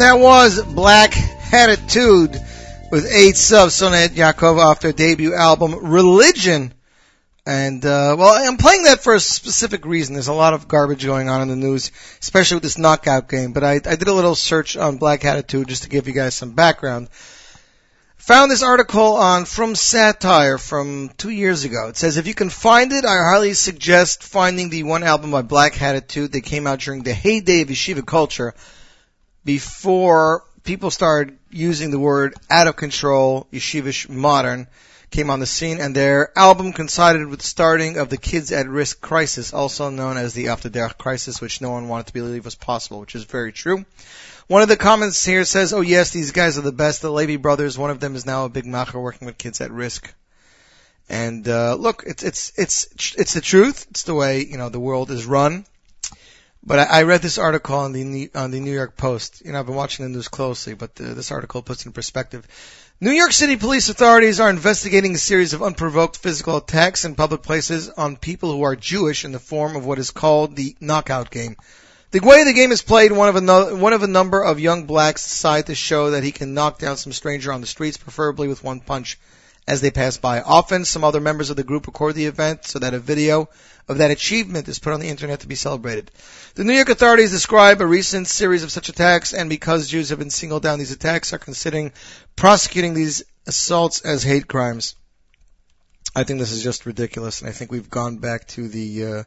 And 0.00 0.08
that 0.08 0.18
was 0.18 0.62
Black 0.62 1.14
Attitude 1.52 2.40
with 2.90 3.06
eight 3.12 3.36
subs, 3.36 3.74
Sonet 3.74 4.16
Yakov, 4.16 4.56
off 4.56 4.80
their 4.80 4.94
debut 4.94 5.34
album 5.34 5.90
Religion. 5.90 6.72
And, 7.46 7.84
uh, 7.84 8.16
well, 8.18 8.46
I'm 8.46 8.58
playing 8.58 8.84
that 8.84 9.02
for 9.02 9.14
a 9.14 9.20
specific 9.20 9.86
reason. 9.86 10.14
There's 10.14 10.28
a 10.28 10.32
lot 10.32 10.52
of 10.52 10.68
garbage 10.68 11.04
going 11.04 11.28
on 11.28 11.40
in 11.40 11.48
the 11.48 11.56
news, 11.56 11.90
especially 12.20 12.56
with 12.56 12.62
this 12.62 12.78
knockout 12.78 13.28
game. 13.28 13.52
But 13.52 13.64
I, 13.64 13.74
I 13.74 13.96
did 13.96 14.08
a 14.08 14.12
little 14.12 14.34
search 14.34 14.76
on 14.76 14.98
Black 14.98 15.24
Attitude 15.24 15.68
just 15.68 15.84
to 15.84 15.88
give 15.88 16.06
you 16.06 16.12
guys 16.12 16.34
some 16.34 16.52
background. 16.52 17.08
Found 18.18 18.50
this 18.50 18.62
article 18.62 19.14
on 19.14 19.46
Frum 19.46 19.74
Satire 19.74 20.58
from 20.58 21.10
two 21.16 21.30
years 21.30 21.64
ago. 21.64 21.88
It 21.88 21.96
says, 21.96 22.18
if 22.18 22.26
you 22.26 22.34
can 22.34 22.50
find 22.50 22.92
it, 22.92 23.06
I 23.06 23.16
highly 23.16 23.54
suggest 23.54 24.22
finding 24.22 24.68
the 24.68 24.82
one 24.82 25.02
album 25.02 25.30
by 25.30 25.40
Black 25.42 25.80
Attitude 25.80 26.32
that 26.32 26.42
came 26.42 26.66
out 26.66 26.80
during 26.80 27.02
the 27.02 27.14
heyday 27.14 27.62
of 27.62 27.68
yeshiva 27.68 28.04
culture 28.04 28.54
before 29.44 30.44
people 30.62 30.90
started 30.90 31.38
using 31.50 31.90
the 31.90 31.98
word 31.98 32.34
out 32.50 32.66
of 32.66 32.76
control, 32.76 33.48
yeshivish 33.52 34.08
modern, 34.08 34.68
came 35.10 35.30
on 35.30 35.40
the 35.40 35.46
scene, 35.46 35.80
and 35.80 35.94
their 35.94 36.36
album 36.38 36.72
coincided 36.72 37.26
with 37.26 37.40
the 37.40 37.46
starting 37.46 37.98
of 37.98 38.08
the 38.08 38.16
Kids 38.16 38.52
at 38.52 38.68
Risk 38.68 39.00
crisis, 39.00 39.52
also 39.52 39.90
known 39.90 40.16
as 40.16 40.34
the 40.34 40.48
After 40.48 40.70
Derech 40.70 40.98
crisis, 40.98 41.40
which 41.40 41.60
no 41.60 41.70
one 41.70 41.88
wanted 41.88 42.06
to 42.06 42.12
believe 42.12 42.44
was 42.44 42.54
possible, 42.54 43.00
which 43.00 43.14
is 43.14 43.24
very 43.24 43.52
true. 43.52 43.84
One 44.46 44.62
of 44.62 44.68
the 44.68 44.76
comments 44.76 45.24
here 45.24 45.44
says, 45.44 45.72
"Oh 45.72 45.80
yes, 45.80 46.10
these 46.10 46.32
guys 46.32 46.58
are 46.58 46.62
the 46.62 46.72
best. 46.72 47.02
The 47.02 47.10
Levy 47.10 47.36
brothers. 47.36 47.78
One 47.78 47.90
of 47.90 48.00
them 48.00 48.16
is 48.16 48.26
now 48.26 48.44
a 48.44 48.48
big 48.48 48.64
macher 48.64 49.00
working 49.00 49.26
with 49.26 49.38
Kids 49.38 49.60
at 49.60 49.70
Risk." 49.70 50.12
And 51.08 51.46
uh, 51.48 51.74
look, 51.74 52.04
it's 52.06 52.22
it's 52.22 52.52
it's 52.56 53.14
it's 53.16 53.34
the 53.34 53.40
truth. 53.40 53.86
It's 53.90 54.04
the 54.04 54.14
way 54.14 54.44
you 54.44 54.58
know 54.58 54.68
the 54.68 54.80
world 54.80 55.10
is 55.10 55.26
run. 55.26 55.66
But 56.62 56.78
I, 56.78 57.00
I 57.00 57.02
read 57.02 57.22
this 57.22 57.38
article 57.38 57.76
on 57.76 57.92
the 57.92 58.30
on 58.34 58.50
the 58.50 58.60
New 58.60 58.72
York 58.72 58.96
Post. 58.96 59.42
You 59.44 59.52
know, 59.52 59.60
I've 59.60 59.66
been 59.66 59.74
watching 59.74 60.04
the 60.04 60.10
news 60.10 60.28
closely, 60.28 60.74
but 60.74 61.00
uh, 61.00 61.14
this 61.14 61.32
article 61.32 61.62
puts 61.62 61.86
in 61.86 61.92
perspective. 61.92 62.46
New 63.02 63.12
York 63.12 63.32
City 63.32 63.56
police 63.56 63.88
authorities 63.88 64.40
are 64.40 64.50
investigating 64.50 65.14
a 65.14 65.18
series 65.18 65.54
of 65.54 65.62
unprovoked 65.62 66.18
physical 66.18 66.58
attacks 66.58 67.06
in 67.06 67.14
public 67.14 67.40
places 67.40 67.88
on 67.88 68.18
people 68.18 68.52
who 68.52 68.62
are 68.62 68.76
Jewish 68.76 69.24
in 69.24 69.32
the 69.32 69.38
form 69.38 69.74
of 69.74 69.86
what 69.86 69.98
is 69.98 70.10
called 70.10 70.54
the 70.54 70.76
knockout 70.82 71.30
game. 71.30 71.56
The 72.10 72.20
way 72.20 72.44
the 72.44 72.52
game 72.52 72.72
is 72.72 72.82
played, 72.82 73.10
one 73.10 73.30
of 73.30 73.36
a 73.36 73.74
one 73.74 73.94
of 73.94 74.02
a 74.02 74.06
number 74.06 74.42
of 74.42 74.60
young 74.60 74.84
blacks 74.84 75.22
decide 75.22 75.68
to 75.68 75.74
show 75.74 76.10
that 76.10 76.24
he 76.24 76.30
can 76.30 76.52
knock 76.52 76.78
down 76.78 76.98
some 76.98 77.14
stranger 77.14 77.54
on 77.54 77.62
the 77.62 77.66
streets, 77.66 77.96
preferably 77.96 78.48
with 78.48 78.62
one 78.62 78.80
punch, 78.80 79.18
as 79.66 79.80
they 79.80 79.90
pass 79.90 80.18
by. 80.18 80.42
Often, 80.42 80.84
some 80.84 81.02
other 81.02 81.20
members 81.20 81.48
of 81.48 81.56
the 81.56 81.64
group 81.64 81.86
record 81.86 82.14
the 82.14 82.26
event 82.26 82.66
so 82.66 82.80
that 82.80 82.92
a 82.92 82.98
video 82.98 83.48
of 83.90 83.98
that 83.98 84.12
achievement 84.12 84.68
is 84.68 84.78
put 84.78 84.92
on 84.92 85.00
the 85.00 85.08
internet 85.08 85.40
to 85.40 85.48
be 85.48 85.56
celebrated. 85.56 86.12
The 86.54 86.62
New 86.62 86.74
York 86.74 86.90
authorities 86.90 87.32
describe 87.32 87.80
a 87.80 87.86
recent 87.86 88.28
series 88.28 88.62
of 88.62 88.70
such 88.70 88.88
attacks, 88.88 89.34
and 89.34 89.50
because 89.50 89.88
Jews 89.88 90.10
have 90.10 90.20
been 90.20 90.30
singled 90.30 90.62
down 90.62 90.78
these 90.78 90.92
attacks, 90.92 91.32
are 91.32 91.38
considering 91.38 91.92
prosecuting 92.36 92.94
these 92.94 93.24
assaults 93.48 94.00
as 94.02 94.22
hate 94.22 94.46
crimes. 94.46 94.94
I 96.14 96.22
think 96.22 96.38
this 96.38 96.52
is 96.52 96.62
just 96.62 96.86
ridiculous, 96.86 97.40
and 97.40 97.50
I 97.50 97.52
think 97.52 97.72
we've 97.72 97.90
gone 97.90 98.18
back 98.18 98.46
to 98.48 98.68
the 98.68 99.06
uh, 99.06 99.24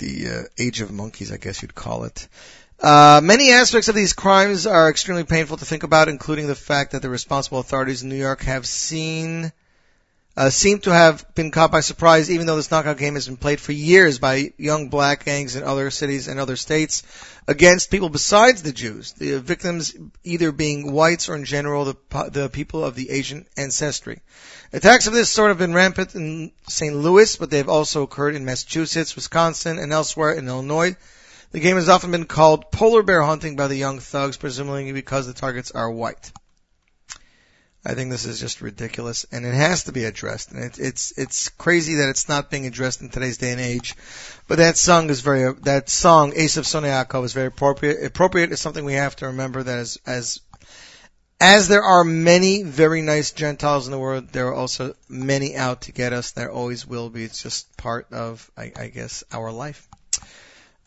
the 0.00 0.28
uh, 0.28 0.42
age 0.58 0.80
of 0.80 0.90
monkeys, 0.90 1.30
I 1.30 1.36
guess 1.36 1.62
you'd 1.62 1.76
call 1.76 2.04
it. 2.04 2.26
Uh, 2.80 3.20
many 3.22 3.52
aspects 3.52 3.86
of 3.86 3.94
these 3.94 4.14
crimes 4.14 4.66
are 4.66 4.90
extremely 4.90 5.22
painful 5.22 5.58
to 5.58 5.64
think 5.64 5.84
about, 5.84 6.08
including 6.08 6.48
the 6.48 6.56
fact 6.56 6.90
that 6.90 7.02
the 7.02 7.08
responsible 7.08 7.60
authorities 7.60 8.02
in 8.02 8.08
New 8.08 8.16
York 8.16 8.42
have 8.42 8.66
seen 8.66 9.52
uh, 10.36 10.50
seem 10.50 10.80
to 10.80 10.92
have 10.92 11.24
been 11.34 11.52
caught 11.52 11.70
by 11.70 11.80
surprise, 11.80 12.30
even 12.30 12.46
though 12.46 12.56
this 12.56 12.70
knockout 12.70 12.98
game 12.98 13.14
has 13.14 13.26
been 13.26 13.36
played 13.36 13.60
for 13.60 13.70
years 13.70 14.18
by 14.18 14.52
young 14.58 14.88
black 14.88 15.24
gangs 15.24 15.54
in 15.54 15.62
other 15.62 15.90
cities 15.90 16.26
and 16.26 16.40
other 16.40 16.56
states 16.56 17.04
against 17.46 17.90
people 17.90 18.08
besides 18.08 18.62
the 18.62 18.72
Jews. 18.72 19.12
The 19.12 19.38
victims 19.38 19.94
either 20.24 20.50
being 20.50 20.92
whites 20.92 21.28
or 21.28 21.36
in 21.36 21.44
general 21.44 21.84
the, 21.84 21.96
the 22.30 22.48
people 22.48 22.84
of 22.84 22.96
the 22.96 23.10
Asian 23.10 23.46
ancestry. 23.56 24.22
Attacks 24.72 25.06
of 25.06 25.12
this 25.12 25.30
sort 25.30 25.50
have 25.50 25.58
been 25.58 25.72
rampant 25.72 26.16
in 26.16 26.50
St. 26.68 26.96
Louis, 26.96 27.36
but 27.36 27.50
they 27.50 27.58
have 27.58 27.68
also 27.68 28.02
occurred 28.02 28.34
in 28.34 28.44
Massachusetts, 28.44 29.14
Wisconsin, 29.14 29.78
and 29.78 29.92
elsewhere 29.92 30.32
in 30.32 30.48
Illinois. 30.48 30.96
The 31.52 31.60
game 31.60 31.76
has 31.76 31.88
often 31.88 32.10
been 32.10 32.24
called 32.24 32.72
polar 32.72 33.04
bear 33.04 33.22
hunting 33.22 33.54
by 33.54 33.68
the 33.68 33.76
young 33.76 34.00
thugs, 34.00 34.36
presumably 34.36 34.90
because 34.90 35.28
the 35.28 35.32
targets 35.32 35.70
are 35.70 35.88
white. 35.88 36.32
I 37.86 37.94
think 37.94 38.10
this 38.10 38.24
is 38.24 38.40
just 38.40 38.62
ridiculous, 38.62 39.26
and 39.30 39.44
it 39.44 39.54
has 39.54 39.84
to 39.84 39.92
be 39.92 40.04
addressed. 40.04 40.52
And 40.52 40.64
it, 40.64 40.78
it's 40.78 41.12
it's 41.18 41.50
crazy 41.50 41.96
that 41.96 42.08
it's 42.08 42.28
not 42.28 42.50
being 42.50 42.66
addressed 42.66 43.02
in 43.02 43.10
today's 43.10 43.36
day 43.36 43.52
and 43.52 43.60
age. 43.60 43.94
But 44.48 44.58
that 44.58 44.78
song 44.78 45.10
is 45.10 45.20
very 45.20 45.52
that 45.62 45.90
song 45.90 46.32
Ace 46.34 46.56
of 46.56 46.64
Soneako 46.64 47.24
is 47.24 47.34
very 47.34 47.48
appropriate. 47.48 48.04
Appropriate 48.04 48.52
is 48.52 48.60
something 48.60 48.84
we 48.84 48.94
have 48.94 49.16
to 49.16 49.26
remember 49.26 49.62
that 49.62 49.78
as 49.78 49.98
as 50.06 50.40
as 51.40 51.68
there 51.68 51.82
are 51.82 52.04
many 52.04 52.62
very 52.62 53.02
nice 53.02 53.32
Gentiles 53.32 53.86
in 53.86 53.92
the 53.92 53.98
world, 53.98 54.28
there 54.30 54.48
are 54.48 54.54
also 54.54 54.94
many 55.08 55.56
out 55.56 55.82
to 55.82 55.92
get 55.92 56.12
us. 56.12 56.30
There 56.30 56.50
always 56.50 56.86
will 56.86 57.10
be. 57.10 57.24
It's 57.24 57.42
just 57.42 57.76
part 57.76 58.12
of, 58.12 58.50
I, 58.56 58.72
I 58.76 58.86
guess, 58.86 59.24
our 59.30 59.52
life. 59.52 59.86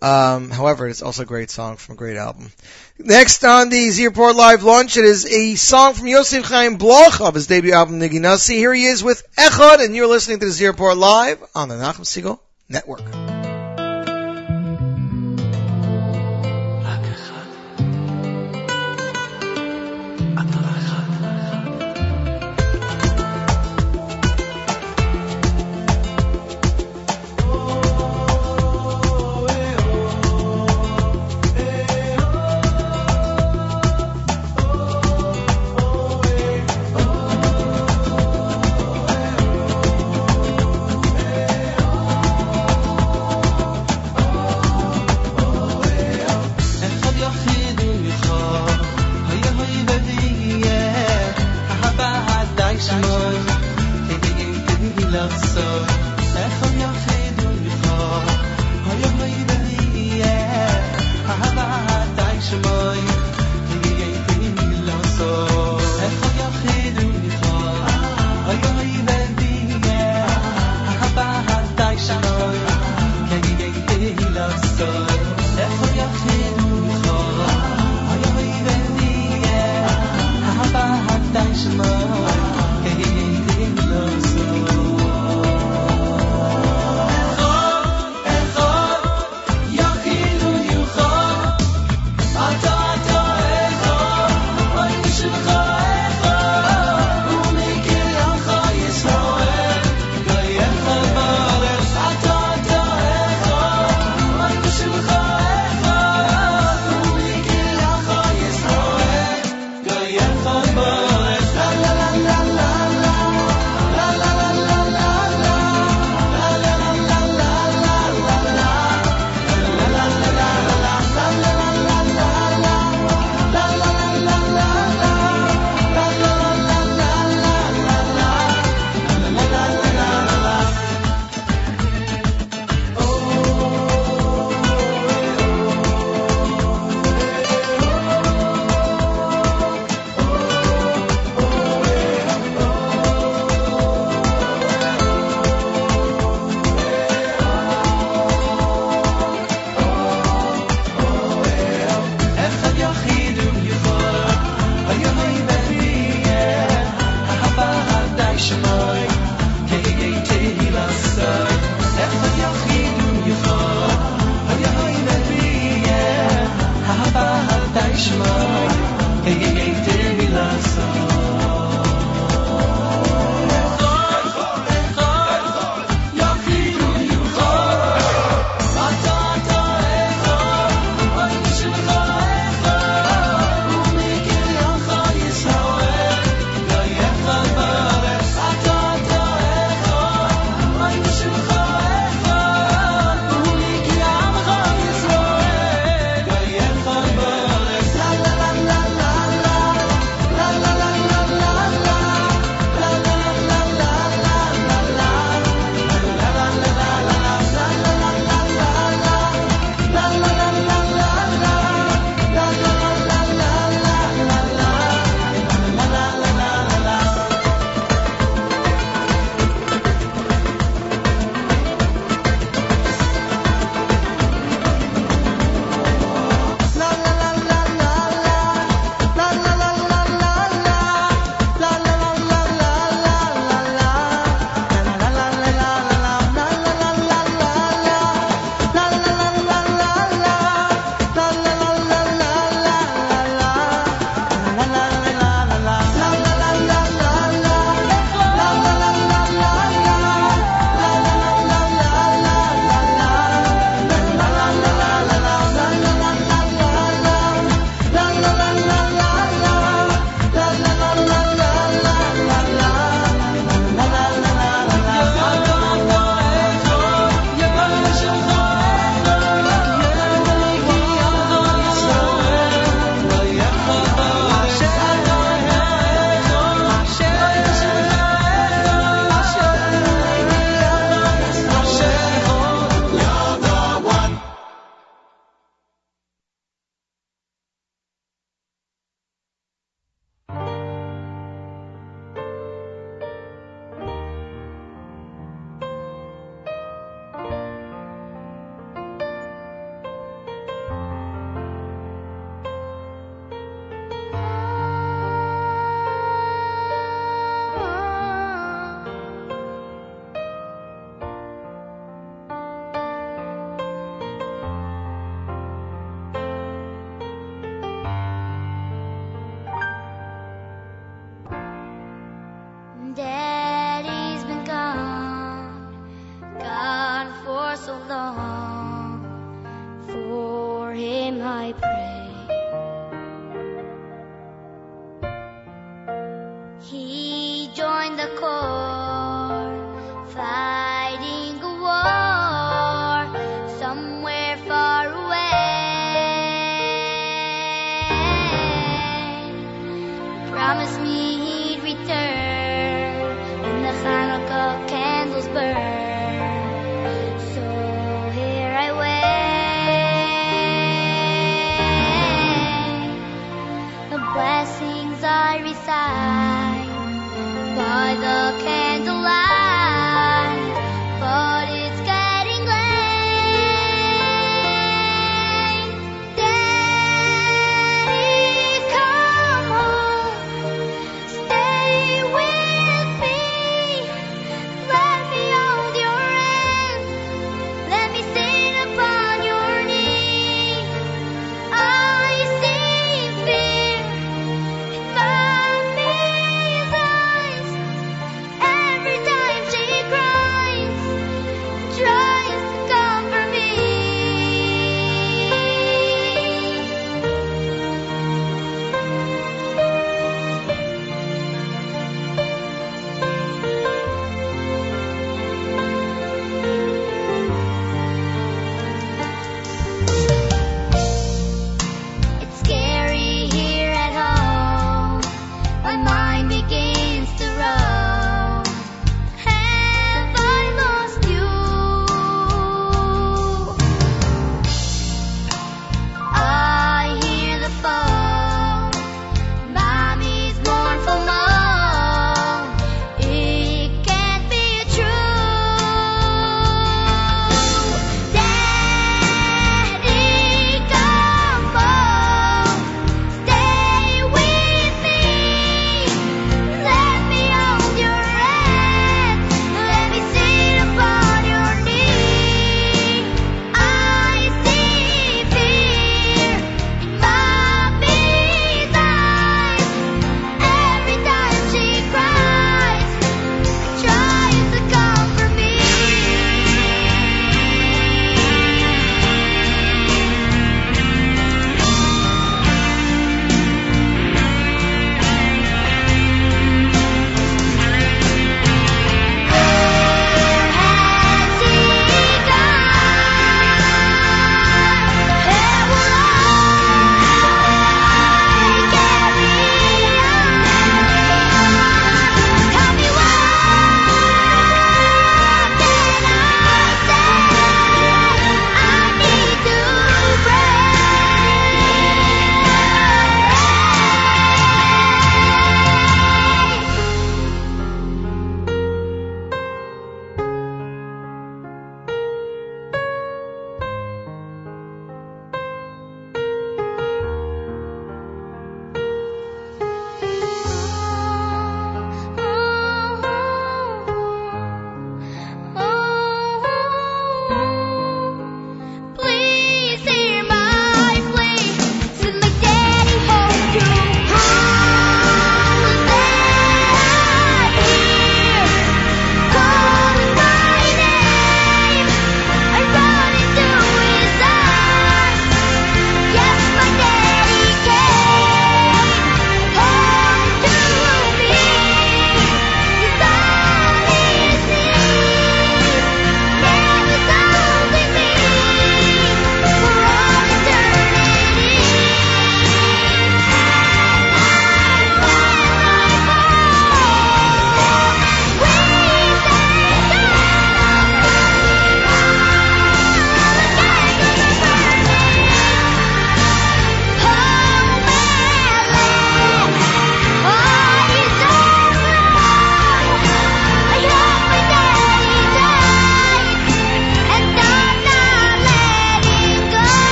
Um, 0.00 0.50
however, 0.50 0.88
it's 0.88 1.02
also 1.02 1.22
a 1.22 1.26
great 1.26 1.50
song 1.50 1.76
from 1.76 1.94
a 1.94 1.96
great 1.96 2.16
album. 2.16 2.52
Next 2.98 3.44
on 3.44 3.68
the 3.68 3.90
Z 3.90 4.06
Report 4.06 4.36
Live 4.36 4.62
launch, 4.62 4.96
it 4.96 5.04
is 5.04 5.26
a 5.26 5.56
song 5.56 5.94
from 5.94 6.06
Yosef 6.06 6.44
Chaim 6.44 6.76
Bloch 6.76 7.20
of 7.20 7.34
his 7.34 7.48
debut 7.48 7.72
album 7.72 7.98
Nigi 7.98 8.20
Nasi. 8.20 8.54
Here 8.54 8.72
he 8.72 8.84
is 8.84 9.02
with 9.02 9.26
Echad, 9.36 9.84
and 9.84 9.96
you're 9.96 10.06
listening 10.06 10.38
to 10.38 10.46
the 10.46 10.52
Z 10.52 10.66
Report 10.66 10.96
Live 10.96 11.42
on 11.54 11.68
the 11.68 11.74
Nachum 11.74 12.04
Segal 12.04 12.38
Network. 12.68 13.27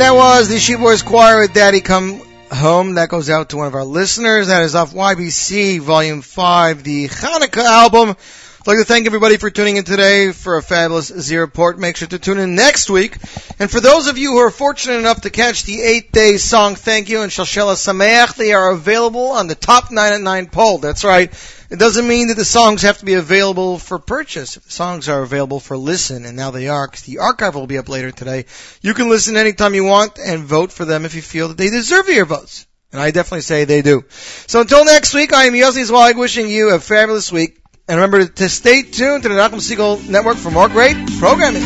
And 0.00 0.06
that 0.06 0.14
was 0.14 0.48
the 0.48 0.54
Yeshiva 0.54 0.80
Boys 0.80 1.02
Choir 1.02 1.40
with 1.40 1.52
Daddy 1.52 1.82
Come 1.82 2.22
Home. 2.50 2.94
That 2.94 3.10
goes 3.10 3.28
out 3.28 3.50
to 3.50 3.58
one 3.58 3.66
of 3.66 3.74
our 3.74 3.84
listeners. 3.84 4.46
That 4.46 4.62
is 4.62 4.74
off 4.74 4.94
YBC 4.94 5.78
Volume 5.80 6.22
5, 6.22 6.82
the 6.82 7.08
Hanukkah 7.08 7.62
album. 7.62 8.08
I'd 8.08 8.66
like 8.66 8.78
to 8.78 8.84
thank 8.84 9.04
everybody 9.04 9.36
for 9.36 9.50
tuning 9.50 9.76
in 9.76 9.84
today 9.84 10.32
for 10.32 10.56
a 10.56 10.62
fabulous 10.62 11.08
Z 11.08 11.36
Report. 11.36 11.78
Make 11.78 11.98
sure 11.98 12.08
to 12.08 12.18
tune 12.18 12.38
in 12.38 12.54
next 12.54 12.88
week. 12.88 13.18
And 13.58 13.70
for 13.70 13.80
those 13.80 14.06
of 14.06 14.16
you 14.16 14.30
who 14.30 14.38
are 14.38 14.50
fortunate 14.50 15.00
enough 15.00 15.20
to 15.20 15.30
catch 15.30 15.64
the 15.64 15.76
8th 15.76 16.12
Day 16.12 16.36
song 16.38 16.76
Thank 16.76 17.10
You 17.10 17.20
and 17.20 17.30
Shalshela 17.30 17.74
Sameach, 17.74 18.36
they 18.36 18.54
are 18.54 18.70
available 18.70 19.32
on 19.32 19.48
the 19.48 19.54
top 19.54 19.90
9 19.90 20.12
at 20.14 20.22
9 20.22 20.46
poll. 20.46 20.78
That's 20.78 21.04
right. 21.04 21.30
It 21.70 21.78
doesn't 21.78 22.08
mean 22.08 22.28
that 22.28 22.36
the 22.36 22.44
songs 22.44 22.82
have 22.82 22.98
to 22.98 23.04
be 23.04 23.14
available 23.14 23.78
for 23.78 24.00
purchase. 24.00 24.56
If 24.56 24.64
the 24.64 24.72
songs 24.72 25.08
are 25.08 25.22
available 25.22 25.60
for 25.60 25.76
listen, 25.76 26.24
and 26.24 26.36
now 26.36 26.50
they 26.50 26.66
are, 26.66 26.88
because 26.88 27.02
the 27.02 27.18
archive 27.18 27.54
will 27.54 27.68
be 27.68 27.78
up 27.78 27.88
later 27.88 28.10
today, 28.10 28.46
you 28.82 28.92
can 28.92 29.08
listen 29.08 29.36
anytime 29.36 29.76
you 29.76 29.84
want 29.84 30.18
and 30.18 30.42
vote 30.42 30.72
for 30.72 30.84
them 30.84 31.04
if 31.04 31.14
you 31.14 31.22
feel 31.22 31.46
that 31.48 31.56
they 31.56 31.70
deserve 31.70 32.08
your 32.08 32.26
votes. 32.26 32.66
And 32.90 33.00
I 33.00 33.12
definitely 33.12 33.42
say 33.42 33.66
they 33.66 33.82
do. 33.82 34.04
So 34.48 34.62
until 34.62 34.84
next 34.84 35.14
week, 35.14 35.32
I 35.32 35.44
am 35.44 35.52
Yossi 35.52 35.84
Zweig 35.84 36.16
wishing 36.16 36.50
you 36.50 36.74
a 36.74 36.80
fabulous 36.80 37.30
week. 37.30 37.58
And 37.86 38.00
remember 38.00 38.26
to 38.26 38.48
stay 38.48 38.82
tuned 38.82 39.22
to 39.22 39.28
the 39.28 39.36
Nachum 39.36 39.60
Segal 39.60 40.08
Network 40.08 40.38
for 40.38 40.50
more 40.50 40.68
great 40.68 40.96
programming. 41.18 41.62